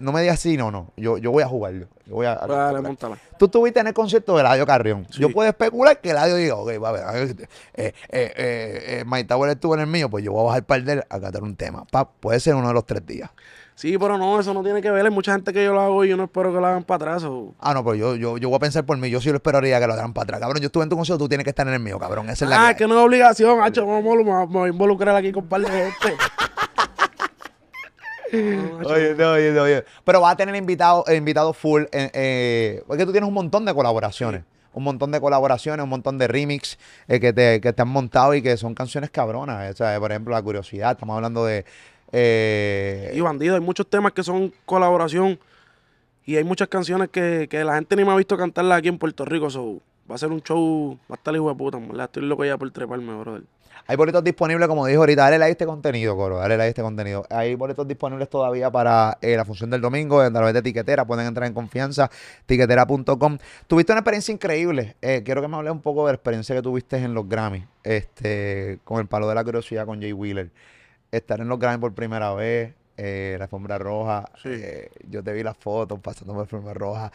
no 0.00 0.12
me 0.12 0.20
digas 0.20 0.38
sí, 0.40 0.56
no, 0.56 0.70
no. 0.70 0.92
Yo, 0.96 1.18
yo 1.18 1.30
voy 1.30 1.42
a 1.42 1.48
jugarlo. 1.48 1.86
Yo 2.06 2.14
voy 2.14 2.26
a, 2.26 2.34
Dale, 2.36 2.80
montala. 2.80 3.16
Tú 3.38 3.46
estuviste 3.46 3.80
en 3.80 3.86
el 3.88 3.94
concierto 3.94 4.34
de 4.34 4.40
Eladio 4.40 4.66
Carrión. 4.66 5.06
Sí. 5.10 5.20
Yo 5.20 5.30
puedo 5.30 5.48
especular 5.48 6.00
que 6.00 6.10
Eladio 6.10 6.36
diga, 6.36 6.54
ok, 6.56 6.70
va 6.82 6.88
a 6.90 6.92
ver, 6.92 7.02
a 7.02 7.18
eh, 7.18 7.34
eh, 7.74 7.92
eh, 8.10 8.32
eh, 8.38 9.04
Mike 9.06 9.24
Tower 9.28 9.50
estuvo 9.50 9.74
en 9.74 9.80
el 9.80 9.86
mío, 9.86 10.08
pues 10.10 10.24
yo 10.24 10.32
voy 10.32 10.42
a 10.42 10.44
bajar 10.46 10.64
para 10.64 10.92
él 10.92 11.04
a 11.08 11.20
cantar 11.20 11.42
un 11.42 11.56
tema. 11.56 11.84
Pa, 11.90 12.08
puede 12.08 12.38
ser 12.40 12.54
uno 12.54 12.68
de 12.68 12.74
los 12.74 12.84
tres 12.86 13.04
días. 13.06 13.30
Sí, 13.74 13.98
pero 13.98 14.16
no, 14.16 14.40
eso 14.40 14.54
no 14.54 14.62
tiene 14.62 14.80
que 14.80 14.90
ver. 14.90 15.04
Hay 15.04 15.10
mucha 15.12 15.32
gente 15.32 15.52
que 15.52 15.62
yo 15.62 15.74
lo 15.74 15.80
hago 15.82 16.02
y 16.02 16.08
yo 16.08 16.16
no 16.16 16.24
espero 16.24 16.50
que 16.50 16.58
lo 16.60 16.66
hagan 16.66 16.82
para 16.84 16.96
atrás. 17.12 17.24
o- 17.24 17.54
Ah, 17.60 17.74
no, 17.74 17.84
pero 17.84 17.94
yo, 17.94 18.16
yo, 18.16 18.38
yo 18.38 18.48
voy 18.48 18.56
a 18.56 18.60
pensar 18.60 18.86
por 18.86 18.96
mí. 18.96 19.10
Yo 19.10 19.20
sí 19.20 19.28
lo 19.28 19.36
esperaría 19.36 19.78
que 19.78 19.86
lo 19.86 19.92
hagan 19.92 20.14
para 20.14 20.22
atrás. 20.24 20.40
Cabrón, 20.40 20.62
yo 20.62 20.66
estuve 20.66 20.84
en 20.84 20.88
tu 20.88 20.96
concierto, 20.96 21.22
tú 21.24 21.28
tienes 21.28 21.44
que 21.44 21.50
estar 21.50 21.66
en 21.68 21.74
el 21.74 21.80
mío, 21.80 21.98
cabrón. 21.98 22.30
Esa 22.30 22.46
es 22.46 22.50
la 22.50 22.56
Ah, 22.62 22.66
que 22.68 22.72
es 22.72 22.78
que 22.78 22.86
no 22.86 22.98
es 22.98 23.04
obligación, 23.04 23.60
hacho. 23.62 23.84
Vamos, 23.86 24.14
a- 24.14 24.46
me 24.46 24.58
voy 24.60 24.68
a 24.70 24.72
involucrar 24.72 25.14
aquí 25.16 25.30
con 25.30 25.42
un 25.42 25.48
par 25.50 25.60
de 25.60 25.68
gente. 25.68 25.92
Oye, 28.32 29.14
no, 29.16 29.32
oye, 29.32 29.52
no, 29.52 29.62
oye. 29.62 29.84
Pero 30.04 30.20
va 30.20 30.30
a 30.30 30.36
tener 30.36 30.54
invitados 30.56 31.08
invitado 31.12 31.52
full. 31.52 31.82
eh, 31.92 32.10
eh, 32.12 32.82
porque 32.86 33.04
tú 33.06 33.12
tienes 33.12 33.28
un 33.28 33.34
montón 33.34 33.64
de 33.64 33.74
colaboraciones. 33.74 34.42
Un 34.72 34.84
montón 34.84 35.10
de 35.10 35.20
colaboraciones, 35.20 35.82
un 35.82 35.88
montón 35.88 36.18
de 36.18 36.28
remix 36.28 36.78
eh, 37.08 37.18
que, 37.18 37.32
te, 37.32 37.62
que 37.62 37.72
te 37.72 37.80
han 37.82 37.88
montado 37.88 38.34
y 38.34 38.42
que 38.42 38.56
son 38.58 38.74
canciones 38.74 39.08
cabronas. 39.10 39.72
O 39.72 39.76
sea, 39.76 39.98
por 39.98 40.10
ejemplo, 40.10 40.34
La 40.34 40.42
Curiosidad. 40.42 40.92
Estamos 40.92 41.16
hablando 41.16 41.46
de. 41.46 41.64
eh, 42.12 43.12
Y 43.14 43.20
bandido, 43.20 43.54
hay 43.54 43.60
muchos 43.62 43.88
temas 43.88 44.12
que 44.12 44.22
son 44.22 44.52
colaboración 44.66 45.38
y 46.26 46.36
hay 46.36 46.44
muchas 46.44 46.68
canciones 46.68 47.08
que, 47.08 47.46
que 47.48 47.64
la 47.64 47.76
gente 47.76 47.96
ni 47.96 48.04
me 48.04 48.12
ha 48.12 48.16
visto 48.16 48.36
cantarlas 48.36 48.78
aquí 48.78 48.88
en 48.88 48.98
Puerto 48.98 49.24
Rico. 49.24 49.48
So, 49.48 49.80
va 50.10 50.14
a 50.14 50.18
ser 50.18 50.30
un 50.30 50.40
show, 50.42 50.98
va 51.10 51.14
a 51.14 51.16
estar 51.16 51.34
hijo 51.34 51.48
de 51.48 51.54
puta, 51.54 51.78
verdad. 51.78 52.04
Estoy 52.04 52.22
loco 52.24 52.44
ya 52.44 52.56
por 52.56 52.70
treparme, 52.70 53.14
brother. 53.14 53.42
Hay 53.88 53.96
boletos 53.96 54.24
disponibles, 54.24 54.66
como 54.66 54.84
dijo 54.86 55.00
ahorita, 55.00 55.22
dale 55.22 55.38
like 55.38 55.50
a 55.50 55.52
este 55.52 55.66
contenido, 55.66 56.16
Coro, 56.16 56.38
dale 56.38 56.56
like 56.56 56.64
a 56.64 56.68
este 56.68 56.82
contenido. 56.82 57.24
Hay 57.30 57.54
boletos 57.54 57.86
disponibles 57.86 58.28
todavía 58.28 58.70
para 58.70 59.16
eh, 59.20 59.36
la 59.36 59.44
función 59.44 59.70
del 59.70 59.80
domingo 59.80 60.20
a 60.20 60.30
través 60.30 60.54
de 60.54 60.62
Tiquetera, 60.62 61.04
pueden 61.04 61.26
entrar 61.26 61.46
en 61.46 61.54
confianza, 61.54 62.10
tiquetera.com. 62.46 63.38
Tuviste 63.66 63.92
una 63.92 64.00
experiencia 64.00 64.32
increíble, 64.32 64.96
eh, 65.02 65.22
quiero 65.24 65.40
que 65.42 65.48
me 65.48 65.56
hables 65.56 65.72
un 65.72 65.82
poco 65.82 66.06
de 66.06 66.12
la 66.12 66.16
experiencia 66.16 66.56
que 66.56 66.62
tuviste 66.62 66.96
en 66.96 67.14
los 67.14 67.28
Grammy, 67.28 67.64
este, 67.84 68.80
con 68.82 68.98
el 68.98 69.06
palo 69.06 69.28
de 69.28 69.34
la 69.34 69.44
curiosidad 69.44 69.86
con 69.86 70.00
Jay 70.00 70.12
Wheeler. 70.12 70.50
Estar 71.12 71.40
en 71.40 71.48
los 71.48 71.58
Grammy 71.58 71.78
por 71.78 71.94
primera 71.94 72.34
vez, 72.34 72.74
eh, 72.96 73.36
la 73.38 73.44
alfombra 73.44 73.78
roja, 73.78 74.24
Sí. 74.42 74.48
eh, 74.52 74.90
yo 75.08 75.22
te 75.22 75.32
vi 75.32 75.42
las 75.44 75.56
fotos 75.56 76.00
pasando 76.00 76.32
por 76.32 76.38
la 76.38 76.42
alfombra 76.42 76.74
roja. 76.74 77.12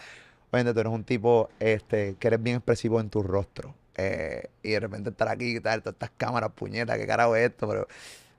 Obviamente 0.51 0.73
tú 0.73 0.79
eres 0.81 0.93
un 0.93 1.03
tipo 1.03 1.49
este, 1.59 2.15
que 2.19 2.27
eres 2.27 2.43
bien 2.43 2.57
expresivo 2.57 2.99
en 2.99 3.09
tu 3.09 3.23
rostro. 3.23 3.73
Eh, 3.95 4.49
y 4.63 4.71
de 4.71 4.79
repente 4.79 5.09
estar 5.09 5.27
aquí 5.27 5.57
y 5.57 5.59
tal, 5.59 5.81
todas 5.81 5.93
estas 5.93 6.11
cámaras, 6.17 6.51
puñetas, 6.53 6.97
qué 6.97 7.07
carajo 7.07 7.35
es 7.35 7.49
esto, 7.49 7.67
pero. 7.67 7.87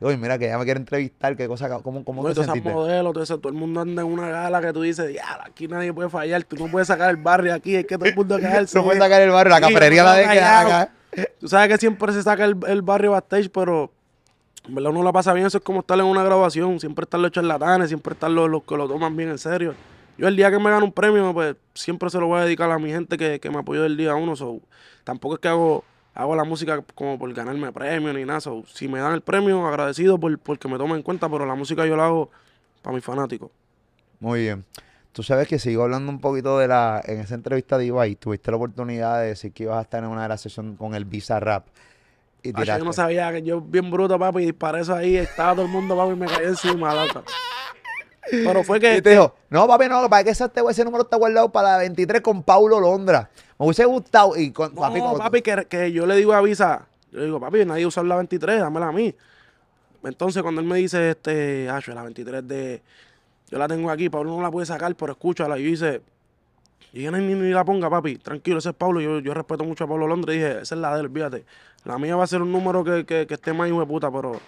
Uy, 0.00 0.16
mira 0.16 0.36
que 0.36 0.46
ella 0.46 0.58
me 0.58 0.64
quiere 0.64 0.80
entrevistar, 0.80 1.36
qué 1.36 1.46
cosa, 1.46 1.68
cómo, 1.80 2.04
cómo 2.04 2.28
y 2.28 2.34
te 2.34 2.42
sentiste. 2.42 2.72
modelos, 2.72 3.12
todo, 3.12 3.22
eso, 3.22 3.38
todo 3.38 3.52
el 3.52 3.58
mundo 3.58 3.82
anda 3.82 4.02
en 4.02 4.08
una 4.08 4.28
gala 4.30 4.60
que 4.60 4.72
tú 4.72 4.82
dices, 4.82 5.14
ya, 5.14 5.38
aquí 5.44 5.68
nadie 5.68 5.92
puede 5.92 6.10
fallar, 6.10 6.42
tú 6.42 6.56
no 6.56 6.68
puedes 6.68 6.88
sacar 6.88 7.08
el 7.10 7.18
barrio 7.18 7.54
aquí, 7.54 7.76
es 7.76 7.86
que 7.86 7.96
todo 7.96 8.08
el 8.08 8.16
mundo 8.16 8.40
caerse. 8.40 8.76
No 8.78 8.84
puedes 8.84 9.00
sacar 9.00 9.22
el 9.22 9.30
barrio, 9.30 9.54
la 9.54 9.60
cafetería 9.60 10.02
la 10.02 10.14
de 10.14 10.24
que 10.24 10.40
acá. 10.40 10.92
Tú 11.38 11.46
sabes 11.46 11.68
que 11.68 11.78
siempre 11.78 12.12
se 12.12 12.22
saca 12.22 12.44
el, 12.44 12.56
el 12.66 12.82
barrio 12.82 13.12
backstage, 13.12 13.48
pero 13.50 13.92
en 14.66 14.74
verdad 14.74 14.90
uno 14.90 15.04
la 15.04 15.12
pasa 15.12 15.32
bien. 15.32 15.46
Eso 15.46 15.58
es 15.58 15.64
como 15.64 15.80
estar 15.80 15.98
en 15.98 16.06
una 16.06 16.24
grabación. 16.24 16.80
Siempre 16.80 17.04
están 17.04 17.22
los 17.22 17.30
charlatanes, 17.30 17.88
siempre 17.88 18.14
están 18.14 18.34
los, 18.34 18.50
los 18.50 18.64
que 18.64 18.76
lo 18.76 18.88
toman 18.88 19.16
bien 19.16 19.30
en 19.30 19.38
serio. 19.38 19.74
Yo 20.22 20.28
el 20.28 20.36
día 20.36 20.52
que 20.52 20.58
me 20.60 20.70
gano 20.70 20.84
un 20.84 20.92
premio, 20.92 21.34
pues 21.34 21.56
siempre 21.74 22.08
se 22.08 22.16
lo 22.20 22.28
voy 22.28 22.38
a 22.38 22.44
dedicar 22.44 22.70
a 22.70 22.78
mi 22.78 22.92
gente 22.92 23.18
que, 23.18 23.40
que 23.40 23.50
me 23.50 23.58
apoyó 23.58 23.82
del 23.82 23.96
día 23.96 24.14
uno. 24.14 24.36
So, 24.36 24.60
tampoco 25.02 25.34
es 25.34 25.40
que 25.40 25.48
hago, 25.48 25.82
hago 26.14 26.36
la 26.36 26.44
música 26.44 26.80
como 26.94 27.18
por 27.18 27.34
ganarme 27.34 27.72
premio 27.72 28.12
ni 28.12 28.24
nada. 28.24 28.40
So, 28.40 28.62
si 28.72 28.86
me 28.86 29.00
dan 29.00 29.14
el 29.14 29.22
premio, 29.22 29.66
agradecido 29.66 30.20
por, 30.20 30.38
porque 30.38 30.68
me 30.68 30.78
tomen 30.78 30.98
en 30.98 31.02
cuenta, 31.02 31.28
pero 31.28 31.44
la 31.44 31.56
música 31.56 31.84
yo 31.86 31.96
la 31.96 32.04
hago 32.04 32.30
para 32.82 32.94
mis 32.94 33.04
fanáticos. 33.04 33.50
Muy 34.20 34.42
bien. 34.42 34.64
Tú 35.10 35.24
sabes 35.24 35.48
que 35.48 35.58
sigo 35.58 35.82
hablando 35.82 36.12
un 36.12 36.20
poquito 36.20 36.56
de 36.56 36.68
la. 36.68 37.02
En 37.04 37.18
esa 37.18 37.34
entrevista 37.34 37.76
de 37.76 37.86
Ibai, 37.86 38.14
tuviste 38.14 38.52
la 38.52 38.58
oportunidad 38.58 39.22
de 39.22 39.26
decir 39.26 39.50
que 39.52 39.64
ibas 39.64 39.78
a 39.78 39.82
estar 39.82 40.04
en 40.04 40.10
una 40.10 40.22
de 40.22 40.28
las 40.28 40.40
sesiones 40.40 40.78
con 40.78 40.94
el 40.94 41.04
Visa 41.04 41.40
Rap. 41.40 41.66
Y 42.44 42.52
Ay, 42.54 42.64
yo 42.64 42.84
no 42.84 42.92
sabía 42.92 43.32
que 43.32 43.42
yo 43.42 43.60
bien 43.60 43.90
bruto, 43.90 44.16
papi, 44.20 44.42
y 44.42 44.46
disparé 44.46 44.82
eso 44.82 44.94
ahí, 44.94 45.16
estaba 45.16 45.54
todo 45.54 45.64
el 45.64 45.72
mundo, 45.72 45.96
papi, 45.96 46.12
y 46.12 46.16
me 46.16 46.26
caí 46.26 46.46
encima, 46.46 46.94
loca. 46.94 47.24
Pero 48.30 48.62
fue 48.62 48.78
que... 48.78 48.96
Y 48.96 49.02
te 49.02 49.10
dijo, 49.10 49.34
no, 49.50 49.66
papi, 49.66 49.88
no, 49.88 50.08
para 50.08 50.24
que 50.24 50.30
ese, 50.30 50.44
ese 50.70 50.84
número 50.84 51.04
está 51.04 51.16
guardado 51.16 51.50
para 51.50 51.72
la 51.72 51.78
23 51.78 52.20
con 52.20 52.42
Paulo 52.42 52.78
Londra. 52.80 53.28
Me 53.58 53.66
hubiese 53.66 53.84
gustado. 53.84 54.36
Y 54.36 54.52
con, 54.52 54.74
No, 54.74 54.80
papi, 54.80 55.00
papi, 55.00 55.42
como- 55.42 55.56
que, 55.62 55.66
que 55.66 55.92
yo 55.92 56.06
le 56.06 56.16
digo 56.16 56.32
a 56.32 56.40
Visa, 56.40 56.86
yo 57.10 57.18
le 57.18 57.24
digo, 57.26 57.40
papi, 57.40 57.64
nadie 57.64 57.84
usa 57.86 58.02
la 58.02 58.16
23, 58.16 58.60
dámela 58.60 58.88
a 58.88 58.92
mí. 58.92 59.14
Entonces, 60.04 60.42
cuando 60.42 60.60
él 60.60 60.66
me 60.66 60.78
dice, 60.78 61.10
este, 61.10 61.68
ah, 61.68 61.80
la 61.86 62.02
23 62.02 62.46
de, 62.46 62.82
yo 63.50 63.58
la 63.58 63.68
tengo 63.68 63.90
aquí, 63.90 64.08
Pablo 64.08 64.30
no 64.36 64.42
la 64.42 64.50
puede 64.50 64.66
sacar, 64.66 64.94
pero 64.96 65.12
escúchala. 65.12 65.58
Y 65.58 65.64
yo 65.64 65.70
dice, 65.70 66.02
y 66.92 67.02
yo 67.02 67.10
ni, 67.10 67.34
ni, 67.34 67.50
la 67.50 67.64
ponga, 67.64 67.88
papi, 67.88 68.16
tranquilo, 68.16 68.58
ese 68.58 68.70
es 68.70 68.74
Pablo. 68.74 69.00
Yo, 69.00 69.18
yo 69.20 69.34
respeto 69.34 69.64
mucho 69.64 69.84
a 69.84 69.86
Pablo 69.88 70.06
Londres. 70.06 70.36
Dije, 70.36 70.62
esa 70.62 70.74
es 70.74 70.80
la 70.80 70.94
de 70.94 71.02
él, 71.02 71.10
fíjate. 71.10 71.44
La 71.84 71.98
mía 71.98 72.16
va 72.16 72.24
a 72.24 72.26
ser 72.26 72.42
un 72.42 72.52
número 72.52 72.84
que, 72.84 73.04
que, 73.04 73.26
que 73.26 73.34
esté 73.34 73.52
más 73.52 73.68
hijo 73.68 73.80
de 73.80 73.86
puta, 73.86 74.10
pero 74.10 74.40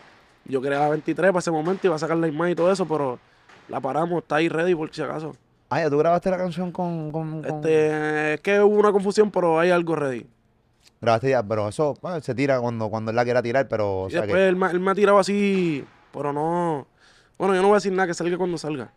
yo 0.44 0.60
quería 0.60 0.78
la 0.80 0.88
23 0.90 1.30
para 1.30 1.38
ese 1.40 1.50
momento 1.50 1.86
y 1.86 1.90
va 1.90 1.96
a 1.96 1.98
sacar 1.98 2.16
la 2.16 2.28
imagen 2.28 2.52
y 2.52 2.54
todo 2.54 2.70
eso, 2.70 2.86
pero 2.86 3.18
la 3.68 3.80
paramos, 3.80 4.22
está 4.22 4.36
ahí 4.36 4.48
ready 4.48 4.74
por 4.74 4.92
si 4.94 5.02
acaso. 5.02 5.34
Ah, 5.70 5.80
ya 5.80 5.90
tú 5.90 5.98
grabaste 5.98 6.30
la 6.30 6.36
canción 6.36 6.70
con. 6.72 7.10
con, 7.10 7.42
con- 7.42 7.54
Este, 7.56 8.34
es 8.34 8.40
que 8.40 8.60
hubo 8.60 8.76
una 8.78 8.92
confusión, 8.92 9.30
pero 9.30 9.58
hay 9.58 9.70
algo 9.70 9.96
ready. 9.96 10.26
Grabaste 11.00 11.30
ya, 11.30 11.42
pero 11.42 11.68
eso 11.68 11.96
bueno, 12.00 12.20
se 12.20 12.34
tira 12.34 12.60
cuando, 12.60 12.88
cuando 12.88 13.10
él 13.10 13.16
la 13.16 13.24
quiera 13.24 13.42
tirar, 13.42 13.66
pero. 13.68 14.02
O 14.02 14.10
sea 14.10 14.20
después 14.22 14.38
que, 14.40 14.48
él, 14.48 14.56
me, 14.56 14.70
él 14.70 14.80
me 14.80 14.90
ha 14.90 14.94
tirado 14.94 15.18
así, 15.18 15.84
pero 16.12 16.32
no. 16.32 16.86
Bueno, 17.38 17.54
yo 17.54 17.62
no 17.62 17.68
voy 17.68 17.74
a 17.74 17.78
decir 17.78 17.92
nada, 17.92 18.06
que 18.06 18.14
salga 18.14 18.36
cuando 18.38 18.56
salga. 18.58 18.92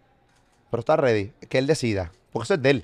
pero 0.70 0.80
está 0.82 0.96
ready. 0.96 1.32
Que 1.50 1.58
él 1.58 1.66
decida. 1.68 2.12
Porque 2.32 2.44
eso 2.46 2.54
es 2.54 2.62
de 2.62 2.70
él. 2.70 2.84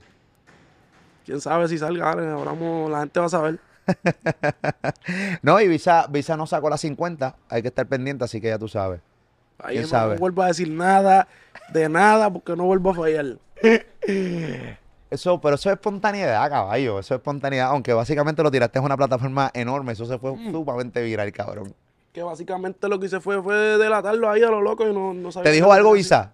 Quién 1.25 1.39
sabe 1.39 1.67
si 1.67 1.77
salga, 1.77 2.11
hablamos, 2.11 2.89
la 2.89 2.99
gente 3.01 3.19
va 3.19 3.27
a 3.27 3.29
saber. 3.29 3.59
No, 5.41 5.59
y 5.61 5.67
Visa, 5.67 6.07
Visa 6.09 6.35
no 6.37 6.45
sacó 6.47 6.69
la 6.69 6.77
50. 6.77 7.35
Hay 7.49 7.61
que 7.61 7.67
estar 7.67 7.85
pendiente, 7.87 8.23
así 8.23 8.41
que 8.41 8.47
ya 8.47 8.57
tú 8.57 8.67
sabes. 8.67 9.01
Ahí 9.63 9.75
¿Quién 9.75 9.83
no, 9.83 9.87
sabe? 9.89 10.13
no 10.15 10.19
vuelvo 10.19 10.41
a 10.43 10.47
decir 10.47 10.69
nada, 10.69 11.27
de 11.71 11.87
nada, 11.89 12.29
porque 12.31 12.55
no 12.55 12.65
vuelvo 12.65 12.91
a 12.91 12.95
fallar. 12.95 13.37
Eso, 15.09 15.39
pero 15.39 15.53
eso 15.55 15.69
es 15.69 15.75
espontaneidad, 15.75 16.49
caballo. 16.49 16.97
Eso 16.99 17.13
es 17.13 17.19
espontaneidad. 17.19 17.67
Aunque 17.67 17.93
básicamente 17.93 18.41
lo 18.41 18.49
tiraste 18.49 18.79
en 18.79 18.85
una 18.85 18.97
plataforma 18.97 19.51
enorme. 19.53 19.91
Eso 19.93 20.05
se 20.05 20.17
fue 20.17 20.31
Mm. 20.35 20.51
sumamente 20.51 21.03
viral, 21.03 21.31
cabrón. 21.31 21.73
Que 22.11 22.23
básicamente 22.23 22.87
lo 22.89 22.99
que 22.99 23.05
hice 23.05 23.19
fue, 23.19 23.41
fue 23.41 23.55
delatarlo 23.77 24.27
ahí 24.29 24.41
a 24.41 24.49
lo 24.49 24.61
loco 24.61 24.87
y 24.87 24.93
no, 24.93 25.13
no 25.13 25.31
sabía. 25.31 25.51
¿Te 25.51 25.55
dijo 25.55 25.71
algo. 25.71 25.91
Visa? 25.93 26.31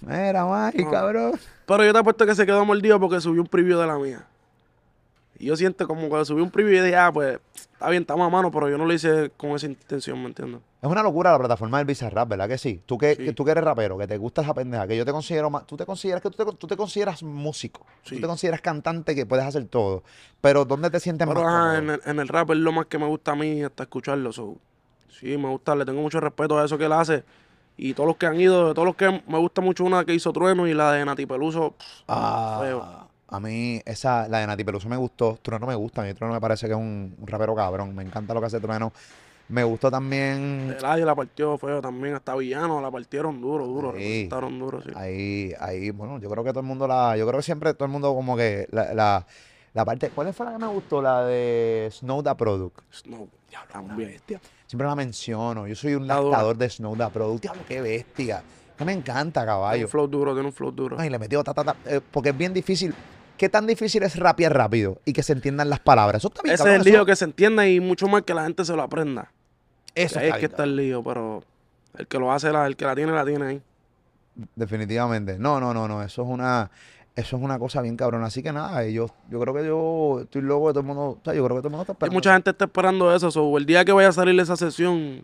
Mira, 0.00 0.44
Mike, 0.44 0.84
No. 0.84 0.90
cabrón. 0.90 1.32
Pero 1.66 1.84
yo 1.84 1.92
te 1.92 1.98
apuesto 2.00 2.26
que 2.26 2.34
se 2.34 2.44
quedó 2.46 2.64
mordido 2.64 2.98
porque 2.98 3.20
subió 3.20 3.42
un 3.42 3.48
preview 3.48 3.78
de 3.78 3.86
la 3.86 3.96
mía. 3.96 4.26
Y 5.38 5.46
yo 5.46 5.56
siento 5.56 5.86
como 5.86 6.08
cuando 6.08 6.24
subí 6.24 6.42
un 6.42 6.50
preview 6.50 6.78
y 6.82 6.86
dije, 6.86 6.96
ah, 6.96 7.10
pues, 7.12 7.38
está 7.54 7.88
bien, 7.90 8.02
estamos 8.02 8.26
a 8.26 8.30
mano, 8.30 8.50
pero 8.50 8.68
yo 8.68 8.76
no 8.76 8.86
lo 8.86 8.92
hice 8.92 9.30
con 9.36 9.50
esa 9.52 9.66
intención, 9.66 10.20
¿me 10.20 10.26
entiendes? 10.28 10.60
Es 10.82 10.88
una 10.88 11.02
locura 11.02 11.32
la 11.32 11.38
plataforma 11.38 11.76
del 11.78 11.86
Visa 11.86 12.08
Rap, 12.08 12.28
¿verdad 12.30 12.48
que 12.48 12.56
sí? 12.56 12.80
Tú 12.86 12.96
que, 12.96 13.14
Sí. 13.14 13.24
que 13.24 13.32
tú 13.34 13.44
que 13.44 13.50
eres 13.50 13.62
rapero, 13.62 13.98
que 13.98 14.06
te 14.06 14.16
gusta 14.16 14.40
esa 14.40 14.54
pendeja, 14.54 14.86
que 14.86 14.96
yo 14.96 15.04
te 15.04 15.12
considero 15.12 15.50
más, 15.50 15.66
tú 15.66 15.76
te 15.76 15.84
consideras 15.84 16.22
que 16.22 16.30
tú 16.30 16.42
te, 16.44 16.56
tú 16.56 16.66
te 16.66 16.76
consideras 16.76 17.22
músico, 17.22 17.80
tú 18.02 18.14
Sí. 18.14 18.20
te 18.20 18.26
consideras 18.26 18.62
cantante 18.62 19.14
que 19.14 19.26
puedes 19.26 19.44
hacer 19.44 19.66
todo, 19.66 20.02
pero 20.40 20.64
¿dónde 20.64 20.88
te 20.88 20.98
sientes 20.98 21.28
Pero 21.28 21.42
más 21.42 21.78
en 21.78 21.90
el, 21.90 22.00
en 22.06 22.18
el 22.18 22.28
rap 22.28 22.50
es 22.52 22.56
lo 22.56 22.72
más 22.72 22.86
que 22.86 22.96
me 22.98 23.06
gusta 23.06 23.32
a 23.32 23.36
mí 23.36 23.62
hasta 23.62 23.82
escucharlo. 23.82 24.32
so, 24.32 24.56
Sí, 25.10 25.36
me 25.36 25.48
gusta, 25.50 25.74
le 25.74 25.84
tengo 25.84 26.00
mucho 26.00 26.18
respeto 26.18 26.58
a 26.58 26.64
eso 26.64 26.78
que 26.78 26.86
él 26.86 26.92
hace. 26.92 27.24
Y 27.76 27.92
todos 27.92 28.06
los 28.06 28.16
que 28.16 28.24
han 28.24 28.40
ido, 28.40 28.72
todos 28.72 28.86
los 28.86 28.96
que 28.96 29.22
me 29.26 29.38
gusta 29.38 29.60
mucho 29.60 29.84
una 29.84 30.06
que 30.06 30.14
hizo 30.14 30.32
Trueno 30.32 30.66
y 30.66 30.72
la 30.72 30.92
de 30.92 31.04
Nati 31.04 31.26
Peluso. 31.26 31.72
pff, 31.72 31.86
Ah, 32.08 32.58
feo. 32.62 33.08
a 33.28 33.38
mí 33.40 33.82
esa, 33.84 34.28
la 34.28 34.38
de 34.38 34.46
Nati 34.46 34.64
Peluso 34.64 34.88
me 34.88 34.96
gustó, 34.96 35.38
Trueno 35.42 35.66
me 35.66 35.74
gusta, 35.74 36.00
a 36.00 36.04
mí 36.06 36.14
Trueno 36.14 36.32
me 36.32 36.40
parece 36.40 36.66
que 36.68 36.72
es 36.72 36.78
un, 36.78 37.14
un 37.18 37.26
rapero 37.26 37.54
cabrón, 37.54 37.94
me 37.94 38.02
encanta 38.02 38.32
lo 38.32 38.40
que 38.40 38.46
hace 38.46 38.60
Trueno. 38.60 38.94
Me 39.50 39.64
gustó 39.64 39.90
también, 39.90 40.76
Eladio 40.78 41.04
la 41.04 41.14
partió 41.14 41.58
feo 41.58 41.80
también, 41.80 42.14
hasta 42.14 42.34
Villano 42.36 42.80
la 42.80 42.90
partieron 42.90 43.40
duro, 43.40 43.66
duro, 43.66 43.92
representaron 43.92 44.58
duro, 44.58 44.80
sí. 44.80 44.90
ahí, 44.94 45.52
ahí, 45.58 45.90
bueno, 45.90 46.18
yo 46.20 46.30
creo 46.30 46.44
que 46.44 46.50
todo 46.50 46.60
el 46.60 46.66
mundo 46.66 46.86
la, 46.86 47.16
yo 47.16 47.26
creo 47.26 47.38
que 47.40 47.42
siempre 47.44 47.74
todo 47.74 47.86
el 47.86 47.90
mundo 47.90 48.14
como 48.14 48.36
que 48.36 48.68
la, 48.70 48.94
la, 48.94 49.26
la 49.74 49.84
parte, 49.84 50.10
¿cuál 50.10 50.32
fue 50.32 50.46
la 50.46 50.52
que 50.52 50.58
me 50.58 50.66
gustó? 50.68 51.02
La 51.02 51.24
de 51.24 51.88
Snow 51.90 52.22
Da 52.22 52.36
Product. 52.36 52.78
No, 53.06 53.28
diablo, 53.48 53.72
tan 53.72 53.96
bestia. 53.96 54.40
Siempre 54.66 54.86
la 54.86 54.94
menciono. 54.94 55.66
Yo 55.66 55.74
soy 55.74 55.94
un 55.94 56.06
lactador 56.06 56.56
de 56.56 56.68
Snow 56.70 56.96
Da 56.96 57.08
Product. 57.10 57.42
Diablo, 57.42 57.62
qué 57.66 57.80
bestia. 57.80 58.42
Que 58.76 58.84
me 58.84 58.92
encanta, 58.92 59.40
Tiene 59.40 59.46
caballo. 59.46 59.84
un 59.84 59.90
flow 59.90 60.06
duro, 60.06 60.32
tiene 60.32 60.46
un 60.48 60.52
flow 60.54 60.70
duro. 60.72 60.96
Ay, 60.98 61.10
le 61.10 61.18
metió 61.18 61.42
ta, 61.44 61.52
ta, 61.52 61.64
ta, 61.64 61.76
eh, 61.86 62.00
porque 62.10 62.30
es 62.30 62.36
bien 62.38 62.54
difícil. 62.54 62.94
¿Qué 63.36 63.48
tan 63.48 63.66
difícil 63.66 64.02
es 64.02 64.16
rapear 64.16 64.54
rápido 64.54 65.00
y 65.04 65.12
que 65.12 65.22
se 65.22 65.32
entiendan 65.32 65.70
las 65.70 65.80
palabras? 65.80 66.20
Eso 66.20 66.28
está 66.28 66.42
bien, 66.42 66.54
Ese 66.54 66.62
cabrón, 66.64 66.80
es 66.80 66.86
el 66.86 66.92
lío 66.92 67.06
que 67.06 67.16
se 67.16 67.24
entienda 67.24 67.66
y 67.68 67.80
mucho 67.80 68.06
más 68.06 68.22
que 68.22 68.34
la 68.34 68.44
gente 68.44 68.64
se 68.64 68.74
lo 68.76 68.82
aprenda. 68.82 69.32
Eso 69.94 70.18
ahí 70.18 70.28
es 70.28 70.36
que 70.36 70.46
está 70.46 70.64
el 70.64 70.76
lío, 70.76 71.02
pero 71.02 71.42
el 71.98 72.06
que 72.06 72.18
lo 72.18 72.32
hace, 72.32 72.50
la, 72.52 72.66
el 72.66 72.76
que 72.76 72.84
la 72.84 72.94
tiene, 72.94 73.12
la 73.12 73.24
tiene 73.24 73.46
ahí. 73.46 73.62
Definitivamente. 74.54 75.38
No, 75.38 75.60
no, 75.60 75.74
no, 75.74 75.88
no. 75.88 76.02
Eso 76.02 76.22
es 76.22 76.28
una, 76.28 76.70
eso 77.16 77.36
es 77.36 77.42
una 77.42 77.58
cosa 77.58 77.82
bien 77.82 77.96
cabrona. 77.96 78.26
Así 78.26 78.42
que 78.42 78.52
nada, 78.52 78.84
yo, 78.86 79.08
yo 79.28 79.40
creo 79.40 79.54
que 79.54 79.66
yo 79.66 80.20
estoy 80.22 80.42
loco 80.42 80.68
de 80.68 80.72
todo 80.74 80.80
el 80.80 80.86
mundo. 80.86 81.02
O 81.02 81.20
sea, 81.24 81.34
yo 81.34 81.44
creo 81.44 81.56
que 81.56 81.60
todo 81.62 81.68
el 81.68 81.72
mundo 81.72 81.82
está 81.82 81.92
Y 81.92 81.94
esperando. 81.94 82.14
mucha 82.14 82.32
gente 82.32 82.50
está 82.50 82.64
esperando 82.64 83.14
eso. 83.14 83.30
so, 83.30 83.56
el 83.58 83.66
día 83.66 83.84
que 83.84 83.92
vaya 83.92 84.08
a 84.08 84.12
salir 84.12 84.38
esa 84.40 84.56
sesión, 84.56 85.22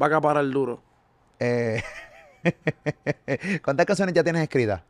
va 0.00 0.06
a 0.06 0.08
acaparar 0.08 0.48
duro. 0.48 0.82
Eh, 1.38 1.82
¿Cuántas 3.64 3.86
canciones 3.86 4.14
ya 4.14 4.24
tienes 4.24 4.42
escritas? 4.42 4.82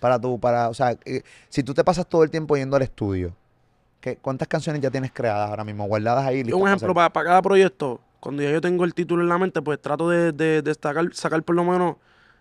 Para 0.00 0.18
tú, 0.20 0.38
para, 0.38 0.68
o 0.68 0.74
sea, 0.74 0.96
eh, 1.04 1.22
si 1.48 1.62
tú 1.62 1.74
te 1.74 1.82
pasas 1.82 2.06
todo 2.06 2.22
el 2.22 2.30
tiempo 2.30 2.56
yendo 2.56 2.76
al 2.76 2.82
estudio, 2.82 3.34
¿qué, 4.00 4.16
¿cuántas 4.16 4.46
canciones 4.46 4.80
ya 4.80 4.90
tienes 4.90 5.10
creadas 5.12 5.50
ahora 5.50 5.64
mismo, 5.64 5.86
guardadas 5.88 6.24
ahí? 6.24 6.42
un 6.42 6.60
para 6.60 6.74
ejemplo, 6.74 7.00
hacer? 7.00 7.12
para, 7.12 7.26
cada 7.26 7.42
proyecto, 7.42 8.00
cuando 8.20 8.42
ya 8.42 8.50
yo 8.50 8.60
tengo 8.60 8.84
el 8.84 8.94
título 8.94 9.22
en 9.22 9.28
la 9.28 9.38
mente, 9.38 9.62
pues 9.62 9.80
trato 9.80 10.08
de, 10.08 10.32
de, 10.32 10.62
de 10.62 10.74
sacar, 10.74 11.42
por 11.42 11.54
lo 11.54 11.64
menos 11.64 11.96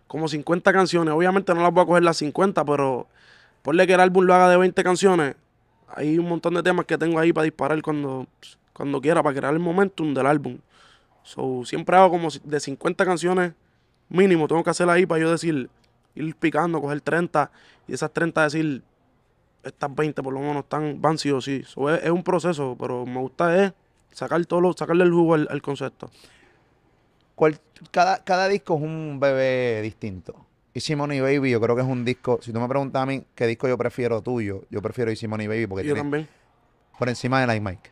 como 0.08 0.28
50 0.28 0.74
canciones. 0.74 1.13
Obviamente 1.13 1.54
no 1.54 1.62
las 1.62 1.72
voy 1.72 1.84
a 1.84 1.86
coger 1.86 2.04
las 2.04 2.18
50, 2.18 2.66
pero 2.66 3.08
ponle 3.62 3.86
que 3.86 3.94
el 3.94 4.00
álbum 4.00 4.26
lo 4.26 4.34
haga 4.34 4.50
de 4.50 4.58
20 4.58 4.84
canciones. 4.84 5.36
Hay 5.90 6.18
un 6.18 6.28
montón 6.28 6.54
de 6.56 6.63
temas 6.63 6.86
que 6.86 6.98
tengo 6.98 7.20
ahí 7.20 7.32
para 7.32 7.46
disparar 7.46 7.82
cuando, 7.82 8.28
cuando 8.74 9.00
quiera, 9.02 9.22
para 9.22 9.36
crear 9.38 9.54
el 9.54 9.60
momentum 9.60 10.13
del 10.13 10.26
álbum. 10.26 10.58
So, 11.24 11.63
siempre 11.66 11.96
hago 11.96 12.10
como 12.10 12.30
de 12.44 12.60
50 12.60 13.06
canciones 13.06 13.54
mínimo, 14.10 14.48
tengo 14.48 14.63
que 14.63 14.70
hacer 14.70 14.90
ahí 14.90 15.06
para 15.06 15.22
yo 15.22 15.32
decir, 15.32 15.70
ir 16.16 16.36
picando, 16.36 16.82
coger 16.82 17.02
30 17.02 17.52
y 17.88 17.94
esas 17.94 18.12
30 18.12 18.44
decir, 18.44 18.82
estas 19.63 19.94
20 19.94 20.24
por 20.24 20.34
lo 20.34 20.40
menos 20.40 20.63
están, 20.63 21.02
van 21.02 21.18
sí 21.18 21.30
o 21.32 21.42
sí. 21.42 21.63
So, 21.63 21.90
es, 21.94 22.04
es 22.04 22.10
un 22.10 22.24
proceso, 22.24 22.76
pero 22.80 23.06
me 23.06 23.20
gusta 23.20 23.63
es 23.63 23.74
sacar 24.17 24.43
todo 24.47 24.62
lo, 24.62 24.73
sacarle 24.73 25.03
el 25.03 25.12
jugo 25.12 25.36
al, 25.36 25.47
al 25.51 25.62
concepto. 25.62 26.10
Cual- 27.36 27.60
cada, 27.91 28.23
cada 28.23 28.47
disco 28.47 28.75
es 28.75 28.82
un 28.82 29.19
bebé 29.19 29.82
distinto. 29.84 30.34
Easy 30.73 30.95
Money 30.95 31.19
Baby, 31.21 31.51
yo 31.51 31.62
creo 31.62 31.75
que 31.75 31.82
es 31.84 31.88
un 31.88 32.03
disco. 32.03 32.39
Si 32.41 32.51
tú 32.51 32.60
me 32.60 32.67
preguntas 32.67 33.01
a 33.01 33.06
mí 33.06 33.23
qué 33.36 33.45
disco 33.45 33.67
yo 33.67 33.77
prefiero 33.77 34.21
tuyo, 34.21 34.63
yo 34.71 34.82
prefiero 34.82 35.12
Easy 35.12 35.27
Money 35.27 35.47
Baby 35.47 35.67
porque 35.67 35.84
Y 35.86 35.88
yo 35.89 35.93
tiene 35.93 36.03
también. 36.10 36.27
por 36.97 37.10
encima 37.10 37.39
de 37.41 37.47
Like 37.47 37.62
Mike. 37.63 37.89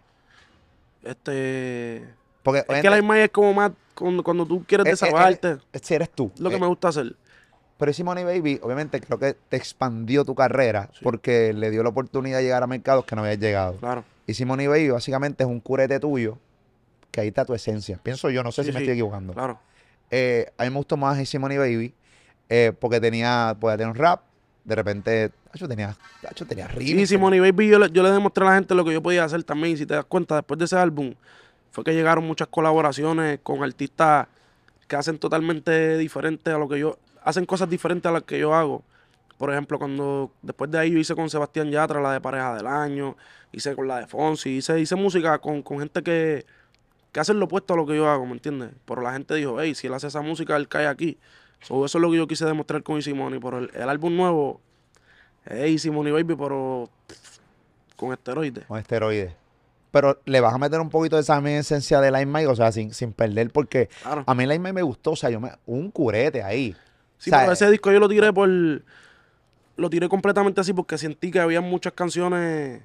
Este. 1.03 2.05
Porque 2.43 2.63
Es 2.67 2.81
que 2.81 2.89
la 2.89 2.97
imagen 2.97 3.23
es 3.23 3.29
como 3.31 3.53
más 3.53 3.71
cuando, 3.93 4.23
cuando 4.23 4.45
tú 4.45 4.63
quieres 4.67 4.85
Eh, 4.85 4.89
eh, 4.89 4.91
desahogarte. 4.93 5.57
si 5.81 5.93
eres 5.93 6.09
tú. 6.11 6.31
lo 6.39 6.49
que 6.49 6.55
eh, 6.55 6.59
me 6.59 6.67
gusta 6.67 6.88
hacer. 6.89 7.15
Pero 7.77 7.89
Easy 7.91 8.03
Money 8.03 8.23
Baby, 8.23 8.59
obviamente, 8.63 8.99
creo 9.01 9.19
que 9.19 9.33
te 9.49 9.57
expandió 9.57 10.23
tu 10.25 10.33
carrera 10.33 10.89
Sí. 10.93 10.99
porque 11.03 11.53
le 11.53 11.69
dio 11.71 11.83
la 11.83 11.89
oportunidad 11.89 12.38
de 12.38 12.43
llegar 12.45 12.63
a 12.63 12.67
mercados 12.67 13.05
que 13.05 13.15
no 13.15 13.21
habías 13.23 13.39
llegado. 13.39 13.75
Claro. 13.77 14.03
Easy 14.27 14.45
Money 14.45 14.67
Baby 14.67 14.89
básicamente 14.89 15.43
es 15.43 15.49
un 15.49 15.59
curete 15.59 15.99
tuyo 15.99 16.38
que 17.11 17.21
ahí 17.21 17.27
está 17.27 17.45
tu 17.45 17.53
esencia. 17.53 17.99
Pienso 18.01 18.29
yo, 18.29 18.43
no 18.43 18.51
sé 18.51 18.63
Sí, 18.63 18.67
si 18.69 18.73
me 18.73 18.79
sí, 18.79 18.83
estoy 18.85 18.93
equivocando. 18.93 19.33
Claro. 19.33 19.59
Eh, 20.11 20.51
a 20.57 20.63
mí 20.63 20.69
me 20.69 20.75
gustó 20.77 20.97
más 20.97 21.17
Easy 21.17 21.38
Money 21.39 21.57
Baby 21.57 21.93
eh, 22.49 22.73
porque 22.79 22.99
tenía, 22.99 23.55
podía 23.59 23.77
tener 23.77 23.91
un 23.91 23.95
rap, 23.97 24.21
de 24.63 24.75
repente, 24.75 25.31
yo 25.53 25.67
tenía, 25.67 25.95
yo 26.35 26.45
tenía 26.45 26.67
Sí, 26.67 26.73
remixes. 26.75 27.09
Simón 27.09 27.33
y 27.35 27.39
Baby, 27.39 27.67
yo 27.69 27.79
le, 27.79 27.89
yo 27.91 28.01
le 28.03 28.09
demostré 28.11 28.43
a 28.45 28.49
la 28.49 28.55
gente 28.55 28.73
lo 28.75 28.83
que 28.83 28.93
yo 28.93 29.01
podía 29.01 29.23
hacer 29.23 29.43
también. 29.43 29.73
Y 29.75 29.77
si 29.77 29.85
te 29.85 29.93
das 29.93 30.05
cuenta, 30.05 30.35
después 30.35 30.57
de 30.57 30.65
ese 30.65 30.75
álbum, 30.75 31.13
fue 31.71 31.83
que 31.83 31.93
llegaron 31.93 32.25
muchas 32.25 32.47
colaboraciones 32.47 33.39
con 33.43 33.63
artistas 33.63 34.27
que 34.88 34.95
hacen 34.95 35.17
totalmente 35.19 35.97
diferente 35.99 36.49
a 36.51 36.57
lo 36.57 36.67
que 36.67 36.79
yo. 36.79 36.97
Hacen 37.23 37.45
cosas 37.45 37.69
diferentes 37.69 38.09
a 38.09 38.13
las 38.13 38.23
que 38.23 38.39
yo 38.39 38.53
hago. 38.55 38.83
Por 39.38 39.52
ejemplo, 39.52 39.78
cuando 39.80 40.32
después 40.41 40.71
de 40.71 40.80
ahí 40.80 40.91
yo 40.91 40.98
hice 41.00 41.13
con 41.15 41.30
Sebastián 41.30 41.69
Yatra 41.69 42.00
la 42.02 42.13
de 42.13 42.21
Pareja 42.21 42.56
del 42.56 42.67
Año, 42.67 43.17
hice 43.52 43.76
con 43.76 43.88
la 43.88 44.00
de 44.00 44.08
Fonsi, 44.08 44.58
hice, 44.58 44.80
hice 44.80 44.95
música 44.95 45.38
con, 45.39 45.62
con 45.62 45.80
gente 45.80 46.02
que, 46.04 46.45
que 47.12 47.19
hacen 47.19 47.39
lo 47.39 47.45
opuesto 47.45 47.74
a 47.74 47.78
lo 47.78 47.86
que 47.86 47.95
yo 47.98 48.10
hago, 48.10 48.26
¿me 48.26 48.34
entiendes? 48.34 48.71
Pero 48.86 49.02
la 49.02 49.12
gente 49.13 49.36
dijo, 49.36 49.60
hey, 49.60 49.76
si 49.76 49.88
él 49.88 49.93
hace 49.93 50.08
esa 50.08 50.21
música, 50.21 50.56
él 50.56 50.67
cae 50.69 50.88
aquí. 50.88 51.17
So, 51.62 51.86
eso 51.86 51.98
es 51.98 52.02
lo 52.02 52.12
que 52.12 52.17
yo 52.17 52.28
quise 52.28 52.45
demostrar 52.45 52.82
con 52.84 52.95
Easy 52.98 53.13
Money. 53.13 53.39
Pero 53.39 53.58
el, 53.60 53.71
el 53.74 53.89
álbum 53.89 54.15
nuevo 54.15 54.62
es 55.45 55.69
Easy 55.69 55.89
Money 55.89 56.13
Baby, 56.13 56.36
pero 56.36 56.89
pff, 57.08 57.38
con 57.95 58.13
esteroides. 58.13 58.65
con 58.65 58.78
esteroides. 58.80 59.34
Pero 59.91 60.19
le 60.26 60.41
vas 60.41 60.54
a 60.54 60.58
meter 60.58 60.80
un 60.82 60.89
poquito 60.89 61.15
de 61.15 61.21
esa 61.21 61.39
misma 61.41 61.60
esencia 61.60 62.02
de 62.02 62.12
Line 62.12 62.26
Mike, 62.26 62.48
o 62.48 62.56
sea, 62.56 62.71
sin, 62.71 62.93
sin 62.93 63.13
perder, 63.13 63.50
porque 63.52 63.89
Claro. 64.02 64.24
a 64.28 64.36
mí 64.36 64.43
Line 64.45 64.60
Mike 64.60 64.74
me 64.74 64.82
gustó, 64.82 65.12
o 65.12 65.15
sea, 65.15 65.30
yo 65.30 65.39
me, 65.39 65.52
un 65.65 65.89
curete 65.91 66.43
ahí. 66.43 66.76
Sí, 67.17 67.30
O 67.30 67.32
sea, 67.32 67.39
pero 67.41 67.54
ese 67.54 67.71
disco 67.71 67.91
yo 67.91 68.00
lo 68.00 68.10
tiré 68.10 68.32
por. 68.34 68.50
Lo 69.77 69.89
tiré 69.89 70.07
completamente 70.07 70.61
así 70.61 70.73
porque 70.73 70.97
sentí 70.97 71.31
que 71.31 71.39
había 71.39 71.61
muchas 71.61 71.93
canciones 71.93 72.81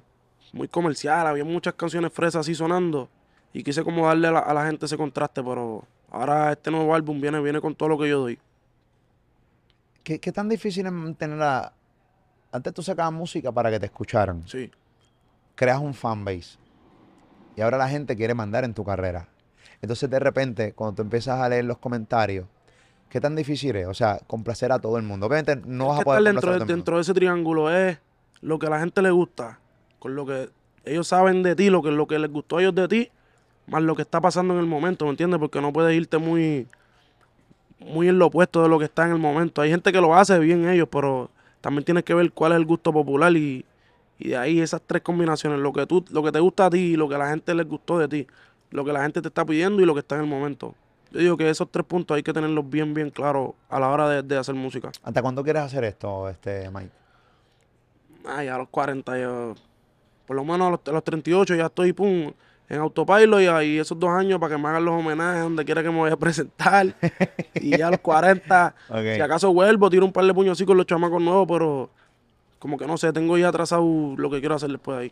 muy 0.53 0.67
comerciales, 0.67 1.25
había 1.29 1.45
muchas 1.45 1.73
canciones 1.75 2.11
fresas 2.11 2.41
así 2.41 2.53
sonando. 2.55 3.09
Y 3.53 3.63
quise 3.63 3.83
como 3.83 4.07
darle 4.07 4.27
a 4.27 4.31
la, 4.31 4.39
a 4.39 4.53
la 4.53 4.65
gente 4.65 4.85
ese 4.85 4.97
contraste, 4.97 5.41
pero 5.43 5.85
ahora 6.09 6.51
este 6.51 6.71
nuevo 6.71 6.93
álbum 6.93 7.19
viene, 7.21 7.39
viene 7.41 7.61
con 7.61 7.75
todo 7.75 7.89
lo 7.89 7.97
que 7.97 8.09
yo 8.09 8.19
doy. 8.21 8.39
¿Qué, 10.03 10.19
qué 10.19 10.31
tan 10.31 10.49
difícil 10.49 10.85
es 10.85 10.91
mantener 10.91 11.41
a... 11.41 11.73
Antes 12.51 12.73
tú 12.73 12.81
sacabas 12.83 13.13
música 13.13 13.51
para 13.51 13.69
que 13.71 13.79
te 13.79 13.85
escucharan, 13.85 14.45
Sí. 14.47 14.69
creas 15.55 15.79
un 15.79 15.93
fanbase 15.93 16.57
y 17.55 17.61
ahora 17.61 17.77
la 17.77 17.87
gente 17.87 18.15
quiere 18.15 18.33
mandar 18.33 18.63
en 18.65 18.73
tu 18.73 18.83
carrera. 18.83 19.27
Entonces 19.81 20.09
de 20.09 20.19
repente, 20.19 20.73
cuando 20.73 20.95
tú 20.95 21.01
empiezas 21.03 21.39
a 21.39 21.47
leer 21.47 21.65
los 21.65 21.77
comentarios, 21.77 22.47
¿qué 23.11 23.19
tan 23.19 23.35
difícil 23.35 23.75
es? 23.75 23.87
O 23.87 23.93
sea, 23.93 24.19
complacer 24.25 24.71
a 24.71 24.79
todo 24.79 24.97
el 24.97 25.03
mundo. 25.03 25.27
Obviamente 25.27 25.61
no 25.65 25.89
vas 25.89 25.99
a 25.99 26.03
poder 26.03 26.21
estar 26.21 26.33
dentro, 26.33 26.59
de, 26.59 26.65
dentro 26.65 26.95
de 26.95 27.01
ese 27.01 27.13
triángulo 27.13 27.69
es 27.69 27.97
lo 28.39 28.57
que 28.57 28.67
a 28.67 28.69
la 28.69 28.79
gente 28.79 29.01
le 29.01 29.11
gusta, 29.11 29.59
con 29.99 30.15
lo 30.15 30.25
que 30.25 30.49
ellos 30.85 31.07
saben 31.07 31.43
de 31.43 31.55
ti, 31.55 31.69
lo 31.69 31.83
que, 31.83 31.91
lo 31.91 32.07
que 32.07 32.17
les 32.17 32.31
gustó 32.31 32.57
a 32.57 32.61
ellos 32.61 32.73
de 32.73 32.87
ti, 32.87 33.11
más 33.67 33.83
lo 33.83 33.95
que 33.95 34.01
está 34.01 34.21
pasando 34.21 34.53
en 34.53 34.61
el 34.61 34.65
momento, 34.65 35.05
¿me 35.05 35.11
entiendes? 35.11 35.39
Porque 35.39 35.59
no 35.59 35.73
puedes 35.73 35.93
irte 35.93 36.17
muy, 36.17 36.67
muy 37.79 38.07
en 38.07 38.17
lo 38.17 38.27
opuesto 38.27 38.63
de 38.63 38.69
lo 38.69 38.79
que 38.79 38.85
está 38.85 39.05
en 39.05 39.11
el 39.11 39.19
momento. 39.19 39.61
Hay 39.61 39.69
gente 39.69 39.91
que 39.91 39.99
lo 39.99 40.15
hace 40.15 40.39
bien 40.39 40.67
ellos, 40.69 40.87
pero 40.89 41.29
también 41.59 41.83
tienes 41.83 42.05
que 42.05 42.13
ver 42.13 42.31
cuál 42.31 42.53
es 42.53 42.59
el 42.59 42.65
gusto 42.65 42.93
popular 42.93 43.35
y, 43.35 43.65
y 44.19 44.29
de 44.29 44.37
ahí 44.37 44.61
esas 44.61 44.81
tres 44.87 45.01
combinaciones, 45.01 45.59
lo 45.59 45.73
que 45.73 45.85
tú, 45.85 46.05
lo 46.11 46.23
que 46.23 46.31
te 46.31 46.39
gusta 46.39 46.67
a 46.67 46.69
ti, 46.69 46.95
lo 46.95 47.09
que 47.09 47.15
a 47.15 47.17
la 47.17 47.29
gente 47.29 47.53
les 47.53 47.67
gustó 47.67 47.99
de 47.99 48.07
ti, 48.07 48.27
lo 48.69 48.85
que 48.85 48.93
la 48.93 49.01
gente 49.01 49.21
te 49.21 49.27
está 49.27 49.45
pidiendo 49.45 49.81
y 49.81 49.85
lo 49.85 49.93
que 49.93 49.99
está 49.99 50.15
en 50.15 50.21
el 50.21 50.27
momento. 50.27 50.75
Yo 51.11 51.19
digo 51.19 51.37
que 51.37 51.49
esos 51.49 51.69
tres 51.69 51.85
puntos 51.85 52.15
hay 52.15 52.23
que 52.23 52.31
tenerlos 52.33 52.69
bien, 52.69 52.93
bien 52.93 53.09
claros 53.09 53.51
a 53.69 53.79
la 53.79 53.89
hora 53.89 54.07
de, 54.09 54.23
de 54.23 54.37
hacer 54.37 54.55
música. 54.55 54.91
¿Hasta 55.03 55.21
cuándo 55.21 55.43
quieres 55.43 55.63
hacer 55.63 55.83
esto, 55.83 56.29
este 56.29 56.69
Mike? 56.69 56.91
Ay, 58.25 58.47
a 58.47 58.57
los 58.57 58.69
40 58.69 59.19
yo, 59.19 59.55
por 60.25 60.35
lo 60.35 60.43
menos 60.43 60.67
a 60.67 60.71
los, 60.71 60.79
a 60.85 60.91
los 60.91 61.03
38 61.03 61.55
ya 61.55 61.65
estoy, 61.65 61.91
pum, 61.91 62.31
en 62.69 62.79
autopilot 62.79 63.41
y 63.41 63.47
ahí 63.47 63.79
esos 63.79 63.99
dos 63.99 64.09
años 64.11 64.39
para 64.39 64.55
que 64.55 64.61
me 64.61 64.69
hagan 64.69 64.85
los 64.85 64.93
homenajes 64.93 65.41
donde 65.43 65.65
quiera 65.65 65.83
que 65.83 65.89
me 65.89 65.99
vaya 65.99 66.13
a 66.13 66.17
presentar. 66.19 66.95
y 67.55 67.77
ya 67.77 67.87
a 67.87 67.91
los 67.91 67.99
40, 67.99 68.75
Ok. 68.89 68.97
si 69.15 69.21
acaso 69.21 69.51
vuelvo, 69.53 69.89
tiro 69.89 70.05
un 70.05 70.13
par 70.13 70.23
de 70.25 70.33
puños 70.33 70.53
así 70.57 70.65
con 70.65 70.77
los 70.77 70.85
chamacos 70.85 71.21
nuevos, 71.21 71.47
pero 71.49 71.89
como 72.59 72.77
que 72.77 72.85
no 72.87 72.95
sé, 72.97 73.11
tengo 73.11 73.37
ya 73.37 73.49
atrasado 73.49 73.83
lo 74.15 74.29
que 74.29 74.39
quiero 74.39 74.55
hacer 74.55 74.69
después 74.69 74.97
de 74.97 75.03
ahí. 75.05 75.11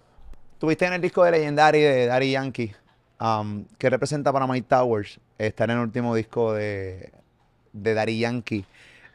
Tuviste 0.59 0.85
en 0.85 0.93
el 0.93 1.01
disco 1.01 1.23
de 1.23 1.31
Legendary 1.31 1.81
de 1.81 2.05
Daddy 2.05 2.31
Yankee, 2.31 2.71
um, 3.19 3.65
que 3.77 3.89
representa 3.89 4.31
para 4.31 4.45
Mike 4.45 4.67
Towers 4.69 5.19
estar 5.39 5.69
en 5.69 5.77
el 5.77 5.83
último 5.83 6.13
disco 6.13 6.53
de, 6.53 7.11
de 7.73 8.17
Yankee. 8.17 8.65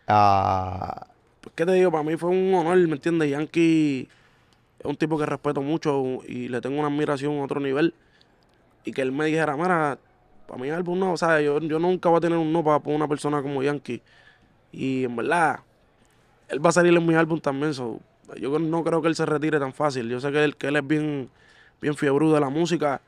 Pues, 0.07 1.53
¿qué 1.55 1.67
te 1.67 1.73
digo? 1.73 1.93
Para 1.93 2.03
mí 2.03 2.17
fue 2.17 2.31
un 2.31 2.53
honor, 2.55 2.77
¿me 2.89 2.95
entiendes? 2.95 3.31
Yankee 3.31 4.09
es 4.79 4.85
un 4.85 4.97
tipo 4.97 5.19
que 5.19 5.27
respeto 5.27 5.63
mucho 5.63 6.21
y 6.27 6.49
le 6.49 6.61
tengo 6.61 6.79
una 6.79 6.89
admiración 6.89 7.39
a 7.39 7.45
otro 7.45 7.61
nivel. 7.61 7.95
Y 8.85 8.93
que 8.93 9.03
él 9.03 9.13
me 9.13 9.27
dijera, 9.27 9.57
mira, 9.57 9.99
para 10.47 10.61
mí 10.61 10.69
el 10.69 10.75
álbum 10.75 10.99
no, 10.99 11.13
o 11.13 11.17
sea, 11.17 11.41
yo, 11.41 11.59
yo 11.61 11.79
nunca 11.79 12.09
voy 12.09 12.19
a 12.19 12.21
tener 12.21 12.39
un 12.39 12.53
no 12.53 12.63
para, 12.65 12.81
para 12.81 12.97
una 12.97 13.09
persona 13.09 13.41
como 13.43 13.63
Yankee. 13.63 14.03
Y 14.73 15.05
en 15.05 15.17
verdad, 15.17 15.61
él 16.49 16.65
va 16.65 16.71
a 16.71 16.73
salir 16.73 16.95
en 16.95 17.07
mi 17.07 17.15
álbum 17.15 17.41
también. 17.41 17.75
so, 17.75 18.01
yo 18.41 18.59
no 18.59 18.85
creo 18.85 19.01
que 19.03 19.09
él 19.09 19.15
se 19.15 19.27
retire 19.27 19.59
tan 19.59 19.73
fácil. 19.73 20.09
Yo 20.09 20.21
sé 20.21 20.33
que 20.33 20.45
él, 20.45 20.57
que 20.57 20.69
él 20.69 20.77
es 20.77 20.87
bien, 20.87 21.31
bien 21.81 21.95
fiebrudo 21.95 22.35
de 22.35 22.41
la 22.41 22.49
música. 22.49 23.01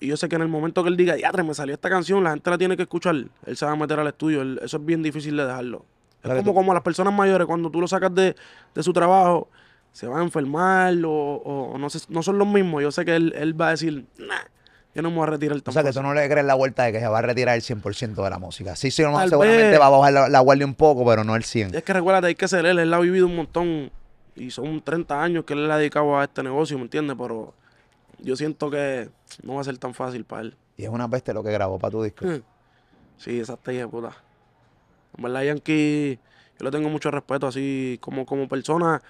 Y 0.00 0.06
yo 0.06 0.16
sé 0.16 0.28
que 0.28 0.36
en 0.36 0.42
el 0.42 0.48
momento 0.48 0.82
que 0.82 0.88
él 0.88 0.96
diga, 0.96 1.16
ya, 1.18 1.30
me 1.30 1.52
salió 1.54 1.74
esta 1.74 1.90
canción, 1.90 2.24
la 2.24 2.30
gente 2.30 2.48
la 2.50 2.56
tiene 2.58 2.76
que 2.76 2.82
escuchar, 2.84 3.14
él 3.14 3.56
se 3.56 3.66
va 3.66 3.72
a 3.72 3.76
meter 3.76 4.00
al 4.00 4.06
estudio. 4.06 4.40
él- 4.42 4.58
eso 4.62 4.78
es 4.78 4.84
bien 4.86 5.02
difícil 5.02 5.36
de 5.36 5.44
dejarlo. 5.46 5.84
Es 6.22 6.28
como, 6.30 6.42
tú- 6.42 6.54
como 6.54 6.72
las 6.74 6.82
personas 6.82 7.12
mayores, 7.12 7.46
cuando 7.46 7.70
tú 7.70 7.80
lo 7.80 7.86
sacas 7.88 8.14
de, 8.14 8.34
de 8.74 8.82
su 8.82 8.92
trabajo, 8.92 9.48
se 9.92 10.06
van 10.06 10.20
a 10.20 10.22
enfermar 10.22 10.94
o, 11.04 11.10
o- 11.10 11.72
o 11.72 11.78
no, 11.78 11.90
sé, 11.90 11.98
no 12.08 12.22
son 12.22 12.38
los 12.38 12.46
mismos. 12.48 12.82
Yo 12.82 12.90
sé 12.92 13.04
que 13.04 13.14
él, 13.16 13.32
él 13.36 13.60
va 13.60 13.68
a 13.68 13.70
decir, 13.72 14.06
nah, 14.18 14.36
yo 14.94 15.02
no 15.02 15.10
me 15.10 15.16
voy 15.16 15.24
a 15.24 15.30
retirar 15.30 15.56
o 15.56 15.60
tan 15.60 15.72
sea, 15.74 15.82
que 15.82 15.88
fácil". 15.88 16.00
tú 16.02 16.08
no 16.08 16.14
le 16.14 16.28
crees 16.28 16.46
la 16.46 16.54
vuelta 16.54 16.84
de 16.84 16.92
que 16.92 17.00
se 17.00 17.06
va 17.08 17.18
a 17.18 17.22
retirar 17.22 17.54
el 17.56 17.62
100% 17.62 18.22
de 18.24 18.30
la 18.30 18.38
música. 18.38 18.76
Sí, 18.76 18.90
sí, 18.90 19.02
Tal 19.02 19.28
seguramente 19.28 19.70
vez. 19.70 19.80
va 19.80 19.86
a 19.86 19.90
bajar 19.90 20.12
la, 20.12 20.28
la 20.30 20.40
guardia 20.40 20.64
un 20.66 20.74
poco, 20.74 21.04
pero 21.04 21.24
no 21.24 21.36
el 21.36 21.44
100. 21.44 21.74
Es 21.74 21.82
que 21.82 21.92
recuérdate, 21.92 22.28
hay 22.28 22.34
que 22.36 22.48
ser 22.48 22.64
él, 22.66 22.78
él 22.78 22.92
ha 22.94 22.98
vivido 23.00 23.26
un 23.26 23.36
montón 23.36 23.90
y 24.36 24.50
son 24.50 24.80
30 24.82 25.22
años 25.22 25.44
que 25.44 25.52
él 25.54 25.66
le 25.68 25.72
ha 25.72 25.76
dedicado 25.76 26.18
a 26.18 26.24
este 26.24 26.42
negocio, 26.42 26.76
¿me 26.78 26.84
entiendes? 26.84 27.16
Pero 27.18 27.52
yo 28.22 28.36
siento 28.36 28.70
que 28.70 29.10
no 29.42 29.54
va 29.54 29.60
a 29.60 29.64
ser 29.64 29.78
tan 29.78 29.94
fácil 29.94 30.24
para 30.24 30.42
él. 30.42 30.56
Y 30.76 30.84
es 30.84 30.88
una 30.88 31.08
peste 31.08 31.34
lo 31.34 31.42
que 31.42 31.50
grabó 31.50 31.78
para 31.78 31.90
tu 31.90 32.02
disco. 32.02 32.24
Sí, 33.16 33.38
esa 33.38 33.58
hija 33.70 33.88
puta. 33.88 34.16
En 35.16 35.24
verdad, 35.24 35.42
Yankee, 35.42 36.18
yo 36.58 36.64
le 36.64 36.70
tengo 36.70 36.88
mucho 36.88 37.10
respeto 37.10 37.46
así 37.46 37.98
como, 38.00 38.24
como 38.24 38.48
persona. 38.48 39.02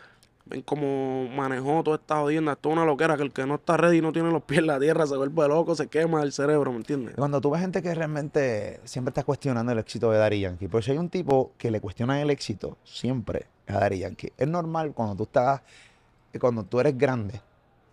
Ven 0.47 0.63
cómo 0.63 1.29
manejó 1.29 1.85
toda 1.85 1.97
esta 1.97 2.17
jodienda. 2.17 2.53
Esto 2.53 2.71
es 2.71 2.73
una 2.73 2.85
loquera 2.85 3.17
que 3.17 3.23
el 3.23 3.33
que 3.33 3.47
no 3.47 3.57
está 3.57 3.77
ready 3.77 4.01
no 4.01 4.13
tiene 4.13 4.33
los 4.33 4.43
pies 4.43 4.61
en 4.61 4.67
la 4.67 4.81
tierra, 4.81 5.07
se 5.07 5.17
vuelve 5.17 5.47
loco, 5.47 5.77
se 5.77 5.87
quema 5.87 6.23
el 6.23 6.33
cerebro, 6.33 6.73
¿me 6.73 6.79
entiendes? 6.79 7.15
Cuando 7.15 7.41
tú 7.41 7.51
ves 7.51 7.61
gente 7.61 7.83
que 7.83 7.95
realmente 7.95 8.81
siempre 8.83 9.11
está 9.11 9.23
cuestionando 9.23 9.71
el 9.71 9.79
éxito 9.79 10.11
de 10.11 10.19
Daddy 10.19 10.41
Yankee, 10.41 10.67
pues 10.67 10.87
si 10.87 10.91
hay 10.91 10.99
un 10.99 11.09
tipo 11.09 11.53
que 11.57 11.71
le 11.71 11.81
cuestiona 11.81 12.21
el 12.21 12.31
éxito 12.31 12.79
siempre 12.83 13.47
a 13.69 13.75
Daddy 13.75 13.99
Yankee. 14.01 14.33
Es 14.37 14.49
normal 14.49 14.93
cuando 14.93 15.15
tú 15.15 15.23
estás, 15.25 15.61
cuando 16.41 16.65
tú 16.65 16.81
eres 16.81 16.99
grande, 16.99 17.41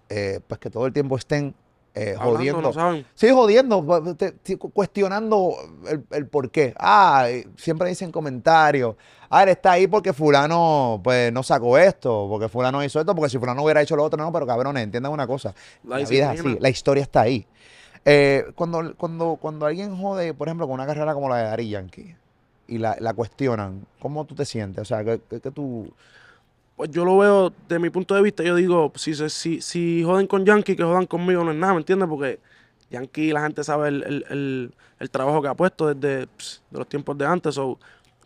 eh, 0.09 0.39
pues 0.47 0.59
que 0.59 0.69
todo 0.69 0.85
el 0.85 0.93
tiempo 0.93 1.17
estén 1.17 1.53
eh, 1.95 2.11
Hablando, 2.15 2.37
jodiendo. 2.37 2.61
¿no 2.61 2.73
saben? 2.73 3.05
Sí, 3.15 3.29
jodiendo, 3.31 3.81
bu- 3.83 4.15
te- 4.15 4.31
te- 4.33 4.57
cuestionando 4.57 5.55
el, 5.89 6.03
el 6.11 6.27
por 6.27 6.51
qué. 6.51 6.73
Ah, 6.77 7.27
y 7.31 7.43
siempre 7.59 7.89
dicen 7.89 8.11
comentarios. 8.11 8.95
Ah, 9.29 9.41
él 9.43 9.49
está 9.49 9.71
ahí 9.71 9.87
porque 9.87 10.13
fulano 10.13 11.01
pues 11.03 11.33
no 11.33 11.41
sacó 11.41 11.77
esto, 11.77 12.27
porque 12.29 12.49
fulano 12.49 12.83
hizo 12.83 12.99
esto, 12.99 13.15
porque 13.15 13.29
si 13.31 13.39
fulano 13.39 13.63
hubiera 13.63 13.81
hecho 13.81 13.95
lo 13.95 14.03
otro, 14.03 14.23
no, 14.23 14.31
pero 14.31 14.45
cabrones, 14.45 14.83
entiendan 14.83 15.11
una 15.11 15.25
cosa. 15.25 15.55
La 15.83 15.97
La, 15.99 16.07
vida 16.07 16.33
es 16.33 16.39
así, 16.39 16.57
la 16.59 16.69
historia 16.69 17.01
está 17.03 17.21
ahí. 17.21 17.47
Eh, 18.05 18.45
cuando, 18.55 18.95
cuando, 18.95 19.37
cuando 19.41 19.65
alguien 19.65 19.97
jode, 19.97 20.33
por 20.33 20.47
ejemplo, 20.47 20.67
con 20.67 20.75
una 20.75 20.85
carrera 20.85 21.13
como 21.13 21.27
la 21.29 21.37
de 21.37 21.43
Dari 21.45 21.69
Yankee 21.69 22.15
y 22.67 22.77
la, 22.77 22.95
la 22.99 23.13
cuestionan, 23.13 23.85
¿cómo 23.99 24.23
tú 24.25 24.35
te 24.35 24.45
sientes? 24.45 24.81
O 24.83 24.85
sea, 24.85 25.03
que, 25.03 25.19
que- 25.29 25.41
que 25.41 25.51
tú... 25.51 25.91
Pues 26.77 26.91
yo 26.91 27.03
lo 27.03 27.17
veo 27.17 27.51
de 27.67 27.79
mi 27.79 27.89
punto 27.89 28.13
de 28.15 28.21
vista, 28.21 28.43
yo 28.43 28.55
digo, 28.55 28.93
si, 28.95 29.13
se- 29.15 29.29
si, 29.29 29.61
si 29.61 30.03
joden 30.03 30.27
con 30.27 30.45
Yankee, 30.45 30.75
que 30.75 30.83
jodan 30.83 31.07
conmigo 31.07 31.43
no 31.43 31.51
es 31.51 31.57
nada, 31.57 31.73
¿me 31.73 31.79
entiendes? 31.79 32.07
Porque 32.07 32.39
Yankee, 32.91 33.31
la 33.33 33.41
gente 33.41 33.63
sabe 33.65 33.89
el, 33.89 34.03
el- 34.03 34.25
el- 34.29 34.73
el 34.99 35.09
trabajo 35.09 35.41
que 35.41 35.47
ha 35.49 35.55
puesto 35.55 35.93
desde 35.93 36.19
de 36.25 36.27
los 36.71 36.87
tiempos 36.87 37.17
de 37.17 37.25
antes. 37.25 37.55
so, 37.55 37.77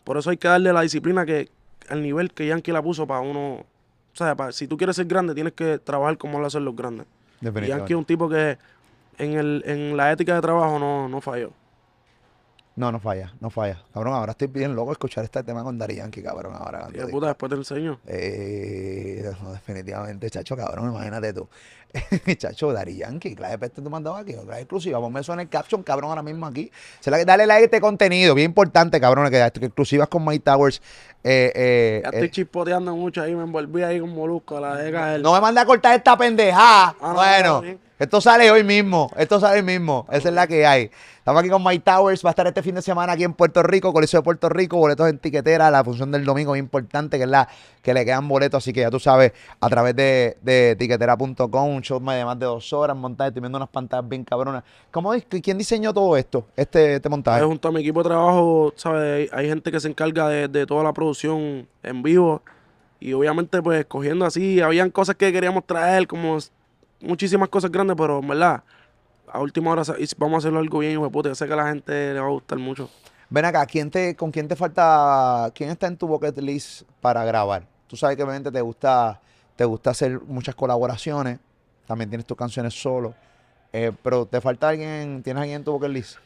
por 0.03 0.17
eso 0.17 0.29
hay 0.29 0.37
que 0.37 0.47
darle 0.49 0.71
la 0.73 0.81
disciplina 0.81 1.25
que, 1.25 1.49
al 1.89 2.01
nivel 2.03 2.31
que 2.31 2.45
Yankee 2.47 2.71
la 2.71 2.81
puso 2.81 3.07
para 3.07 3.21
uno. 3.21 3.59
O 4.13 4.15
sea, 4.15 4.35
para- 4.35 4.51
si 4.51 4.67
tú 4.67 4.75
quieres 4.77 4.97
ser 4.97 5.05
grande, 5.05 5.33
tienes 5.33 5.53
que 5.53 5.79
trabajar 5.79 6.17
como 6.17 6.37
lo 6.39 6.45
hacen 6.47 6.65
los 6.65 6.75
grandes. 6.75 7.07
Yankee 7.69 7.93
es 7.93 7.97
un 7.97 8.05
tipo 8.05 8.27
que 8.29 8.57
en, 9.17 9.33
el, 9.33 9.63
en 9.65 9.95
la 9.95 10.11
ética 10.11 10.35
de 10.35 10.41
trabajo 10.41 10.77
no, 10.77 11.07
no 11.07 11.21
falló. 11.21 11.51
No, 12.73 12.89
no 12.91 12.99
falla, 13.01 13.33
no 13.41 13.49
falla. 13.49 13.83
Cabrón, 13.93 14.13
ahora 14.13 14.31
estoy 14.31 14.47
bien 14.47 14.73
loco 14.75 14.93
escuchar 14.93 15.25
este 15.25 15.43
tema 15.43 15.61
con 15.61 15.77
Dari 15.77 15.95
Yankee, 15.97 16.23
cabrón, 16.23 16.53
ahora. 16.55 16.87
De 16.89 17.05
puta, 17.07 17.27
después 17.27 17.49
te 17.49 17.55
enseño. 17.57 17.99
Eh, 18.07 19.29
no, 19.43 19.51
definitivamente, 19.51 20.29
chacho, 20.29 20.55
cabrón, 20.55 20.89
imagínate 20.91 21.33
tú. 21.33 21.49
chacho, 22.37 22.71
Dari 22.71 22.95
Yankee, 22.95 23.35
clase 23.35 23.51
de 23.51 23.57
peste 23.59 23.81
tú 23.81 23.89
mandabas 23.89 24.21
aquí, 24.21 24.35
otra 24.35 24.57
exclusiva. 24.57 24.99
Ponme 25.01 25.19
eso 25.19 25.33
en 25.33 25.41
el 25.41 25.49
caption, 25.49 25.83
cabrón, 25.83 26.11
ahora 26.11 26.23
mismo 26.23 26.45
aquí. 26.45 26.71
Se 27.01 27.11
la- 27.11 27.25
Dale 27.25 27.45
like 27.45 27.61
a 27.61 27.65
este 27.65 27.81
contenido, 27.81 28.33
bien 28.33 28.51
importante, 28.51 29.01
cabrón, 29.01 29.29
que, 29.29 29.51
que 29.59 29.65
exclusivas 29.65 30.07
con 30.07 30.23
Mike 30.25 30.43
Towers. 30.45 30.81
Eh, 31.23 31.51
eh, 31.53 31.99
Ya 32.03 32.09
eh, 32.09 32.11
estoy 32.13 32.31
chispoteando 32.31 32.95
mucho 32.95 33.21
ahí, 33.21 33.35
me 33.35 33.43
envolví 33.43 33.83
ahí 33.83 33.99
con 33.99 34.09
molusco 34.15 34.59
la 34.61 34.75
de 34.77 34.91
caer. 34.93 35.21
no 35.21 35.33
me 35.33 35.41
mande 35.41 35.59
a 35.59 35.65
cortar 35.65 35.93
esta 35.95 36.17
pendeja. 36.17 36.55
Ah, 36.89 36.95
no, 37.01 37.13
bueno, 37.15 37.61
no. 37.61 37.90
Esto 38.01 38.19
sale 38.19 38.49
hoy 38.49 38.63
mismo. 38.63 39.11
Esto 39.15 39.39
sale 39.39 39.57
hoy 39.57 39.63
mismo. 39.63 40.07
Esa 40.11 40.29
es 40.29 40.33
la 40.33 40.47
que 40.47 40.65
hay. 40.65 40.89
Estamos 41.19 41.39
aquí 41.39 41.51
con 41.51 41.63
Mike 41.63 41.83
Towers. 41.85 42.25
Va 42.25 42.29
a 42.29 42.31
estar 42.31 42.47
este 42.47 42.63
fin 42.63 42.73
de 42.73 42.81
semana 42.81 43.13
aquí 43.13 43.23
en 43.23 43.35
Puerto 43.35 43.61
Rico, 43.61 43.93
Coliseo 43.93 44.21
de 44.21 44.23
Puerto 44.23 44.49
Rico. 44.49 44.75
Boletos 44.77 45.07
en 45.07 45.19
tiquetera. 45.19 45.69
La 45.69 45.83
función 45.83 46.11
del 46.11 46.25
domingo 46.25 46.55
es 46.55 46.59
importante, 46.59 47.19
que 47.19 47.25
es 47.25 47.29
la 47.29 47.47
que 47.83 47.93
le 47.93 48.03
quedan 48.03 48.27
boletos. 48.27 48.63
Así 48.63 48.73
que 48.73 48.79
ya 48.79 48.89
tú 48.89 48.99
sabes, 48.99 49.33
a 49.59 49.69
través 49.69 49.95
de, 49.95 50.75
tiquetera.com, 50.79 51.69
un 51.69 51.83
show 51.83 51.99
de 51.99 52.25
más 52.25 52.39
de 52.39 52.47
dos 52.47 52.73
horas 52.73 52.97
montaje. 52.97 53.27
Estoy 53.27 53.41
viendo 53.41 53.59
unas 53.59 53.69
pantallas 53.69 54.09
bien 54.09 54.23
cabronas. 54.23 54.63
¿Cómo, 54.89 55.13
¿Quién 55.29 55.59
diseñó 55.59 55.93
todo 55.93 56.17
esto? 56.17 56.47
Este, 56.55 56.95
este 56.95 57.07
montaje. 57.07 57.43
Junto 57.43 57.67
a 57.67 57.71
mi 57.71 57.81
equipo 57.81 58.01
de 58.01 58.09
trabajo, 58.09 58.73
¿sabes? 58.77 59.31
Hay, 59.31 59.47
gente 59.47 59.71
que 59.71 59.79
se 59.79 59.87
encarga 59.87 60.27
de, 60.27 60.65
toda 60.65 60.83
la 60.83 60.91
producción 60.91 61.67
en 61.83 62.01
vivo. 62.01 62.41
Y 62.99 63.13
obviamente, 63.13 63.61
pues, 63.61 63.81
escogiendo 63.81 64.25
así, 64.25 64.59
habían 64.59 64.89
cosas 64.89 65.15
que 65.17 65.31
queríamos 65.31 65.67
traer, 65.67 66.07
como 66.07 66.39
muchísimas 67.01 67.49
cosas 67.49 67.71
grandes, 67.71 67.95
pero 67.97 68.19
en 68.19 68.27
verdad, 68.27 68.63
a 69.31 69.39
última 69.39 69.71
hora 69.71 69.83
vamos 70.17 70.35
a 70.35 70.37
hacerlo 70.39 70.59
algo 70.59 70.79
bien, 70.79 70.93
hijo 70.93 71.03
de 71.03 71.09
puta. 71.09 71.29
Yo 71.29 71.35
sé 71.35 71.47
que 71.47 71.53
a 71.53 71.57
la 71.57 71.67
gente 71.67 72.13
le 72.13 72.19
va 72.19 72.27
a 72.27 72.31
gustar 72.31 72.57
mucho. 72.57 72.89
Ven 73.29 73.45
acá, 73.45 73.65
¿quién 73.65 73.89
te, 73.89 74.15
¿con 74.15 74.29
quién 74.31 74.47
te 74.47 74.55
falta? 74.55 75.49
¿Quién 75.55 75.69
está 75.69 75.87
en 75.87 75.95
tu 75.95 76.07
bucket 76.07 76.37
list 76.39 76.83
para 76.99 77.23
grabar? 77.23 77.65
Tú 77.87 77.95
sabes 77.95 78.17
que 78.17 78.23
obviamente 78.23 78.51
te 78.51 78.61
gusta, 78.61 79.21
te 79.55 79.63
gusta 79.63 79.91
hacer 79.91 80.19
muchas 80.21 80.55
colaboraciones. 80.55 81.39
También 81.87 82.09
tienes 82.09 82.25
tus 82.25 82.37
canciones 82.37 82.73
solo. 82.73 83.13
eh, 83.73 83.91
pero 84.03 84.25
te 84.25 84.41
falta 84.41 84.69
alguien, 84.69 85.23
¿tienes 85.23 85.41
alguien 85.41 85.57
en 85.57 85.63
tu 85.63 85.71
bucket 85.71 85.89
list? 85.91 86.17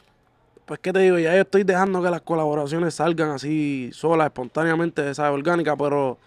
Pues, 0.64 0.80
¿qué 0.80 0.92
te 0.92 0.98
digo? 0.98 1.16
Ya 1.18 1.32
yo 1.32 1.42
estoy 1.42 1.62
dejando 1.62 2.02
que 2.02 2.10
las 2.10 2.22
colaboraciones 2.22 2.94
salgan 2.94 3.30
así 3.30 3.90
solas, 3.92 4.26
espontáneamente, 4.26 5.14
¿sabes? 5.14 5.32
Orgánicas, 5.32 5.76
pero 5.78 6.18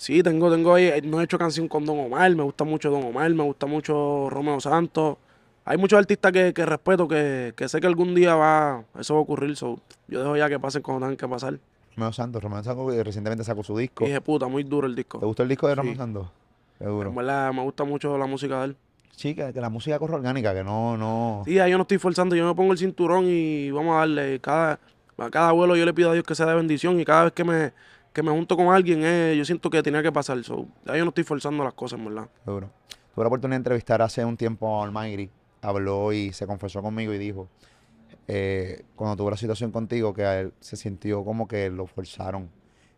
sí, 0.00 0.22
tengo, 0.22 0.50
tengo 0.50 0.72
ahí, 0.74 0.84
eh, 0.86 1.02
no 1.04 1.20
he 1.20 1.24
hecho 1.24 1.38
canción 1.38 1.68
con 1.68 1.84
Don 1.84 1.98
Omar, 2.00 2.34
me 2.34 2.42
gusta 2.42 2.64
mucho 2.64 2.90
Don 2.90 3.04
Omar, 3.04 3.30
me 3.34 3.42
gusta 3.44 3.66
mucho 3.66 4.28
Romeo 4.30 4.58
Santos. 4.60 5.18
Hay 5.66 5.76
muchos 5.76 5.98
artistas 5.98 6.32
que, 6.32 6.54
que 6.54 6.64
respeto, 6.64 7.06
que, 7.06 7.52
que 7.54 7.68
sé 7.68 7.80
que 7.80 7.86
algún 7.86 8.14
día 8.14 8.34
va, 8.34 8.82
eso 8.98 9.14
va 9.14 9.20
a 9.20 9.22
ocurrir, 9.22 9.54
so, 9.56 9.78
yo 10.08 10.20
dejo 10.20 10.36
ya 10.36 10.48
que 10.48 10.58
pasen 10.58 10.82
cuando 10.82 11.06
tengan 11.06 11.16
que 11.18 11.28
pasar. 11.28 11.58
Romeo 11.96 12.12
Santos. 12.12 12.42
Romeo 12.42 12.62
Santos 12.62 12.94
eh, 12.94 13.04
recientemente 13.04 13.44
sacó 13.44 13.62
su 13.62 13.76
disco. 13.76 14.04
Dije, 14.04 14.20
puta, 14.20 14.46
muy 14.48 14.62
duro 14.64 14.86
el 14.86 14.94
¿Te 14.94 15.00
disco. 15.02 15.18
gustó 15.20 15.42
el 15.42 15.48
disco 15.50 15.68
de 15.68 15.74
Romeo 15.74 15.92
Sí. 15.92 15.98
Santos? 15.98 16.28
Seguro. 16.78 17.10
En 17.10 17.14
verdad, 17.16 17.52
me 17.52 17.62
gusta 17.62 17.84
mucho 17.84 18.16
la 18.16 18.26
música 18.26 18.60
de 18.60 18.64
él. 18.66 18.76
Sí, 19.14 19.34
que, 19.34 19.52
que 19.52 19.60
la 19.60 19.68
música 19.68 19.98
corre 19.98 20.14
orgánica, 20.14 20.54
que 20.54 20.64
no, 20.64 20.96
no. 20.96 21.42
Sí, 21.44 21.58
ahí 21.58 21.70
yo 21.70 21.76
no 21.76 21.82
estoy 21.82 21.98
forzando, 21.98 22.34
yo 22.34 22.46
me 22.46 22.54
pongo 22.54 22.72
el 22.72 22.78
cinturón 22.78 23.26
y 23.28 23.70
vamos 23.70 23.96
a 23.96 23.98
darle. 23.98 24.40
Cada, 24.40 24.80
a 25.18 25.30
cada 25.30 25.52
vuelo 25.52 25.76
yo 25.76 25.84
le 25.84 25.92
pido 25.92 26.08
a 26.10 26.14
Dios 26.14 26.24
que 26.24 26.34
sea 26.34 26.46
de 26.46 26.54
bendición 26.54 26.98
y 26.98 27.04
cada 27.04 27.24
vez 27.24 27.32
que 27.34 27.44
me, 27.44 27.72
que 28.12 28.22
me 28.22 28.30
junto 28.30 28.56
con 28.56 28.68
alguien, 28.68 29.00
eh, 29.04 29.34
yo 29.36 29.44
siento 29.44 29.70
que 29.70 29.82
tenía 29.82 30.02
que 30.02 30.10
pasar. 30.12 30.42
So, 30.44 30.66
ahí 30.86 30.98
yo 30.98 31.04
no 31.04 31.10
estoy 31.10 31.24
forzando 31.24 31.62
las 31.64 31.74
cosas, 31.74 31.98
en 31.98 32.06
verdad. 32.06 32.28
Seguro. 32.44 32.70
Tuve 33.14 33.24
la 33.24 33.28
oportunidad 33.28 33.56
de 33.56 33.60
entrevistar 33.60 34.02
hace 34.02 34.24
un 34.24 34.36
tiempo 34.36 34.80
a 34.80 34.84
Almighty. 34.84 35.30
Habló 35.62 36.12
y 36.12 36.32
se 36.32 36.46
confesó 36.46 36.80
conmigo 36.82 37.12
y 37.12 37.18
dijo, 37.18 37.48
eh, 38.28 38.82
cuando 38.96 39.16
tuvo 39.16 39.30
la 39.30 39.36
situación 39.36 39.70
contigo, 39.72 40.14
que 40.14 40.24
a 40.24 40.40
él 40.40 40.52
se 40.60 40.76
sintió 40.76 41.24
como 41.24 41.46
que 41.48 41.70
lo 41.70 41.86
forzaron. 41.86 42.48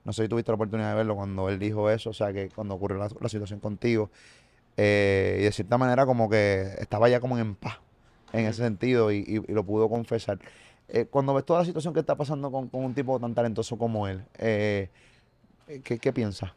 No 0.05 0.13
sé 0.13 0.23
si 0.25 0.29
tuviste 0.29 0.51
la 0.51 0.57
oportunidad 0.57 0.91
de 0.91 0.97
verlo 0.97 1.15
cuando 1.17 1.49
él 1.49 1.59
dijo 1.59 1.89
eso, 1.91 2.11
o 2.11 2.13
sea, 2.13 2.33
que 2.33 2.49
cuando 2.49 2.75
ocurrió 2.75 2.99
la, 2.99 3.09
la 3.21 3.29
situación 3.29 3.61
contigo. 3.61 4.11
eh, 4.77 5.39
y 5.41 5.45
de 5.45 5.53
cierta 5.53 5.77
manera 5.79 6.07
como 6.07 6.31
que 6.31 6.63
estaba 6.79 7.09
ya 7.09 7.21
como 7.21 7.39
en 7.39 7.55
paz 7.55 7.79
en 8.33 8.47
ese 8.47 8.63
sentido 8.63 9.13
y, 9.13 9.19
y- 9.19 9.51
y 9.51 9.55
lo 9.55 9.63
pudo 9.65 9.89
confesar. 9.91 10.39
Eh, 10.95 11.07
cuando 11.11 11.33
ves 11.33 11.47
toda 11.47 11.61
la 11.61 11.65
situación 11.65 11.95
que 11.95 12.01
está 12.01 12.15
pasando 12.17 12.51
con, 12.53 12.69
con 12.69 12.85
un 12.85 12.93
tipo 12.95 13.19
tan 13.19 13.33
talentoso 13.35 13.79
como 13.79 14.07
él, 14.07 14.21
eh, 14.39 14.91
¿qué, 15.83 15.99
qué 15.99 16.13
piensas? 16.13 16.51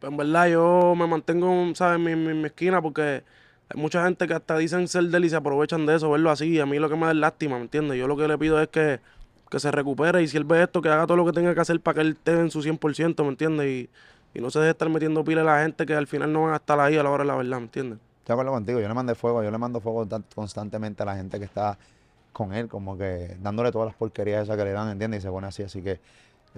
Pues 0.00 0.10
en 0.10 0.16
verdad 0.16 0.48
yo 0.48 0.94
me 0.96 1.06
mantengo, 1.06 1.72
¿sabes? 1.76 1.96
En 1.98 2.04
mi, 2.04 2.16
mi- 2.16 2.34
mi 2.34 2.46
esquina 2.46 2.82
porque 2.82 3.22
hay 3.68 3.80
mucha 3.80 4.04
gente 4.04 4.26
que 4.26 4.34
hasta 4.34 4.58
dicen 4.58 4.88
ser 4.88 5.04
de 5.04 5.16
él 5.16 5.24
y 5.26 5.30
se 5.30 5.36
aprovechan 5.36 5.86
de 5.86 5.94
eso, 5.94 6.10
verlo 6.10 6.30
así. 6.30 6.46
Y 6.48 6.58
a 6.60 6.66
mí 6.66 6.78
lo 6.80 6.88
que 6.88 6.96
me 6.96 7.06
da 7.06 7.12
es 7.12 7.16
lástima, 7.18 7.56
¿me 7.56 7.62
entiendes? 7.62 7.96
Yo 7.98 8.08
lo 8.08 8.16
que 8.16 8.26
le 8.26 8.36
pido 8.36 8.60
es 8.60 8.66
que, 8.68 8.98
que 9.48 9.60
se 9.60 9.70
recupere 9.70 10.22
y 10.22 10.28
si 10.28 10.36
él 10.36 10.44
ve 10.44 10.62
esto, 10.64 10.82
que 10.82 10.88
haga 10.88 11.06
todo 11.06 11.16
lo 11.16 11.24
que 11.24 11.32
tenga 11.32 11.54
que 11.54 11.60
hacer 11.60 11.80
para 11.80 11.94
que 11.94 12.00
él 12.00 12.08
esté 12.18 12.32
en 12.32 12.50
su 12.50 12.62
100%, 12.62 13.22
¿me 13.22 13.30
entiendes? 13.30 13.66
Y, 13.68 13.90
y 14.34 14.40
no 14.42 14.50
se 14.50 14.58
deje 14.58 14.72
estar 14.72 14.88
metiendo 14.88 15.22
pila 15.24 15.42
a 15.42 15.44
la 15.44 15.62
gente 15.62 15.86
que 15.86 15.94
al 15.94 16.08
final 16.08 16.32
no 16.32 16.42
van 16.42 16.52
a 16.54 16.56
estar 16.56 16.78
ahí 16.80 16.96
a 16.96 17.02
la 17.04 17.10
hora 17.10 17.22
de 17.22 17.28
la 17.28 17.36
verdad, 17.36 17.58
¿me 17.58 17.64
entiendes? 17.64 17.98
Estoy 18.18 18.26
de 18.26 18.32
acuerdo 18.34 18.52
contigo, 18.52 18.80
yo 18.80 18.88
le 18.88 18.94
mandé 18.94 19.14
fuego, 19.14 19.42
yo 19.44 19.50
le 19.52 19.58
mando 19.58 19.80
fuego 19.80 20.04
tan- 20.04 20.24
constantemente 20.34 21.04
a 21.04 21.06
la 21.06 21.16
gente 21.16 21.38
que 21.38 21.44
está 21.44 21.78
con 22.36 22.52
él, 22.52 22.68
como 22.68 22.98
que 22.98 23.34
dándole 23.40 23.72
todas 23.72 23.86
las 23.86 23.96
porquerías 23.96 24.42
esas 24.42 24.58
que 24.58 24.64
le 24.64 24.72
dan, 24.72 24.90
¿entiendes? 24.90 25.20
Y 25.20 25.22
se 25.22 25.30
pone 25.30 25.46
así, 25.46 25.62
así 25.62 25.80
que... 25.80 25.98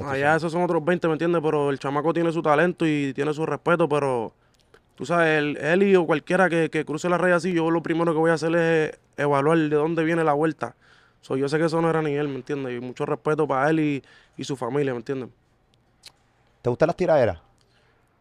Allá 0.05 0.33
sí. 0.33 0.37
esos 0.39 0.51
son 0.51 0.63
otros 0.63 0.85
20, 0.85 1.07
¿me 1.07 1.13
entiendes? 1.13 1.41
Pero 1.41 1.71
el 1.71 1.79
chamaco 1.79 2.13
tiene 2.13 2.33
su 2.33 2.43
talento 2.43 2.85
y 2.85 3.13
tiene 3.15 3.33
su 3.33 3.47
respeto, 3.47 3.89
pero 3.89 4.33
tú 4.97 5.07
sabes, 5.07 5.39
él, 5.39 5.57
él 5.57 5.85
y 5.85 5.95
o 5.95 6.05
cualquiera 6.05 6.51
que, 6.51 6.69
que 6.69 6.85
cruce 6.85 7.09
la 7.09 7.17
raya 7.17 7.37
así, 7.37 7.53
yo 7.53 7.71
lo 7.71 7.81
primero 7.81 8.13
que 8.13 8.19
voy 8.19 8.33
a 8.33 8.35
hacer 8.35 8.57
es 8.57 8.99
evaluar 9.17 9.57
de 9.57 9.77
dónde 9.77 10.03
viene 10.03 10.25
la 10.25 10.33
vuelta. 10.33 10.75
So, 11.21 11.37
yo 11.37 11.49
sé 11.49 11.59
que 11.59 11.67
eso 11.67 11.81
no 11.81 11.89
era 11.89 12.03
ni 12.03 12.15
él, 12.15 12.27
¿me 12.27 12.37
entiendes? 12.37 12.77
Y 12.77 12.81
mucho 12.81 13.07
respeto 13.07 13.47
para 13.47 13.71
él 13.71 13.79
y, 13.79 14.03
y 14.37 14.43
su 14.43 14.57
familia, 14.57 14.93
¿me 14.93 14.99
entiendes? 14.99 15.29
¿Te 16.61 16.71
gustan 16.71 16.89
las 16.89 16.97
tiraderas? 16.97 17.39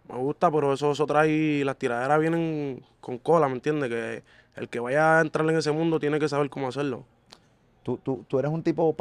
Me 0.08 0.18
gusta, 0.18 0.52
pero 0.52 0.74
eso, 0.74 0.92
eso 0.92 1.08
trae, 1.08 1.66
las 1.66 1.78
tiraderas 1.78 2.20
vienen 2.20 2.84
con 3.02 3.18
cola, 3.18 3.48
¿me 3.48 3.56
entiendes? 3.56 3.90
Que 3.90 4.24
el 4.56 4.70
que 4.70 4.80
vaya 4.80 5.18
a 5.18 5.22
entrar 5.22 5.50
en 5.50 5.58
ese 5.58 5.72
mundo 5.72 6.00
tiene 6.00 6.20
que 6.20 6.30
saber 6.30 6.52
cómo 6.52 6.68
hacerlo. 6.68 7.04
Tú, 7.88 7.98
tú, 8.04 8.26
tú 8.28 8.38
eres 8.38 8.52
un 8.52 8.62
tipo 8.62 8.94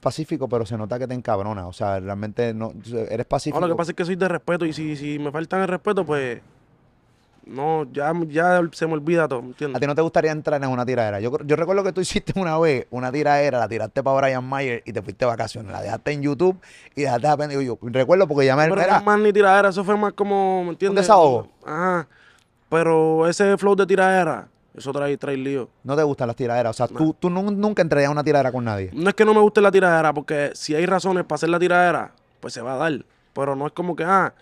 pacífico, 0.00 0.48
pero 0.48 0.64
se 0.64 0.74
nota 0.78 0.98
que 0.98 1.06
te 1.06 1.12
encabronas, 1.12 1.66
o 1.66 1.74
sea, 1.74 2.00
realmente 2.00 2.54
no, 2.54 2.72
eres 3.10 3.26
pacífico. 3.26 3.60
No, 3.60 3.66
lo 3.66 3.74
que 3.74 3.76
pasa 3.76 3.90
es 3.90 3.96
que 3.96 4.04
soy 4.06 4.16
de 4.16 4.28
respeto 4.28 4.64
y 4.64 4.72
si, 4.72 4.96
si 4.96 5.18
me 5.18 5.30
faltan 5.30 5.60
el 5.60 5.68
respeto, 5.68 6.06
pues 6.06 6.40
no, 7.44 7.86
ya, 7.92 8.14
ya 8.28 8.62
se 8.72 8.86
me 8.86 8.94
olvida 8.94 9.28
todo, 9.28 9.42
¿me 9.42 9.48
¿A 9.48 9.50
entiendes? 9.50 9.78
ti 9.78 9.86
no 9.86 9.94
te 9.94 10.00
gustaría 10.00 10.30
entrar 10.32 10.64
en 10.64 10.70
una 10.70 10.86
tiradera? 10.86 11.20
Yo, 11.20 11.30
yo 11.44 11.54
recuerdo 11.54 11.84
que 11.84 11.92
tú 11.92 12.00
hiciste 12.00 12.32
una 12.40 12.58
vez 12.58 12.86
una 12.90 13.12
tiradera, 13.12 13.58
la 13.58 13.68
tiraste 13.68 14.02
para 14.02 14.16
Brian 14.28 14.42
Mayer 14.48 14.82
y 14.86 14.92
te 14.94 15.02
fuiste 15.02 15.26
de 15.26 15.30
vacaciones. 15.30 15.70
La 15.70 15.82
dejaste 15.82 16.12
en 16.12 16.22
YouTube 16.22 16.56
y 16.96 17.02
dejaste 17.02 17.26
a 17.26 17.36
pendejo. 17.36 17.60
Yo 17.60 17.76
recuerdo 17.82 18.26
porque 18.26 18.46
llamé 18.46 18.62
Pero 18.62 18.76
no 18.76 18.80
mira, 18.80 18.96
es 18.96 19.04
más 19.04 19.20
ni 19.20 19.34
tiradera, 19.34 19.68
eso 19.68 19.84
fue 19.84 19.98
más 19.98 20.14
como, 20.14 20.64
¿me 20.64 20.70
entiendes? 20.70 21.02
desahogo. 21.02 21.46
Ajá. 21.66 22.08
Pero 22.70 23.28
ese 23.28 23.58
flow 23.58 23.76
de 23.76 23.84
tiradera, 23.84 24.48
eso 24.76 24.92
trae, 24.92 25.16
trae 25.16 25.36
lío. 25.36 25.68
no 25.84 25.96
te 25.96 26.02
gustan 26.02 26.26
las 26.28 26.36
tiraderas. 26.36 26.70
O 26.70 26.86
sea, 26.86 26.88
tú, 26.88 27.14
tú 27.18 27.28
nun- 27.28 27.56
nunca 27.56 27.82
entrarías 27.82 28.08
a 28.08 28.12
una 28.12 28.22
tiradera 28.24 28.52
con 28.52 28.64
nadie. 28.64 28.90
No 28.92 29.08
es 29.08 29.14
que 29.14 29.24
no 29.24 29.34
me 29.34 29.40
guste 29.40 29.60
la 29.60 29.70
tiradera, 29.72 30.12
porque 30.12 30.50
si 30.54 30.74
hay 30.74 30.86
razones 30.86 31.24
para 31.24 31.34
hacer 31.36 31.48
la 31.48 31.58
tiradera, 31.58 32.12
pues 32.40 32.54
se 32.54 32.60
va 32.62 32.74
a 32.74 32.76
dar. 32.76 33.04
Pero 33.32 33.56
no 33.56 33.66
es 33.66 33.72
como 33.72 33.94
que, 33.96 34.04
ah, 34.04 34.32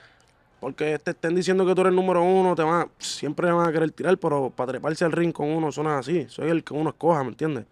porque 0.60 0.98
te 0.98 1.12
estén 1.12 1.34
diciendo 1.34 1.64
que 1.64 1.74
tú 1.74 1.80
eres 1.82 1.90
el 1.90 1.96
número 1.96 2.22
uno, 2.22 2.54
te 2.54 2.62
van 2.62 2.88
siempre 2.98 3.50
van 3.50 3.68
a 3.68 3.72
querer 3.72 3.90
tirar, 3.92 4.18
pero 4.18 4.50
para 4.50 4.72
treparse 4.72 5.04
al 5.04 5.12
ring 5.12 5.32
con 5.32 5.48
uno, 5.48 5.68
es 5.68 5.78
así. 5.78 6.26
Soy 6.28 6.48
el 6.50 6.64
que 6.64 6.74
uno 6.74 6.90
escoja, 6.90 7.22
¿me 7.22 7.30
entiendes? 7.30 7.64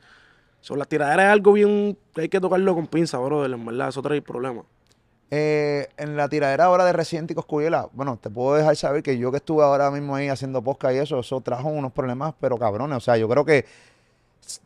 So, 0.61 0.77
la 0.77 0.85
tiradera 0.85 1.27
es 1.27 1.33
algo 1.33 1.53
bien 1.53 1.97
que 2.15 2.23
hay 2.23 2.29
que 2.29 2.41
tocarlo 2.41 2.75
con 2.75 2.87
pinza, 2.87 3.19
brother, 3.19 3.53
en 3.53 3.65
verdad, 3.65 3.89
eso 3.89 4.03
trae 4.03 4.21
problemas. 4.23 4.65
Eh, 5.31 5.89
en 5.97 6.16
la 6.16 6.29
tiradera 6.29 6.66
ahora 6.66 6.85
de 6.85 6.93
Resident 6.93 7.29
y 7.31 7.35
Coscuyuela, 7.35 7.89
bueno, 7.93 8.16
te 8.20 8.31
puedo 8.31 8.55
dejar 8.57 8.77
saber 8.77 9.03
que 9.03 9.18
yo 9.18 9.33
que 9.33 9.39
estuve 9.39 9.64
ahora 9.64 9.91
mismo 9.91 10.14
ahí 10.14 10.29
haciendo 10.29 10.62
podcast 10.62 10.95
y 10.95 10.99
eso, 10.99 11.18
eso 11.18 11.41
trajo 11.41 11.68
unos 11.68 11.91
problemas, 11.93 12.33
pero 12.41 12.57
cabrones. 12.57 12.97
O 12.99 13.01
sea, 13.01 13.16
yo 13.16 13.29
creo 13.29 13.45
que 13.45 13.64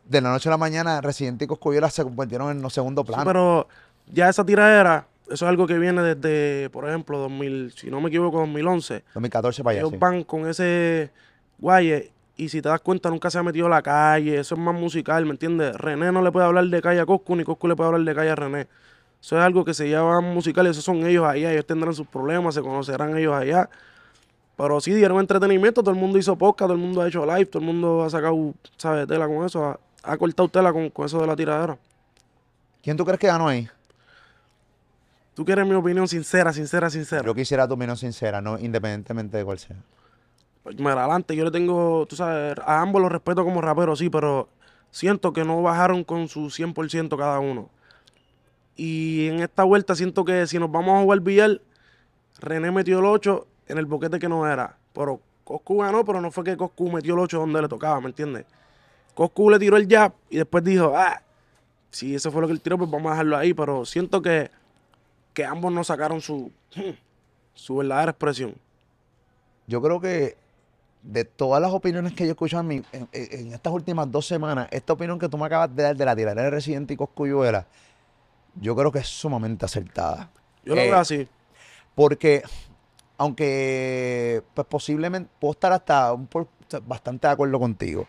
de 0.05 0.21
la 0.21 0.29
noche 0.29 0.49
a 0.49 0.51
la 0.51 0.57
mañana 0.57 1.01
Resident 1.01 1.41
y 1.41 1.47
Coscuyuela 1.47 1.89
se 1.89 2.03
convirtieron 2.03 2.51
en 2.51 2.61
los 2.61 2.73
segundo 2.73 3.01
Sí, 3.01 3.07
plano. 3.07 3.23
pero 3.25 3.67
ya 4.13 4.29
esa 4.29 4.45
tiradera, 4.45 5.07
eso 5.25 5.33
es 5.45 5.49
algo 5.49 5.65
que 5.65 5.79
viene 5.79 6.03
desde, 6.03 6.69
por 6.69 6.87
ejemplo, 6.87 7.17
2000, 7.17 7.73
si 7.75 7.89
no 7.89 7.99
me 7.99 8.09
equivoco, 8.09 8.37
2011. 8.39 9.03
2014 9.15 9.63
para 9.63 9.71
allá, 9.71 9.79
Ellos 9.79 9.91
sí. 9.93 9.97
van 9.97 10.23
con 10.23 10.47
ese 10.47 11.09
guaye 11.57 12.11
y 12.37 12.49
si 12.49 12.61
te 12.61 12.69
das 12.69 12.81
cuenta 12.81 13.09
nunca 13.09 13.31
se 13.31 13.39
ha 13.39 13.43
metido 13.43 13.65
a 13.65 13.69
la 13.69 13.81
calle, 13.81 14.39
eso 14.39 14.53
es 14.53 14.61
más 14.61 14.75
musical, 14.75 15.25
¿me 15.25 15.31
entiendes? 15.31 15.75
René 15.75 16.11
no 16.11 16.21
le 16.21 16.31
puede 16.31 16.45
hablar 16.45 16.65
de 16.65 16.81
calle 16.83 16.99
a 16.99 17.05
Coscu, 17.07 17.35
ni 17.35 17.43
Coscu 17.43 17.67
le 17.67 17.75
puede 17.75 17.87
hablar 17.87 18.03
de 18.03 18.13
calle 18.15 18.29
a 18.29 18.35
René. 18.35 18.67
Eso 19.21 19.37
es 19.37 19.43
algo 19.43 19.63
que 19.63 19.73
se 19.73 19.87
llama 19.87 20.19
musical, 20.21 20.65
esos 20.67 20.83
son 20.83 21.05
ellos 21.05 21.25
allá, 21.25 21.51
ellos 21.51 21.65
tendrán 21.65 21.93
sus 21.93 22.07
problemas, 22.07 22.55
se 22.55 22.61
conocerán 22.61 23.15
ellos 23.17 23.33
allá. 23.33 23.69
Pero 24.57 24.81
sí 24.81 24.93
dieron 24.93 25.19
entretenimiento, 25.19 25.81
todo 25.81 25.93
el 25.93 25.99
mundo 25.99 26.17
hizo 26.17 26.35
podcast, 26.35 26.67
todo 26.67 26.73
el 26.73 26.79
mundo 26.79 27.01
ha 27.01 27.07
hecho 27.07 27.25
live, 27.25 27.45
todo 27.45 27.59
el 27.59 27.67
mundo 27.67 28.03
ha 28.03 28.09
sacado, 28.09 28.53
¿sabes? 28.77 29.07
Tela 29.07 29.27
con 29.27 29.45
eso, 29.45 29.63
ha, 29.63 29.79
ha 30.03 30.17
cortado 30.17 30.49
tela 30.49 30.73
con, 30.73 30.89
con 30.89 31.05
eso 31.05 31.19
de 31.21 31.27
la 31.27 31.35
tiradera. 31.35 31.77
¿Quién 32.81 32.97
tú 32.97 33.05
crees 33.05 33.19
que 33.19 33.27
ganó 33.27 33.47
ahí? 33.47 33.69
Tú 35.33 35.45
quieres 35.45 35.65
mi 35.65 35.75
opinión 35.75 36.07
sincera, 36.07 36.51
sincera, 36.51 36.89
sincera. 36.89 37.23
Yo 37.23 37.33
quisiera 37.33 37.67
tu 37.67 37.75
opinión 37.75 37.95
sincera, 37.95 38.41
no 38.41 38.59
independientemente 38.59 39.37
de 39.37 39.45
cuál 39.45 39.59
sea. 39.59 39.77
Pues, 40.63 40.77
Mira, 40.77 41.03
adelante, 41.03 41.35
yo 41.35 41.45
le 41.45 41.51
tengo, 41.51 42.05
tú 42.07 42.15
sabes, 42.15 42.55
a 42.65 42.81
ambos 42.81 43.01
los 43.01 43.11
respeto 43.11 43.43
como 43.43 43.61
raperos, 43.61 43.99
sí, 43.99 44.09
pero 44.09 44.49
siento 44.89 45.31
que 45.31 45.43
no 45.43 45.61
bajaron 45.61 46.03
con 46.03 46.27
su 46.27 46.49
100% 46.49 47.17
cada 47.17 47.39
uno. 47.39 47.69
Y 48.75 49.27
en 49.27 49.41
esta 49.41 49.63
vuelta 49.63 49.95
siento 49.95 50.23
que 50.25 50.47
si 50.47 50.57
nos 50.59 50.71
vamos 50.71 50.97
a 50.99 51.03
jugar 51.03 51.19
billar, 51.19 51.61
René 52.39 52.71
metió 52.71 52.99
el 52.99 53.05
8 53.05 53.45
en 53.67 53.77
el 53.77 53.85
boquete 53.85 54.17
que 54.19 54.29
no 54.29 54.47
era. 54.47 54.77
Pero 54.93 55.19
Coscu 55.43 55.77
ganó, 55.79 56.03
pero 56.05 56.21
no 56.21 56.31
fue 56.31 56.43
que 56.43 56.57
Coscu 56.57 56.91
metió 56.91 57.13
el 57.13 57.19
8 57.19 57.39
donde 57.39 57.61
le 57.61 57.67
tocaba, 57.67 57.99
¿me 58.01 58.07
entiendes? 58.07 58.45
Coscu 59.13 59.49
le 59.49 59.59
tiró 59.59 59.77
el 59.77 59.87
jab 59.87 60.13
y 60.29 60.37
después 60.37 60.63
dijo, 60.63 60.93
ah, 60.95 61.21
si 61.91 62.15
eso 62.15 62.31
fue 62.31 62.41
lo 62.41 62.47
que 62.47 62.53
él 62.53 62.61
tiró, 62.61 62.77
pues 62.77 62.89
vamos 62.89 63.09
a 63.09 63.15
dejarlo 63.15 63.37
ahí. 63.37 63.53
Pero 63.53 63.85
siento 63.85 64.21
que, 64.21 64.49
que 65.33 65.45
ambos 65.45 65.71
no 65.73 65.83
sacaron 65.83 66.21
su, 66.21 66.51
su 67.53 67.75
verdadera 67.77 68.11
expresión. 68.11 68.55
Yo 69.67 69.81
creo 69.81 69.99
que 69.99 70.37
de 71.03 71.25
todas 71.25 71.61
las 71.61 71.71
opiniones 71.71 72.13
que 72.13 72.23
yo 72.23 72.29
he 72.29 72.31
escuchado 72.31 72.61
en, 72.61 72.67
mi- 72.67 72.83
en- 72.91 73.53
estas 73.53 73.73
últimas 73.73 74.09
dos 74.11 74.25
semanas, 74.25 74.67
esta 74.71 74.93
opinión 74.93 75.17
que 75.19 75.27
tú 75.29 75.37
me 75.37 75.45
acabas 75.45 75.75
de 75.75 75.83
dar 75.83 75.95
de 75.95 76.05
la 76.05 76.15
tiradera 76.15 76.43
de 76.43 76.49
Residente 76.51 76.93
y 76.93 76.97
Coscuyuela, 76.97 77.65
yo 78.55 78.75
creo 78.75 78.91
que 78.91 78.99
es 78.99 79.07
sumamente 79.07 79.65
acertada. 79.65 80.31
Yo 80.65 80.75
lo 80.75 80.81
Eh, 80.81 80.89
veo 80.89 80.97
así. 80.99 81.27
Porque, 81.95 82.43
aunque 83.17 84.43
pues 84.53 84.67
posiblemente 84.67 85.29
puedo 85.39 85.53
estar 85.53 85.73
hasta 85.73 86.13
un 86.13 86.27
por- 86.27 86.47
bastante 86.87 87.27
de 87.27 87.33
acuerdo 87.33 87.59
contigo. 87.59 88.07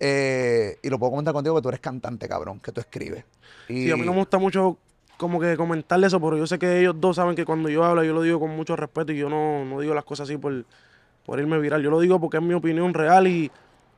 eh, 0.00 0.78
y 0.82 0.88
lo 0.90 0.98
puedo 0.98 1.12
comentar 1.12 1.32
contigo 1.34 1.54
que 1.56 1.62
tú 1.62 1.68
eres 1.68 1.80
cantante, 1.80 2.28
cabrón, 2.28 2.60
que 2.60 2.72
tú 2.72 2.80
escribes. 2.80 3.24
Y, 3.68 3.88
Sí, 3.88 3.90
a 3.90 3.96
mí 3.96 4.04
no 4.04 4.12
me 4.12 4.18
gusta 4.18 4.38
mucho 4.38 4.78
como 5.16 5.38
que 5.40 5.56
comentarle 5.56 6.08
eso, 6.08 6.20
pero 6.20 6.36
yo 6.36 6.46
sé 6.46 6.58
que 6.58 6.80
ellos 6.80 6.96
dos 7.00 7.16
saben 7.16 7.36
que 7.36 7.44
cuando 7.44 7.68
yo 7.68 7.84
hablo, 7.84 8.02
yo 8.04 8.12
lo 8.12 8.22
digo 8.22 8.40
con 8.40 8.50
mucho 8.56 8.74
respeto 8.76 9.12
y 9.12 9.18
yo 9.18 9.28
no, 9.28 9.64
no 9.64 9.80
digo 9.80 9.94
las 9.94 10.04
cosas 10.04 10.28
así 10.28 10.36
por, 10.38 10.64
por 11.24 11.38
irme 11.40 11.58
viral. 11.58 11.82
Yo 11.82 11.90
lo 11.90 12.00
digo 12.00 12.20
porque 12.20 12.38
es 12.38 12.42
mi 12.42 12.54
opinión 12.54 12.94
real 12.94 13.26
y, 13.28 13.50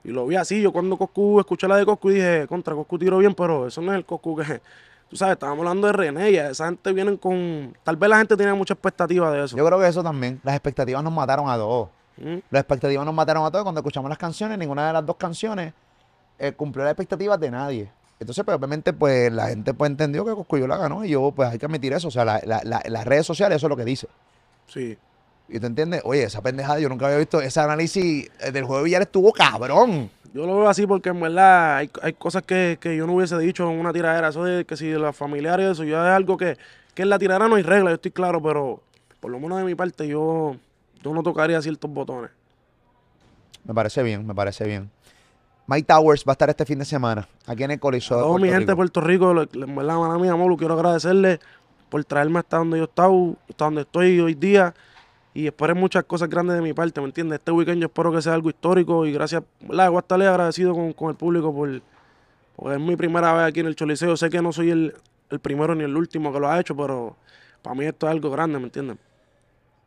y 0.04 0.10
lo 0.10 0.26
vi 0.26 0.36
así. 0.36 0.60
Yo 0.62 0.72
cuando 0.72 0.96
Coscu, 0.98 1.40
escuché 1.40 1.68
la 1.68 1.76
de 1.78 1.86
Coscu 1.86 2.10
y 2.10 2.14
dije, 2.16 2.46
contra 2.48 2.74
Coscu 2.74 2.98
tiro 2.98 3.18
bien, 3.18 3.34
pero 3.34 3.66
eso 3.68 3.80
no 3.82 3.92
es 3.92 3.98
el 3.98 4.04
Coscu 4.06 4.36
que... 4.36 4.62
Tú 5.14 5.18
sabes, 5.18 5.34
estábamos 5.34 5.60
hablando 5.60 5.86
de 5.86 5.92
René 5.92 6.30
y 6.32 6.36
esa 6.38 6.64
gente 6.66 6.92
viene 6.92 7.16
con... 7.18 7.72
Tal 7.84 7.96
vez 7.96 8.10
la 8.10 8.18
gente 8.18 8.36
tiene 8.36 8.52
mucha 8.52 8.74
expectativa 8.74 9.30
de 9.30 9.44
eso. 9.44 9.56
Yo 9.56 9.64
creo 9.64 9.78
que 9.78 9.86
eso 9.86 10.02
también. 10.02 10.40
Las 10.42 10.56
expectativas 10.56 11.04
nos 11.04 11.12
mataron 11.12 11.48
a 11.48 11.54
todos. 11.54 11.88
¿Mm? 12.16 12.38
Las 12.50 12.62
expectativas 12.62 13.06
nos 13.06 13.14
mataron 13.14 13.44
a 13.46 13.50
todos. 13.52 13.62
Cuando 13.62 13.78
escuchamos 13.80 14.08
las 14.08 14.18
canciones, 14.18 14.58
ninguna 14.58 14.88
de 14.88 14.92
las 14.92 15.06
dos 15.06 15.14
canciones 15.14 15.72
eh, 16.40 16.50
cumplió 16.50 16.82
las 16.82 16.90
expectativas 16.94 17.38
de 17.38 17.48
nadie. 17.48 17.88
Entonces, 18.18 18.44
pues, 18.44 18.56
obviamente, 18.56 18.92
pues, 18.92 19.30
la 19.32 19.46
gente 19.50 19.72
pues 19.72 19.88
entendió 19.88 20.24
que 20.24 20.32
Coscuyola 20.34 20.76
ganó 20.78 21.04
y 21.04 21.10
yo, 21.10 21.30
pues, 21.30 21.48
hay 21.48 21.60
que 21.60 21.66
admitir 21.66 21.92
eso. 21.92 22.08
O 22.08 22.10
sea, 22.10 22.24
la- 22.24 22.40
la- 22.44 22.62
la- 22.64 22.82
las 22.84 23.04
redes 23.04 23.24
sociales, 23.24 23.54
eso 23.58 23.66
es 23.66 23.70
lo 23.70 23.76
que 23.76 23.84
dice. 23.84 24.08
Sí. 24.66 24.98
¿Y 25.48 25.60
tú 25.60 25.66
entiendes? 25.68 26.02
Oye, 26.04 26.24
esa 26.24 26.42
pendejada, 26.42 26.80
yo 26.80 26.88
nunca 26.88 27.06
había 27.06 27.18
visto 27.18 27.40
ese 27.40 27.60
análisis 27.60 28.28
eh, 28.40 28.50
del 28.50 28.64
juego 28.64 28.78
de 28.78 28.84
billar 28.86 29.02
estuvo 29.02 29.32
cabrón. 29.32 30.10
Yo 30.34 30.46
lo 30.46 30.56
veo 30.56 30.68
así 30.68 30.84
porque 30.84 31.10
en 31.10 31.20
verdad 31.20 31.76
hay, 31.76 31.90
hay 32.02 32.12
cosas 32.12 32.42
que, 32.42 32.76
que 32.80 32.96
yo 32.96 33.06
no 33.06 33.14
hubiese 33.14 33.38
dicho 33.38 33.70
en 33.70 33.78
una 33.78 33.92
tiradera. 33.92 34.28
Eso 34.28 34.42
de 34.42 34.64
que 34.64 34.76
si 34.76 34.90
los 34.90 35.16
familiares, 35.16 35.70
eso 35.70 35.84
ya 35.84 36.08
es 36.08 36.16
algo 36.16 36.36
que, 36.36 36.58
que 36.92 37.02
en 37.02 37.08
la 37.08 37.20
tiradera 37.20 37.46
no 37.46 37.54
hay 37.54 37.62
regla, 37.62 37.90
yo 37.90 37.94
estoy 37.94 38.10
claro, 38.10 38.42
pero 38.42 38.82
por 39.20 39.30
lo 39.30 39.38
menos 39.38 39.58
de 39.58 39.64
mi 39.64 39.76
parte 39.76 40.08
yo, 40.08 40.56
yo 41.04 41.14
no 41.14 41.22
tocaría 41.22 41.62
ciertos 41.62 41.88
botones. 41.88 42.32
Me 43.64 43.72
parece 43.72 44.02
bien, 44.02 44.26
me 44.26 44.34
parece 44.34 44.64
bien. 44.64 44.90
Mike 45.68 45.86
Towers 45.86 46.24
va 46.26 46.32
a 46.32 46.34
estar 46.34 46.50
este 46.50 46.66
fin 46.66 46.80
de 46.80 46.84
semana 46.84 47.28
aquí 47.46 47.62
en 47.62 47.70
el 47.70 47.80
Coliseo 47.80 48.16
A 48.16 48.20
de 48.20 48.26
toda 48.26 48.34
mi 48.34 48.40
Puerto 48.40 48.54
gente 48.58 48.72
de. 48.72 48.76
Puerto 48.76 49.00
Rico, 49.00 49.30
en 49.30 49.76
verdad, 49.76 49.98
mala 49.98 50.18
mía, 50.18 50.32
amor, 50.32 50.56
quiero 50.56 50.74
agradecerle 50.74 51.38
por 51.88 52.04
traerme 52.04 52.40
hasta 52.40 52.58
donde 52.58 52.78
yo 52.78 52.84
estaba, 52.84 53.14
hasta 53.48 53.64
donde 53.66 53.82
estoy 53.82 54.18
hoy 54.18 54.34
día. 54.34 54.74
Y 55.34 55.46
esperen 55.48 55.76
muchas 55.76 56.04
cosas 56.04 56.28
grandes 56.28 56.54
de 56.56 56.62
mi 56.62 56.72
parte, 56.72 57.00
¿me 57.00 57.06
entiendes? 57.08 57.40
Este 57.40 57.50
weekend 57.50 57.80
yo 57.80 57.86
espero 57.86 58.12
que 58.12 58.22
sea 58.22 58.34
algo 58.34 58.48
histórico 58.50 59.04
y 59.04 59.12
gracias, 59.12 59.42
¿verdad? 59.60 59.88
Voy 59.88 59.96
a 59.96 60.00
estarle 60.00 60.28
agradecido 60.28 60.74
con, 60.74 60.92
con 60.92 61.10
el 61.10 61.16
público 61.16 61.52
por, 61.52 61.82
porque 62.54 62.76
es 62.76 62.80
mi 62.80 62.94
primera 62.94 63.32
vez 63.32 63.42
aquí 63.48 63.60
en 63.60 63.66
el 63.66 63.74
Choliseo. 63.74 64.16
Sé 64.16 64.30
que 64.30 64.40
no 64.40 64.52
soy 64.52 64.70
el, 64.70 64.94
el 65.30 65.40
primero 65.40 65.74
ni 65.74 65.82
el 65.82 65.96
último 65.96 66.32
que 66.32 66.38
lo 66.38 66.48
ha 66.48 66.60
hecho, 66.60 66.76
pero 66.76 67.16
para 67.62 67.74
mí 67.74 67.84
esto 67.84 68.06
es 68.06 68.12
algo 68.12 68.30
grande, 68.30 68.58
¿me 68.60 68.66
entiendes? 68.66 68.96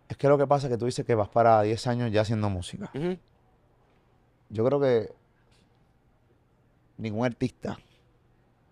Es 0.09 0.17
que 0.17 0.27
lo 0.27 0.37
que 0.37 0.47
pasa 0.47 0.67
es 0.67 0.73
que 0.73 0.77
tú 0.77 0.85
dices 0.85 1.05
que 1.05 1.15
vas 1.15 1.29
para 1.29 1.61
10 1.61 1.87
años 1.87 2.11
ya 2.11 2.21
haciendo 2.21 2.49
música. 2.49 2.91
Yo 4.49 4.65
creo 4.65 4.79
que 4.81 5.09
ningún 6.97 7.25
artista 7.25 7.77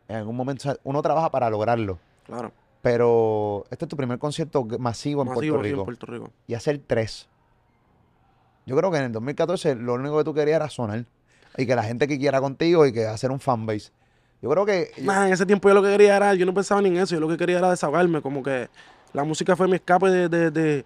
en 0.08 0.18
algún 0.18 0.36
momento, 0.36 0.78
uno 0.84 1.02
trabaja 1.02 1.30
para 1.32 1.50
lograrlo, 1.50 2.00
Claro. 2.26 2.52
Pero 2.86 3.66
este 3.72 3.86
es 3.86 3.90
tu 3.90 3.98
primer 3.98 4.20
concierto 4.20 4.64
masivo 4.78 5.24
en 5.24 5.30
Masivo 5.30 5.56
Puerto 5.56 5.60
aquí 5.60 5.68
en 5.70 5.74
Rico 5.74 5.86
Puerto 5.86 6.06
Rico. 6.06 6.30
y 6.46 6.54
hacer 6.54 6.80
tres. 6.86 7.28
Yo 8.68 8.78
creo 8.78 8.92
que 8.92 8.98
en 9.00 9.06
el 9.06 9.12
2014 9.12 9.74
lo 9.74 9.96
único 9.96 10.20
que 10.20 10.24
tú 10.24 10.36
querías 10.36 10.58
era 10.58 10.70
sonar 10.70 11.04
y 11.58 11.66
que 11.66 11.76
la 11.76 11.82
gente 11.84 12.08
que 12.08 12.20
quiera 12.20 12.40
contigo 12.42 12.86
y 12.86 12.94
que 12.94 13.08
hacer 13.08 13.32
un 13.32 13.40
fanbase. 13.40 13.90
Yo 14.40 14.52
creo 14.52 14.68
que 14.68 14.92
Nah, 15.02 15.26
en 15.26 15.34
ese 15.34 15.48
tiempo 15.48 15.68
yo 15.68 15.74
lo 15.74 15.82
que 15.82 15.90
quería 15.90 16.16
era, 16.16 16.36
yo 16.36 16.46
no 16.46 16.54
pensaba 16.54 16.80
ni 16.80 16.90
en 16.90 16.98
eso, 16.98 17.16
yo 17.16 17.22
lo 17.22 17.28
que 17.28 17.38
quería 17.38 17.58
era 17.58 17.72
desahogarme, 17.72 18.22
como 18.22 18.44
que 18.44 18.70
la 19.14 19.24
música 19.24 19.56
fue 19.56 19.68
mi 19.68 19.78
escape 19.78 20.08
de, 20.12 20.30
de, 20.30 20.52
de, 20.52 20.86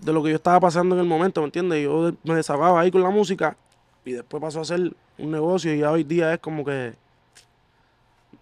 de 0.00 0.12
lo 0.14 0.22
que 0.22 0.30
yo 0.30 0.36
estaba 0.36 0.58
pasando 0.60 0.94
en 0.94 1.02
el 1.02 1.06
momento, 1.06 1.42
¿me 1.42 1.48
entiendes? 1.48 1.84
Yo 1.84 2.10
me 2.24 2.36
desahogaba 2.36 2.80
ahí 2.80 2.90
con 2.90 3.02
la 3.02 3.10
música 3.10 3.54
y 4.02 4.12
después 4.12 4.40
pasó 4.40 4.62
a 4.62 4.64
ser 4.64 4.94
un 5.18 5.30
negocio 5.30 5.74
y 5.74 5.80
ya 5.80 5.90
hoy 5.90 6.04
día 6.04 6.32
es 6.32 6.40
como 6.40 6.64
que, 6.64 6.94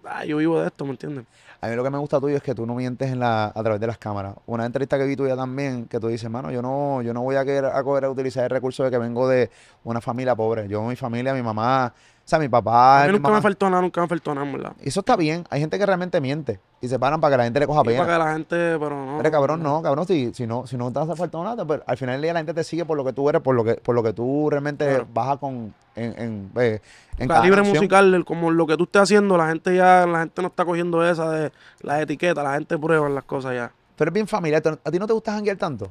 ah, 0.05 0.25
yo 0.25 0.37
vivo 0.37 0.61
de 0.61 0.69
esto, 0.69 0.85
¿me 0.85 0.93
entiendes? 0.93 1.25
A 1.67 1.71
mí 1.71 1.75
lo 1.77 1.83
que 1.83 1.91
me 1.91 1.99
gusta 1.99 2.21
tuyo 2.21 2.37
es 2.37 2.43
que 2.43 2.55
tú 2.55 2.65
no 2.65 2.75
mientes 2.77 3.11
en 3.11 3.19
la, 3.19 3.47
a 3.47 3.63
través 3.63 3.81
de 3.81 3.87
las 3.89 3.99
cámaras. 3.99 4.35
Una 4.47 4.65
entrevista 4.65 4.97
que 4.99 5.05
vi 5.05 5.17
tuya 5.17 5.35
también, 5.35 5.87
que 5.87 5.99
tú 5.99 6.07
dices, 6.07 6.31
mano, 6.31 6.51
yo 6.53 6.63
no, 6.63 7.03
yo 7.03 7.13
no 7.13 7.23
voy 7.23 7.35
a 7.37 7.45
querer 7.45 7.67
a 7.67 7.83
coger 7.83 8.05
a 8.05 8.11
utilizar 8.11 8.45
el 8.45 8.51
recurso 8.51 8.85
de 8.85 8.91
que 8.91 8.99
vengo 8.99 9.27
de 9.29 9.51
una 9.83 10.01
familia 10.01 10.37
pobre. 10.37 10.69
Yo, 10.69 10.83
mi 10.85 10.95
familia, 10.95 11.35
mi 11.35 11.43
mamá, 11.43 11.93
o 11.97 12.23
sea, 12.25 12.39
mi 12.39 12.49
papá, 12.49 13.03
A 13.03 13.07
mí 13.07 13.09
mi 13.09 13.13
nunca 13.19 13.29
mamá. 13.29 13.39
me 13.39 13.43
faltó 13.43 13.69
nada, 13.69 13.83
nunca 13.83 14.01
me 14.01 14.07
faltó 14.07 14.35
nada, 14.35 14.51
¿verdad? 14.53 14.73
Eso 14.81 15.01
está 15.01 15.17
bien. 15.17 15.45
Hay 15.51 15.59
gente 15.61 15.77
que 15.79 15.87
realmente 15.87 16.21
miente 16.21 16.61
y 16.81 16.89
se 16.89 16.99
paran 16.99 17.21
para 17.21 17.33
que 17.33 17.39
la 17.39 17.45
gente 17.45 17.59
le 17.61 17.67
coja 17.67 17.81
Y 17.81 17.85
pena. 17.85 17.99
para 18.05 18.13
que 18.13 18.25
la 18.25 18.33
gente, 18.35 18.57
pero 18.79 18.91
no. 18.91 19.17
Pero 19.19 19.31
cabrón, 19.31 19.63
no, 19.63 19.81
cabrón, 19.83 20.07
si, 20.07 20.33
si 20.35 20.47
no, 20.47 20.67
si 20.67 20.77
no 20.77 20.93
te 20.93 20.99
hace 21.01 21.17
falta 21.17 21.43
nada, 21.43 21.65
pero 21.67 21.83
al 21.87 21.97
final 21.97 22.15
del 22.17 22.23
día 22.23 22.33
la 22.35 22.41
gente 22.41 22.53
te 22.55 22.63
sigue 22.65 22.85
por 22.85 22.97
lo 22.97 23.05
que 23.05 23.13
tú 23.15 23.29
eres, 23.31 23.41
por 23.41 23.55
lo 23.55 23.65
que, 23.65 23.75
por 23.77 23.95
lo 23.95 24.03
que 24.03 24.13
tú 24.13 24.49
realmente 24.51 24.87
Claro. 24.87 25.07
bajas 25.13 25.39
con 25.39 25.75
en, 25.97 26.13
en, 26.21 26.51
en 26.55 27.29
cada 27.29 27.41
Calibre 27.41 27.57
canción. 27.63 27.77
musical, 27.79 28.15
el- 28.15 28.25
como 28.27 28.51
lo 28.51 28.67
que 28.67 28.77
tú 28.77 28.85
estés 28.85 29.03
haciendo, 29.03 29.37
la 29.39 29.49
gente 29.49 29.75
ya, 29.75 30.07
la 30.07 30.19
gente 30.21 30.43
no 30.43 30.49
está 30.49 30.65
cogiendo 30.67 31.05
esa 31.09 31.31
de 31.31 31.53
las 31.81 32.01
etiquetas, 32.03 32.45
la 32.45 32.55
gente 32.55 32.77
prueba 32.79 33.09
las 33.09 33.25
cosas 33.25 33.55
ya. 33.55 33.73
Tú 33.97 34.05
eres 34.05 34.13
bien 34.13 34.27
familiar. 34.27 34.61
¿tú- 34.61 34.79
¿A 34.85 34.91
ti 34.91 34.99
no 34.99 35.07
te 35.07 35.15
gusta 35.15 35.33
janguear 35.33 35.57
tanto? 35.57 35.91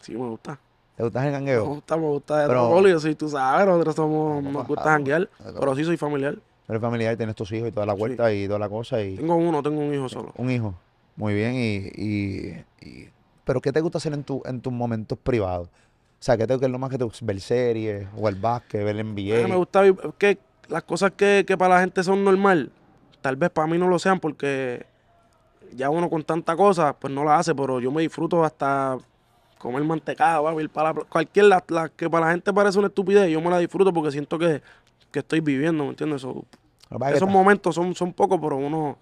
Sí, 0.00 0.12
me 0.12 0.28
gusta. 0.28 0.58
¿Te 0.96 1.02
gusta 1.02 1.20
el 1.24 1.26
Me 1.26 1.32
jangueo? 1.32 1.64
gusta, 1.66 1.96
me 1.96 2.02
gusta 2.06 2.38
de 2.38 2.46
Pero- 2.46 2.68
todo, 2.68 2.86
yo 2.88 3.00
soy, 3.00 3.14
tú 3.16 3.28
sabes, 3.28 3.66
nosotros 3.66 3.96
somos, 3.96 4.42
No, 4.44 4.50
nos 4.50 4.62
papá, 4.62 4.68
gusta 4.68 4.84
janguear, 4.90 5.28
no. 5.44 5.58
pero 5.60 5.74
sí 5.74 5.84
soy 5.84 5.96
familiar. 5.96 6.36
Eres 6.68 6.80
familiar, 6.80 7.16
tienes 7.16 7.34
tus 7.36 7.52
hijos 7.52 7.68
y 7.68 7.72
toda 7.72 7.86
la 7.86 7.92
vuelta 7.92 8.32
y 8.32 8.46
toda 8.46 8.58
la 8.58 8.68
cosa 8.68 9.00
y 9.02 9.16
Tengo 9.16 9.36
uno, 9.36 9.62
tengo 9.62 9.80
un 9.80 9.94
hijo 9.94 10.08
solo. 10.08 10.32
un 10.36 10.50
hijo. 10.50 10.74
Muy 11.16 11.34
bien. 11.34 11.54
Y, 11.54 11.90
y- 12.02 12.64
y- 12.80 13.08
pero 13.44 13.60
¿qué 13.60 13.70
te 13.72 13.80
gusta 13.80 13.98
hacer 13.98 14.14
en, 14.14 14.24
tu, 14.24 14.42
en 14.46 14.60
tus 14.60 14.72
momentos 14.72 15.18
privados? 15.18 15.68
O 15.68 16.24
sea, 16.24 16.36
¿qué, 16.38 16.46
te, 16.46 16.58
qué 16.58 16.64
es 16.64 16.70
lo 16.70 16.78
más 16.78 16.88
que 16.90 16.96
te 16.96 17.04
gusta? 17.04 17.24
¿Ver 17.26 17.40
series? 17.40 18.06
¿O 18.16 18.28
el 18.28 18.36
básquet? 18.36 18.82
¿Ver 18.82 18.96
el 18.96 19.00
NBA? 19.14 19.46
me 19.46 19.56
gusta 19.56 19.82
que 20.16 20.38
las 20.68 20.82
cosas 20.84 21.12
que, 21.12 21.44
que 21.46 21.56
para 21.58 21.74
la 21.74 21.80
gente 21.82 22.02
son 22.02 22.24
normal, 22.24 22.70
tal 23.20 23.36
vez 23.36 23.50
para 23.50 23.66
mí 23.68 23.76
no 23.76 23.86
lo 23.88 23.98
sean 23.98 24.18
porque 24.18 24.86
ya 25.76 25.90
uno 25.90 26.08
con 26.08 26.22
tanta 26.24 26.56
cosa, 26.56 26.94
pues 26.94 27.12
no 27.12 27.24
la 27.24 27.36
hace, 27.38 27.54
pero 27.54 27.80
yo 27.80 27.90
me 27.92 28.00
disfruto 28.00 28.42
hasta 28.42 28.96
comer 29.58 29.82
mantecado, 29.84 30.44
va, 30.44 30.62
ir 30.62 30.70
para 30.70 30.88
la 30.90 30.94
pla- 30.94 31.04
cualquier 31.08 31.46
la, 31.46 31.62
la 31.68 31.88
que 31.90 32.08
para 32.08 32.26
la 32.26 32.32
gente 32.32 32.52
parece 32.52 32.78
una 32.78 32.88
estupidez, 32.88 33.28
yo 33.30 33.40
me 33.42 33.50
la 33.50 33.58
disfruto 33.58 33.92
porque 33.92 34.10
siento 34.10 34.38
que, 34.38 34.62
que 35.14 35.20
estoy 35.20 35.38
viviendo, 35.40 35.84
¿me 35.84 35.90
entiendes? 35.90 36.20
So, 36.22 36.44
esos 37.12 37.28
momentos 37.28 37.74
son, 37.74 37.94
son 37.94 38.12
pocos, 38.12 38.38
pero 38.42 38.56
uno 38.56 38.98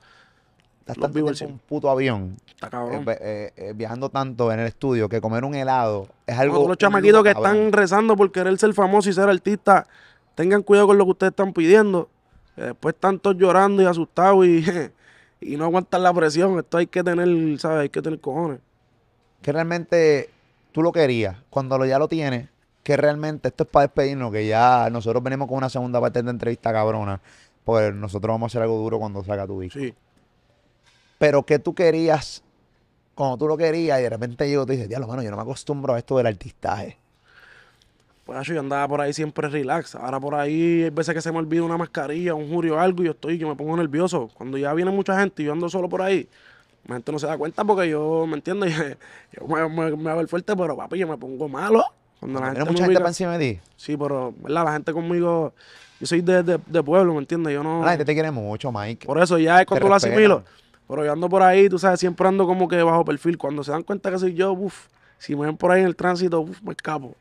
estás 0.80 0.96
los 0.98 1.12
vivo 1.12 1.30
en 1.30 1.50
un 1.52 1.58
puto 1.58 1.88
avión, 1.90 2.36
está 2.46 2.66
eh, 2.66 2.70
cabrón. 2.70 3.04
ve- 3.04 3.18
eh, 3.20 3.52
eh, 3.56 3.72
viajando 3.74 4.08
tanto 4.10 4.52
en 4.52 4.60
el 4.60 4.66
estudio, 4.66 5.08
que 5.08 5.20
comer 5.22 5.44
un 5.44 5.54
helado 5.54 6.08
es 6.26 6.36
algo... 6.38 6.54
Nosotros 6.54 6.68
los 6.68 6.76
chamaquitos 6.78 7.22
que 7.22 7.30
están 7.30 7.72
rezando 7.72 8.14
por 8.16 8.30
querer 8.30 8.56
ser 8.58 8.74
famosos 8.74 9.08
y 9.08 9.12
ser 9.14 9.28
artistas, 9.28 9.86
tengan 10.34 10.62
cuidado 10.62 10.88
con 10.88 10.98
lo 10.98 11.04
que 11.06 11.10
ustedes 11.12 11.30
están 11.30 11.52
pidiendo. 11.52 12.08
que 12.56 12.62
después 12.62 12.94
están 12.94 13.18
todos 13.18 13.36
llorando 13.36 13.82
y 13.82 13.86
asustados 13.86 14.46
y, 14.46 14.64
y 15.40 15.56
no 15.56 15.64
aguantan 15.64 16.02
la 16.02 16.12
presión. 16.12 16.58
Esto 16.58 16.76
hay 16.78 16.86
que 16.86 17.02
tener, 17.02 17.26
¿sabes? 17.58 17.78
Hay 17.80 17.88
que 17.88 18.02
tener 18.02 18.20
cojones. 18.20 18.60
que 19.40 19.50
realmente 19.52 20.28
tú 20.72 20.82
lo 20.82 20.92
querías, 20.92 21.36
cuando 21.50 21.76
lo, 21.78 21.84
ya 21.86 21.98
lo 21.98 22.06
tienes, 22.08 22.48
que 22.82 22.96
realmente 22.96 23.48
esto 23.48 23.64
es 23.64 23.70
para 23.70 23.86
despedirnos, 23.86 24.32
que 24.32 24.46
ya 24.46 24.88
nosotros 24.90 25.22
venimos 25.22 25.48
con 25.48 25.58
una 25.58 25.68
segunda 25.68 26.00
parte 26.00 26.22
de 26.22 26.30
entrevista 26.30 26.72
cabrona, 26.72 27.20
pues 27.64 27.94
nosotros 27.94 28.34
vamos 28.34 28.46
a 28.46 28.48
hacer 28.52 28.62
algo 28.62 28.78
duro 28.78 28.98
cuando 28.98 29.22
salga 29.22 29.46
tu 29.46 29.60
disco. 29.60 29.78
Sí. 29.78 29.94
Pero 31.18 31.44
que 31.44 31.58
tú 31.60 31.74
querías, 31.74 32.42
cuando 33.14 33.36
tú 33.36 33.46
lo 33.46 33.56
querías 33.56 34.00
y 34.00 34.02
de 34.02 34.10
repente 34.10 34.48
llego, 34.48 34.66
tú 34.66 34.72
dices, 34.72 34.88
diablo, 34.88 35.06
mano, 35.06 35.22
yo 35.22 35.30
no 35.30 35.36
me 35.36 35.42
acostumbro 35.42 35.94
a 35.94 35.98
esto 35.98 36.16
del 36.16 36.26
artistaje. 36.26 36.98
Pues 38.24 38.46
yo 38.46 38.58
andaba 38.58 38.86
por 38.88 39.00
ahí 39.00 39.12
siempre 39.12 39.48
relax. 39.48 39.94
Ahora 39.94 40.18
por 40.18 40.34
ahí 40.34 40.84
hay 40.84 40.90
veces 40.90 41.14
que 41.14 41.20
se 41.20 41.30
me 41.30 41.38
olvida 41.38 41.62
una 41.62 41.76
mascarilla, 41.76 42.34
un 42.34 42.48
jurio 42.48 42.76
o 42.76 42.78
algo 42.78 43.02
y 43.02 43.06
yo 43.06 43.12
estoy, 43.12 43.38
yo 43.38 43.48
me 43.48 43.56
pongo 43.56 43.76
nervioso. 43.76 44.30
Cuando 44.34 44.58
ya 44.58 44.72
viene 44.74 44.90
mucha 44.90 45.18
gente 45.18 45.42
y 45.42 45.46
yo 45.46 45.52
ando 45.52 45.68
solo 45.68 45.88
por 45.88 46.02
ahí, 46.02 46.28
la 46.86 46.94
gente 46.96 47.12
no 47.12 47.18
se 47.18 47.26
da 47.26 47.36
cuenta 47.36 47.64
porque 47.64 47.88
yo, 47.88 48.26
¿me 48.26 48.34
entiendes? 48.34 48.74
Yo 49.32 49.46
me, 49.46 49.68
me, 49.68 49.96
me 49.96 50.10
hago 50.10 50.20
el 50.20 50.28
fuerte, 50.28 50.56
pero 50.56 50.76
papi, 50.76 50.98
yo 50.98 51.08
me 51.08 51.16
pongo 51.16 51.48
malo. 51.48 51.84
Cuando 52.22 52.38
la 52.38 52.50
Viene 52.50 52.60
gente 52.60 52.70
mucha 52.70 52.84
gente 52.84 53.00
para 53.00 53.10
encima 53.10 53.36
de 53.36 53.54
ti. 53.54 53.60
Sí, 53.76 53.96
pero, 53.96 54.32
¿verdad? 54.38 54.64
La 54.64 54.72
gente 54.74 54.92
conmigo, 54.92 55.52
yo 55.98 56.06
soy 56.06 56.20
de, 56.20 56.44
de, 56.44 56.60
de 56.64 56.82
pueblo, 56.84 57.14
¿me 57.14 57.18
entiendes? 57.18 57.52
Yo 57.52 57.64
no... 57.64 57.84
La 57.84 57.90
gente 57.90 58.04
te 58.04 58.14
quiere 58.14 58.30
mucho, 58.30 58.70
Mike. 58.70 59.06
Por 59.06 59.20
eso 59.20 59.38
ya 59.38 59.60
es 59.60 59.66
cuando 59.66 59.88
lo 59.88 59.94
asimilo. 59.96 60.44
Pero 60.86 61.04
yo 61.04 61.10
ando 61.10 61.28
por 61.28 61.42
ahí, 61.42 61.68
tú 61.68 61.80
sabes, 61.80 61.98
siempre 61.98 62.28
ando 62.28 62.46
como 62.46 62.68
que 62.68 62.80
bajo 62.80 63.04
perfil. 63.04 63.36
Cuando 63.36 63.64
se 63.64 63.72
dan 63.72 63.82
cuenta 63.82 64.08
que 64.08 64.20
soy 64.20 64.34
yo, 64.34 64.52
uff, 64.52 64.86
si 65.18 65.34
me 65.34 65.46
ven 65.46 65.56
por 65.56 65.72
ahí 65.72 65.80
en 65.80 65.88
el 65.88 65.96
tránsito, 65.96 66.40
uff, 66.42 66.62
me 66.62 66.70
escapo. 66.70 67.16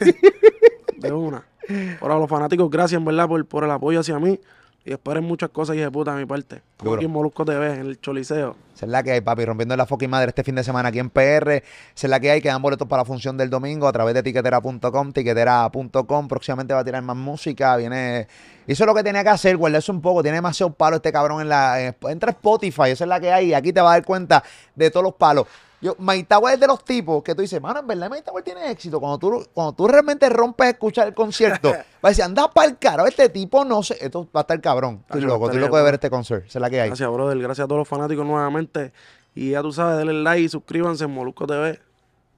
de 0.96 1.12
una. 1.12 1.44
Pero 1.68 2.14
a 2.14 2.18
los 2.18 2.30
fanáticos, 2.30 2.70
gracias, 2.70 2.98
en 2.98 3.04
verdad, 3.04 3.28
por, 3.28 3.44
por 3.44 3.64
el 3.64 3.70
apoyo 3.70 4.00
hacia 4.00 4.18
mí. 4.18 4.40
Y 4.84 4.90
esperen 4.92 5.22
muchas 5.22 5.50
cosas 5.50 5.76
y 5.76 5.78
de 5.78 5.88
puta 5.92 6.12
de 6.12 6.18
mi 6.20 6.26
parte. 6.26 6.60
Como 6.76 6.94
aquí 6.94 7.04
en 7.04 7.10
Molusco 7.12 7.44
TV, 7.44 7.74
en 7.74 7.80
el 7.86 8.00
Choliseo. 8.00 8.56
Esa 8.74 8.86
es 8.86 8.90
la 8.90 9.02
que 9.04 9.12
hay, 9.12 9.20
papi, 9.20 9.44
rompiendo 9.44 9.76
la 9.76 9.86
fucking 9.86 10.10
madre 10.10 10.30
este 10.30 10.42
fin 10.42 10.56
de 10.56 10.64
semana 10.64 10.88
aquí 10.88 10.98
en 10.98 11.08
PR. 11.08 11.50
Esa 11.52 11.62
es 11.94 12.10
la 12.10 12.18
que 12.18 12.32
hay, 12.32 12.40
quedan 12.40 12.60
boletos 12.60 12.88
para 12.88 13.02
la 13.02 13.04
función 13.04 13.36
del 13.36 13.48
domingo 13.48 13.86
a 13.86 13.92
través 13.92 14.12
de 14.14 14.24
tiquetera.com, 14.24 15.12
tiquetera.com. 15.12 16.26
Próximamente 16.26 16.74
va 16.74 16.80
a 16.80 16.84
tirar 16.84 17.02
más 17.02 17.16
música, 17.16 17.76
viene... 17.76 18.26
Hizo 18.66 18.84
lo 18.84 18.92
que 18.94 19.04
tenía 19.04 19.22
que 19.22 19.28
hacer, 19.30 19.56
guardarse 19.56 19.92
un 19.92 20.00
poco, 20.00 20.20
tiene 20.22 20.38
demasiado 20.38 20.72
palo 20.72 20.96
este 20.96 21.12
cabrón 21.12 21.40
en 21.42 21.48
la... 21.48 21.80
en- 21.80 21.96
entra 22.08 22.30
Spotify, 22.32 22.90
esa 22.90 23.04
es 23.04 23.08
la 23.08 23.20
que 23.20 23.30
hay, 23.32 23.50
y 23.50 23.54
aquí 23.54 23.72
te 23.72 23.80
vas 23.80 23.90
a 23.90 23.94
dar 23.94 24.04
cuenta 24.04 24.42
de 24.74 24.90
todos 24.90 25.04
los 25.04 25.14
palos. 25.14 25.46
Yo, 25.82 25.96
Tower 26.28 26.54
es 26.54 26.60
de 26.60 26.66
los 26.68 26.84
tipos 26.84 27.22
que 27.22 27.34
tú 27.34 27.42
dices, 27.42 27.60
mano, 27.60 27.80
en 27.80 27.86
verdad 27.86 28.10
Tower 28.24 28.42
tiene 28.44 28.70
éxito. 28.70 29.00
Cuando 29.00 29.18
tú, 29.18 29.46
cuando 29.52 29.72
tú 29.72 29.88
realmente 29.88 30.28
rompes 30.28 30.68
a 30.68 30.70
escuchar 30.70 31.08
el 31.08 31.14
concierto, 31.14 31.70
vas 32.00 32.04
a 32.04 32.08
decir, 32.08 32.24
anda 32.24 32.48
para 32.48 32.68
el 32.68 32.78
caro, 32.78 33.04
este 33.04 33.28
tipo 33.28 33.64
no 33.64 33.82
sé, 33.82 33.98
esto 34.00 34.28
va 34.34 34.40
a 34.40 34.42
estar 34.42 34.60
cabrón. 34.60 35.02
Estoy 35.06 35.22
loco, 35.22 35.46
estoy 35.46 35.60
loco 35.60 35.76
de 35.76 35.82
ver 35.82 35.94
este 35.94 36.08
concert, 36.08 36.46
esa 36.46 36.58
es 36.58 36.62
la 36.62 36.70
que 36.70 36.80
hay. 36.80 36.88
Gracias, 36.88 37.10
brother. 37.10 37.36
Gracias 37.36 37.64
a 37.64 37.68
todos 37.68 37.80
los 37.80 37.88
fanáticos 37.88 38.24
nuevamente. 38.24 38.92
Y 39.34 39.50
ya 39.50 39.62
tú 39.62 39.72
sabes, 39.72 39.98
denle 39.98 40.22
like 40.22 40.42
y 40.42 40.48
suscríbanse 40.48 41.04
en 41.04 41.10
Molusco 41.10 41.46
TV. 41.46 41.80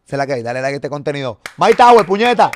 Es 0.06 0.18
la 0.18 0.26
que 0.26 0.34
hay. 0.34 0.42
Dale 0.42 0.60
like 0.62 0.74
a 0.74 0.76
este 0.76 0.90
contenido. 0.90 1.38
Tower, 1.76 2.06
puñeta. 2.06 2.50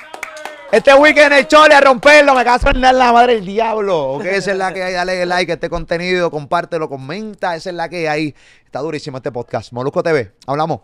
Este 0.70 0.94
weekend 0.94 1.32
el 1.32 1.48
chole 1.48 1.74
a 1.74 1.80
romperlo. 1.80 2.34
Me 2.34 2.44
caso 2.44 2.68
en 2.68 2.82
la 2.82 2.92
madre 3.10 3.36
del 3.36 3.46
diablo. 3.46 4.12
Ok, 4.12 4.26
esa 4.26 4.52
es 4.52 4.58
la 4.58 4.74
que 4.74 4.82
hay. 4.82 4.92
Dale 4.92 5.24
like 5.24 5.52
a 5.52 5.54
este 5.54 5.70
contenido. 5.70 6.30
Compártelo, 6.30 6.90
comenta. 6.90 7.56
Esa 7.56 7.70
es 7.70 7.76
la 7.76 7.88
que 7.88 8.06
hay. 8.06 8.34
Está 8.66 8.80
durísimo 8.80 9.16
este 9.16 9.32
podcast. 9.32 9.72
Molusco 9.72 10.02
TV. 10.02 10.32
Hablamos. 10.46 10.80